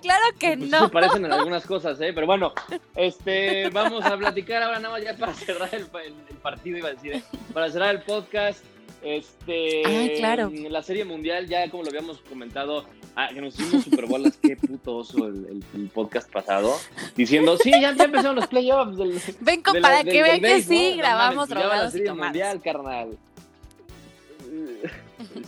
claro 0.00 0.24
que 0.38 0.56
Pues 0.56 0.70
no. 0.70 0.86
Se 0.86 0.88
parecen 0.88 1.24
en 1.26 1.32
algunas 1.32 1.66
cosas, 1.66 2.00
¿eh? 2.00 2.12
Pero 2.14 2.26
bueno, 2.26 2.52
este, 2.94 3.68
vamos 3.70 4.04
a 4.04 4.16
platicar 4.16 4.62
ahora 4.62 4.78
nada 4.78 4.94
más 4.94 5.04
ya 5.04 5.14
para 5.16 5.34
cerrar 5.34 5.68
el, 5.74 5.88
el- 6.04 6.14
el 6.30 6.36
partido, 6.36 6.78
iba 6.78 6.88
a 6.88 6.92
decir, 6.92 7.14
¿eh? 7.16 7.22
Para 7.52 7.70
cerrar 7.70 7.94
el 7.94 8.02
podcast, 8.02 8.64
este, 9.02 9.82
Ay, 9.84 10.14
claro. 10.18 10.50
La 10.70 10.82
Serie 10.82 11.04
Mundial, 11.04 11.46
ya 11.48 11.68
como 11.70 11.82
lo 11.82 11.88
habíamos 11.90 12.18
comentado, 12.20 12.84
Ah, 13.14 13.28
que 13.34 13.42
nos 13.42 13.58
hicimos 13.60 13.84
super 13.84 14.06
bolas, 14.06 14.38
qué 14.40 14.56
puto 14.56 14.96
oso 14.96 15.26
el, 15.26 15.44
el- 15.46 15.64
el 15.74 15.88
podcast 15.90 16.32
pasado, 16.32 16.74
diciendo, 17.14 17.58
sí, 17.58 17.70
ya, 17.70 17.94
ya 17.94 18.04
empezaron 18.04 18.36
los 18.36 18.46
playoffs 18.46 18.96
del, 18.96 19.20
Ven 19.40 19.62
de 19.62 19.80
la- 19.80 19.80
para 19.82 20.02
del- 20.02 20.12
que 20.14 20.22
vean 20.22 20.40
que 20.40 20.56
¿no? 20.56 20.62
sí, 20.62 20.90
No 20.92 20.96
grabamos 20.96 21.48
mames, 21.50 21.62
ya 21.64 21.68
va 21.68 21.76
la 21.82 21.88
y 21.88 21.90
Serie 21.92 22.12
mundial, 22.14 22.60
carnal. 22.62 23.18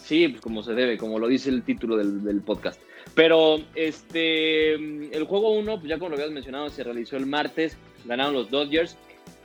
Sí, 0.02 0.28
pues 0.28 0.40
como 0.40 0.62
se 0.62 0.72
debe, 0.74 0.96
como 0.98 1.18
lo 1.18 1.26
dice 1.28 1.48
el 1.50 1.62
título 1.62 1.96
del, 1.96 2.22
del 2.22 2.40
podcast. 2.42 2.80
Pero 3.14 3.60
este, 3.74 4.74
el 4.74 5.24
juego 5.24 5.50
1, 5.52 5.76
pues 5.78 5.88
ya 5.88 5.98
como 5.98 6.10
lo 6.10 6.16
habías 6.16 6.30
mencionado, 6.32 6.68
se 6.70 6.84
realizó 6.84 7.16
el 7.16 7.26
martes, 7.26 7.76
ganaron 8.04 8.34
los 8.34 8.50
Dodgers. 8.50 8.96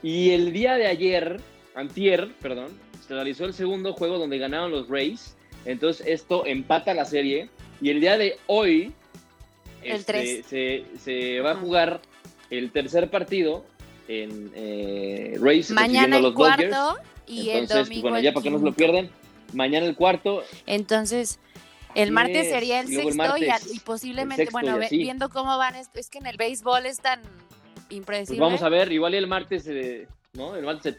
Y 0.02 0.30
el 0.30 0.52
día 0.52 0.74
de 0.76 0.86
ayer, 0.86 1.40
antier, 1.74 2.28
perdón, 2.40 2.68
se 3.10 3.14
realizó 3.16 3.44
el 3.44 3.52
segundo 3.54 3.92
juego 3.92 4.18
donde 4.18 4.38
ganaron 4.38 4.70
los 4.70 4.88
Rays. 4.88 5.34
Entonces 5.64 6.06
esto 6.06 6.46
empata 6.46 6.94
la 6.94 7.04
serie. 7.04 7.50
Y 7.80 7.90
el 7.90 8.00
día 8.00 8.16
de 8.16 8.38
hoy 8.46 8.94
El 9.82 9.96
este, 9.96 10.44
se, 10.44 10.84
se 10.96 11.40
va 11.40 11.50
a 11.52 11.54
jugar 11.56 12.00
el 12.50 12.70
tercer 12.70 13.10
partido 13.10 13.64
en 14.06 14.52
eh, 14.54 15.36
Rays 15.40 15.72
Mañana 15.72 16.18
el 16.18 16.22
los 16.22 16.34
Dodgers. 16.36 16.70
cuarto 16.72 17.02
y 17.26 17.50
el 17.50 17.58
Entonces, 17.58 17.88
pues, 17.88 17.88
domingo 17.88 18.02
bueno, 18.02 18.16
el 18.18 18.22
ya 18.22 18.32
para 18.32 18.44
que 18.44 18.50
no 18.50 18.58
se 18.60 18.64
lo 18.64 18.72
pierden, 18.74 19.10
mañana 19.54 19.86
el 19.86 19.96
cuarto. 19.96 20.44
Entonces, 20.66 21.40
el 21.96 22.12
martes 22.12 22.46
es. 22.46 22.52
sería 22.52 22.78
el 22.78 22.92
Y 22.92 22.96
el 22.96 23.02
sexto 23.12 23.36
y, 23.38 23.48
y 23.74 23.80
posiblemente, 23.80 24.42
el 24.44 24.48
sexto 24.50 24.52
bueno, 24.52 24.86
y 24.88 24.98
viendo 24.98 25.30
cómo 25.30 25.58
van, 25.58 25.74
es, 25.74 25.90
es 25.94 26.10
que 26.10 26.18
en 26.18 26.26
el 26.26 26.36
béisbol 26.36 26.86
es 26.86 27.00
tan 27.00 27.20
Pues 27.22 27.86
impredecible. 27.90 28.40
vamos 28.40 28.62
a 28.62 28.68
ver, 28.68 28.92
igual 28.92 29.14
y 29.14 29.16
el 29.16 29.26
martes, 29.26 29.66
eh, 29.66 30.06
¿no? 30.34 30.54
El 30.54 30.64
martes, 30.64 30.96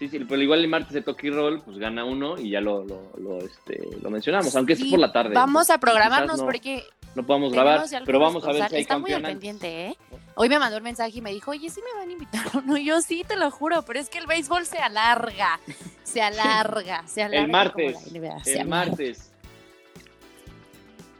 sí, 0.00 0.08
sí, 0.08 0.18
pero 0.26 0.40
igual 0.40 0.60
el 0.60 0.68
martes 0.68 0.94
de 0.94 1.02
Toki 1.02 1.28
Roll, 1.28 1.60
pues 1.60 1.76
gana 1.76 2.06
uno 2.06 2.38
y 2.38 2.50
ya 2.50 2.60
lo, 2.62 2.84
lo, 2.84 3.12
lo, 3.18 3.38
este, 3.38 3.86
lo 4.02 4.10
mencionamos, 4.10 4.56
aunque 4.56 4.72
es 4.72 4.82
por 4.82 4.98
la 4.98 5.12
tarde. 5.12 5.34
Vamos 5.34 5.68
a 5.68 5.78
programarnos 5.78 6.38
no, 6.38 6.46
porque 6.46 6.84
no 7.14 7.26
podamos 7.26 7.52
grabar, 7.52 7.84
pero 8.06 8.18
vamos 8.18 8.42
a 8.44 8.52
ver 8.52 8.68
si 8.70 8.76
hay 8.76 8.82
Está 8.82 8.98
muy 8.98 9.12
al 9.12 9.20
pendiente, 9.20 9.88
¿eh? 9.88 9.96
Hoy 10.36 10.48
me 10.48 10.58
mandó 10.58 10.78
un 10.78 10.84
mensaje 10.84 11.18
y 11.18 11.20
me 11.20 11.32
dijo, 11.32 11.50
oye, 11.50 11.68
¿sí 11.68 11.82
me 11.82 12.00
van 12.00 12.08
a 12.08 12.12
invitar 12.12 12.46
o 12.54 12.62
no? 12.62 12.76
Yo 12.78 13.02
sí, 13.02 13.24
te 13.28 13.36
lo 13.36 13.50
juro, 13.50 13.82
pero 13.82 14.00
es 14.00 14.08
que 14.08 14.16
el 14.16 14.26
béisbol 14.26 14.64
se 14.64 14.78
alarga, 14.78 15.60
se 16.02 16.22
alarga, 16.22 17.06
se 17.06 17.22
alarga. 17.22 17.44
El 17.44 17.50
martes, 17.50 18.12
NBA, 18.12 18.42
el 18.46 18.68
martes. 18.68 19.30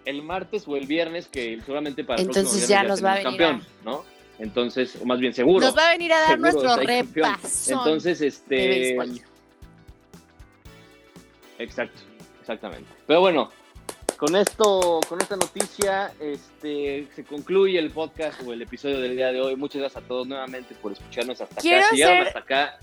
El 0.07 0.23
martes 0.23 0.67
o 0.67 0.77
el 0.77 0.87
viernes, 0.87 1.29
que 1.29 1.61
seguramente 1.61 2.03
para 2.03 2.23
el 2.23 2.29
Entonces 2.29 2.51
próximo 2.51 2.69
ya 2.71 2.83
nos 2.83 3.05
va 3.05 3.13
a 3.13 3.15
venir 3.17 3.29
campeón, 3.29 3.63
¿no? 3.85 4.05
Entonces, 4.41 4.97
o 5.01 5.05
más 5.05 5.21
bien 5.21 5.33
seguro. 5.35 5.65
Nos 5.67 5.77
va 5.77 5.89
a 5.89 5.91
venir 5.93 6.13
a 6.13 6.19
dar 6.21 6.29
seguro 6.31 6.53
nuestro 6.53 6.77
repasón 6.77 7.79
Entonces, 7.79 8.21
este. 8.23 8.97
Exacto, 11.59 12.01
exactamente. 12.41 12.89
Pero 13.07 13.21
bueno, 13.21 13.51
con 14.17 14.35
esto, 14.37 15.01
con 15.09 15.21
esta 15.21 15.37
noticia, 15.37 16.13
este, 16.21 17.07
se 17.15 17.25
concluye 17.25 17.79
el 17.79 17.91
podcast 17.91 18.41
o 18.47 18.53
el 18.53 18.63
episodio 18.63 18.99
del 19.01 19.15
día 19.17 19.31
de 19.33 19.41
hoy. 19.43 19.57
Muchas 19.57 19.81
gracias 19.83 20.03
a 20.03 20.07
todos 20.09 20.27
nuevamente 20.27 20.75
por 20.77 20.93
escucharnos 20.93 21.41
hasta 21.41 21.61
Quiero 21.61 21.81
acá. 21.81 21.89
Si 21.91 21.97
llegaron 21.97 22.27
hasta 22.27 22.39
acá, 22.39 22.79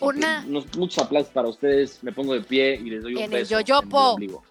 una- 0.00 0.44
unos- 0.48 0.76
muchos 0.76 0.98
aplausos 1.04 1.32
para 1.32 1.48
ustedes. 1.48 2.02
Me 2.02 2.10
pongo 2.12 2.34
de 2.34 2.40
pie 2.40 2.74
y 2.74 2.90
les 2.90 3.02
doy 3.02 3.14
un 3.14 3.18
En 3.22 3.24
el 3.32 3.40
beso. 3.40 3.58
en 3.58 3.64
yoyopo. 3.64 3.98
ombligo. 4.14 4.42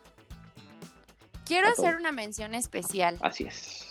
Quiero 1.46 1.68
a 1.68 1.72
hacer 1.72 1.96
una 1.96 2.12
mención 2.12 2.54
especial. 2.56 3.18
Así 3.22 3.44
es. 3.46 3.88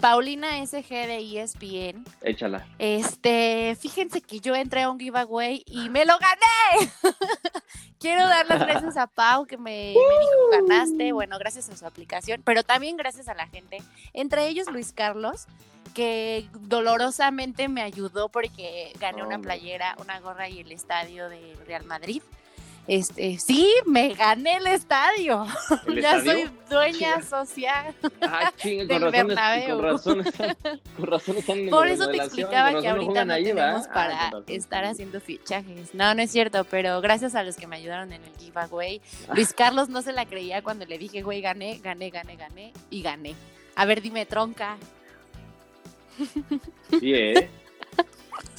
Paulina 0.00 0.64
SG 0.66 0.88
de 0.88 1.40
ESPN. 1.40 2.04
Échala. 2.22 2.66
Este, 2.78 3.76
fíjense 3.78 4.20
que 4.20 4.40
yo 4.40 4.54
entré 4.54 4.82
a 4.82 4.90
un 4.90 4.98
giveaway 4.98 5.62
y 5.66 5.88
me 5.90 6.04
lo 6.04 6.14
gané. 6.18 6.90
Quiero 8.00 8.26
dar 8.26 8.46
las 8.48 8.60
gracias 8.60 8.96
a 8.96 9.06
Pau 9.06 9.44
que 9.44 9.58
me, 9.58 9.62
me 9.62 9.90
dijo 9.90 10.66
ganaste, 10.68 11.12
bueno, 11.12 11.38
gracias 11.38 11.68
a 11.68 11.76
su 11.76 11.86
aplicación, 11.86 12.40
pero 12.44 12.62
también 12.62 12.96
gracias 12.96 13.28
a 13.28 13.34
la 13.34 13.46
gente, 13.46 13.82
entre 14.14 14.48
ellos 14.48 14.68
Luis 14.70 14.92
Carlos, 14.92 15.46
que 15.92 16.48
dolorosamente 16.60 17.68
me 17.68 17.82
ayudó 17.82 18.30
porque 18.30 18.92
gané 18.98 19.22
una 19.22 19.38
playera, 19.38 19.96
una 20.00 20.18
gorra 20.20 20.48
y 20.48 20.60
el 20.60 20.72
estadio 20.72 21.28
de 21.28 21.56
Real 21.66 21.84
Madrid. 21.84 22.22
Este, 22.86 23.38
sí, 23.38 23.72
me 23.86 24.14
gané 24.14 24.56
el 24.56 24.66
estadio. 24.66 25.46
¿El 25.86 26.00
ya 26.02 26.16
estadio? 26.16 26.32
soy 26.32 26.50
dueña 26.68 27.22
social. 27.22 27.94
Ah, 28.20 28.52
chinga, 28.56 28.84
del 28.86 29.00
con 29.02 29.12
razón, 29.12 29.28
Bernabéu. 29.28 29.76
con 29.76 29.84
razón 29.84 30.20
están, 30.26 30.56
con 30.96 31.06
razón 31.06 31.36
están 31.36 31.58
en 31.58 31.70
Por 31.70 31.86
eso 31.86 32.08
te 32.08 32.16
explicaba 32.16 32.80
que 32.80 32.88
ahorita 32.88 33.24
no 33.24 33.32
ahí, 33.34 33.44
tenemos 33.44 33.86
Ah, 33.86 33.92
para 33.94 34.30
estar 34.48 34.84
haciendo 34.84 35.20
fichajes. 35.20 35.94
No, 35.94 36.14
no 36.14 36.22
es 36.22 36.32
cierto, 36.32 36.64
pero 36.64 37.00
gracias 37.00 37.34
a 37.36 37.44
los 37.44 37.56
que 37.56 37.66
me 37.68 37.76
ayudaron 37.76 38.12
en 38.12 38.24
el 38.24 38.32
giveaway. 38.38 39.00
Luis 39.34 39.52
Carlos 39.52 39.88
no 39.88 40.02
se 40.02 40.12
la 40.12 40.26
creía 40.26 40.62
cuando 40.62 40.84
le 40.86 40.98
dije, 40.98 41.22
güey, 41.22 41.40
gané, 41.40 41.78
gané, 41.78 42.10
gané, 42.10 42.36
gané 42.36 42.72
y 42.90 43.02
gané. 43.02 43.36
A 43.76 43.84
ver, 43.84 44.02
dime, 44.02 44.26
tronca. 44.26 44.76
Sí, 46.98 47.14
¿eh? 47.14 47.48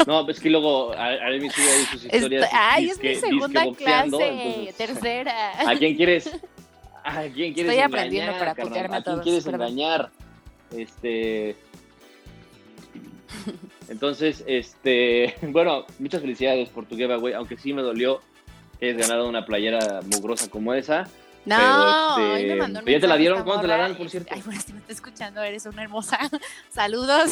No, 0.07 0.27
es 0.29 0.39
que 0.39 0.49
luego 0.49 0.93
Aremi 0.93 1.49
sube 1.49 1.69
ahí 1.69 1.85
sus 1.85 2.05
historias. 2.05 2.49
Ay, 2.51 2.89
es 2.89 2.99
disque- 2.99 3.09
mi 3.09 3.15
segunda 3.15 3.63
boxeando, 3.65 4.17
clase, 4.17 4.33
entonces, 4.33 4.75
tercera. 4.75 5.69
¿A 5.69 5.75
quién 5.75 5.95
quieres? 5.95 6.31
¿A 7.03 7.21
quién 7.23 7.53
quieres 7.53 7.71
Estoy 7.73 7.79
aprendiendo 7.79 8.31
engañar, 8.31 8.39
para 8.39 8.55
carnal? 8.55 8.67
putearme 8.69 8.95
a 8.95 8.99
¿A 8.99 9.03
quién 9.03 9.13
todos, 9.15 9.23
quieres 9.23 9.43
perdón. 9.43 9.61
engañar? 9.61 10.09
Este... 10.75 11.55
Entonces, 13.89 14.43
este... 14.47 15.35
Bueno, 15.41 15.85
muchas 15.99 16.21
felicidades 16.21 16.69
por 16.69 16.85
tu 16.85 16.95
giveaway, 16.95 17.33
aunque 17.33 17.57
sí 17.57 17.73
me 17.73 17.81
dolió 17.81 18.21
que 18.79 18.89
hayas 18.89 19.07
ganado 19.07 19.27
una 19.29 19.45
playera 19.45 20.01
mugrosa 20.05 20.49
como 20.49 20.73
esa. 20.73 21.07
No, 21.43 21.57
Pero, 21.57 22.15
hoy 22.15 22.31
me 22.33 22.41
este, 22.41 22.55
mandó 22.55 22.79
un 22.81 22.85
¿ya 22.85 22.99
te 22.99 23.07
la 23.07 23.17
dieron? 23.17 23.43
¿Cuándo 23.43 23.61
te 23.63 23.67
la 23.67 23.77
dan, 23.77 23.95
por 23.95 24.05
este, 24.05 24.19
cierto? 24.19 24.35
Ay, 24.35 24.41
bueno, 24.45 24.61
si 24.61 24.73
me 24.73 24.79
está 24.79 24.93
escuchando, 24.93 25.41
eres 25.41 25.65
una 25.65 25.81
hermosa. 25.83 26.19
Saludos. 26.69 27.31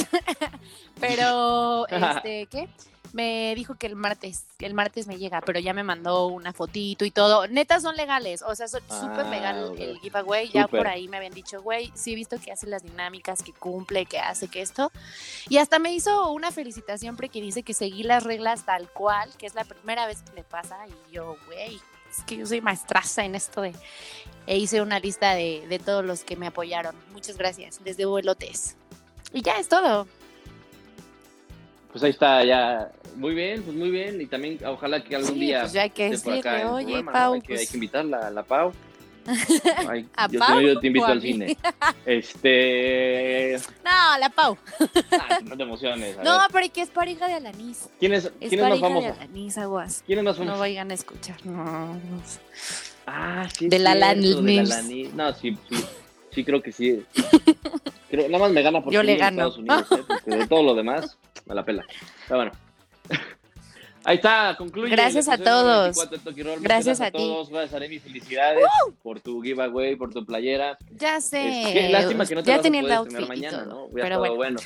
Pero, 1.00 1.88
este, 1.88 2.48
¿qué? 2.52 2.70
Me 3.12 3.54
dijo 3.56 3.74
que 3.74 3.88
el 3.88 3.96
martes, 3.96 4.46
el 4.60 4.76
martes 4.76 5.08
me 5.08 5.18
llega, 5.18 5.42
pero 5.42 5.60
ya 5.60 5.74
me 5.74 5.82
mandó 5.82 6.28
una 6.28 6.54
fotito 6.54 7.06
y 7.06 7.10
todo. 7.12 7.48
Neta, 7.48 7.80
son 7.80 7.96
legales, 7.96 8.44
o 8.44 8.54
sea, 8.54 8.68
son 8.68 8.82
súper 8.82 9.26
Ah, 9.26 9.30
legal 9.32 9.64
ok. 9.72 9.80
el 9.80 9.98
giveaway. 10.00 10.50
Ya 10.50 10.66
Súper. 10.66 10.80
por 10.80 10.88
ahí 10.88 11.08
me 11.08 11.18
habían 11.18 11.34
dicho, 11.34 11.60
güey, 11.64 11.92
sí 11.96 12.12
he 12.12 12.16
visto 12.16 12.38
que 12.40 12.52
hace 12.52 12.68
las 12.68 12.84
dinámicas, 12.84 13.42
que 13.42 13.52
cumple, 13.52 14.06
que 14.06 14.20
hace, 14.20 14.48
que 14.48 14.62
esto. 14.62 14.92
Y 15.50 15.58
hasta 15.58 15.80
me 15.80 15.92
hizo 15.92 16.32
una 16.32 16.52
felicitación 16.52 17.16
porque 17.16 17.42
dice 17.42 17.64
que 17.64 17.74
seguí 17.74 18.04
las 18.04 18.26
reglas 18.26 18.64
tal 18.66 18.88
cual, 18.90 19.32
que 19.40 19.48
es 19.48 19.56
la 19.56 19.64
primera 19.64 20.06
vez 20.06 20.22
que 20.22 20.36
le 20.36 20.44
pasa. 20.44 20.78
Y 20.88 21.12
yo, 21.16 21.36
güey, 21.48 21.80
es 22.10 22.24
que 22.24 22.38
yo 22.38 22.46
soy 22.46 22.62
maestraza 22.62 23.24
en 23.26 23.36
esto 23.36 23.62
de... 23.62 23.74
E 24.48 24.58
hice 24.58 24.82
una 24.82 25.00
lista 25.00 25.36
de, 25.36 25.66
de 25.70 25.78
todos 25.78 26.04
los 26.04 26.24
que 26.24 26.36
me 26.36 26.48
apoyaron. 26.48 26.96
Muchas 27.14 27.38
gracias, 27.38 27.84
desde 27.84 28.06
Vuelotes. 28.06 28.76
Y 29.32 29.42
ya 29.44 29.58
es 29.60 29.68
todo. 29.68 30.08
Pues 31.92 32.04
ahí 32.04 32.12
está, 32.12 32.44
ya. 32.44 32.92
Muy 33.16 33.36
bien, 33.36 33.62
pues 33.62 33.76
muy 33.76 33.92
bien. 33.92 34.20
Y 34.22 34.26
también, 34.26 34.60
ojalá 34.66 35.04
que 35.04 35.16
algún 35.16 35.34
Sí, 35.34 35.40
día 35.40 35.62
pues 35.62 35.74
ya 35.74 35.84
hay 35.84 35.90
que 35.92 36.08
esté 36.08 36.30
por 36.30 36.40
acá 36.40 36.52
decirle, 36.54 36.72
oye, 36.72 36.86
programa, 36.86 37.12
¿no? 37.12 37.18
Pau, 37.18 37.34
hay, 37.34 37.42
que, 37.42 37.54
hay 37.54 37.58
pues- 37.60 37.70
que 37.70 37.78
invitarla 37.78 38.28
a 38.28 38.32
la 38.32 38.44
Pau. 38.44 38.74
Ay, 39.90 40.08
¿A 40.16 40.28
yo, 40.30 40.40
Pau 40.40 40.60
yo 40.62 40.80
te 40.80 40.88
invito 40.88 41.06
a 41.06 41.12
al 41.12 41.22
cine. 41.22 41.58
Este. 42.06 43.58
No, 43.84 44.18
la 44.20 44.30
Pau. 44.30 44.58
ah, 45.12 45.40
no 45.44 45.56
te 45.58 45.64
emociones. 45.64 46.18
a 46.18 46.24
No, 46.24 46.38
ver. 46.40 46.48
pero 46.52 46.74
que 46.74 46.82
es 46.82 46.90
pareja 46.90 47.28
de 47.28 47.34
Alanis. 47.36 47.90
¿Quién 48.00 48.14
es, 48.14 48.26
Es 48.26 48.50
quién 48.50 48.54
es 48.56 48.60
más 48.62 48.70
pareja 48.70 48.88
de 48.88 48.94
famoso? 48.94 49.22
Alanis, 49.22 49.58
aguas. 49.58 50.04
¿Quién 50.06 50.20
es 50.20 50.26
más 50.26 50.38
No 50.38 50.44
famoso? 50.46 50.60
vayan 50.60 50.92
a 50.92 50.94
escuchar. 50.94 51.46
No, 51.46 51.64
no. 51.94 52.22
Ah, 53.08 53.48
sí. 53.58 53.68
De 53.70 53.80
la 53.80 53.92
Alanis. 53.92 54.36
la 54.36 54.62
Alanis. 54.76 55.14
No, 55.14 55.34
sí, 55.34 55.58
sí. 55.70 55.86
Sí, 56.32 56.44
creo 56.44 56.62
que 56.62 56.72
sí. 56.72 57.04
Creo- 58.10 58.28
nada 58.30 58.40
más 58.44 58.52
me 58.52 58.62
gana 58.62 58.82
por 58.84 58.94
Yo 58.94 59.02
le 59.04 59.16
gano. 59.18 59.48
Estados 59.48 59.58
Unidos, 59.58 59.88
¿eh? 59.92 60.04
porque 60.08 60.30
de 60.38 60.48
todo 60.48 60.64
lo 60.64 60.76
demás, 60.76 61.18
me 61.46 61.56
la 61.56 61.66
pela. 61.66 61.84
Pero 62.28 62.38
bueno. 62.40 62.52
Ahí 64.10 64.16
está, 64.16 64.56
concluye. 64.58 64.90
Gracias 64.90 65.28
a 65.30 65.38
todos. 65.38 65.96
94 65.96 66.18
de 66.18 66.24
Toki 66.24 66.42
Roll. 66.42 66.54
Muchas 66.56 66.64
Gracias 66.64 67.02
a 67.02 67.12
ti. 67.12 67.18
todos. 67.20 67.50
Gracias, 67.52 67.74
Aremi. 67.76 68.00
Felicidades 68.00 68.66
por 69.04 69.20
tu 69.20 69.40
giveaway, 69.40 69.96
por 69.96 70.12
tu 70.12 70.26
playera. 70.26 70.80
Ya 70.90 71.22
sé. 71.22 71.62
Es 71.62 71.68
que 71.74 71.90
lástima 71.90 72.26
que 72.26 72.34
no 72.34 72.42
te 72.42 72.48
ya 72.50 72.58
vas 72.58 72.66
a 72.66 72.70
poder 72.70 72.84
estrenar 72.86 73.28
mañana, 73.28 73.66
¿no? 73.66 73.84
Hubiera 73.86 74.10
Pero 74.10 74.20
bueno, 74.20 74.36
bueno. 74.36 74.60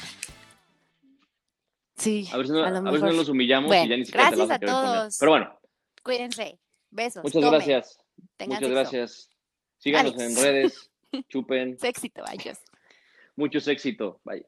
sí. 1.98 2.28
A 2.32 2.38
ver 2.38 2.46
si 2.48 2.54
no, 2.54 2.64
a 2.64 2.70
lo 2.70 2.78
a 2.78 2.82
ver 2.82 2.88
si 2.88 2.94
mejor. 2.94 3.10
no 3.12 3.18
los 3.18 3.30
humillamos 3.30 3.68
Bueno, 3.68 3.86
y 3.86 3.89
ya 3.89 3.98
ni 3.98 4.06
siquiera 4.06 4.30
te 4.30 4.36
gracias 4.38 4.50
a 4.52 4.56
a 4.56 4.60
poner. 4.60 4.76
todos. 4.76 5.18
Pero 5.20 5.32
bueno, 5.32 5.60
Cuídense. 6.04 6.60
Besos. 6.89 7.24
muchas 7.24 7.41
tomen, 7.41 7.52
gracias. 7.52 7.98
tengan 8.38 8.60
Muchas 8.62 8.70
sexo. 8.70 8.74
gracias. 8.91 9.30
Síganos 9.78 10.20
en 10.20 10.36
redes. 10.38 10.89
Chupen. 11.30 11.78
Éxito, 11.82 12.24
adiós. 12.26 12.60
Mucho 13.36 13.60
éxito. 13.70 14.22
Bye. 14.24 14.46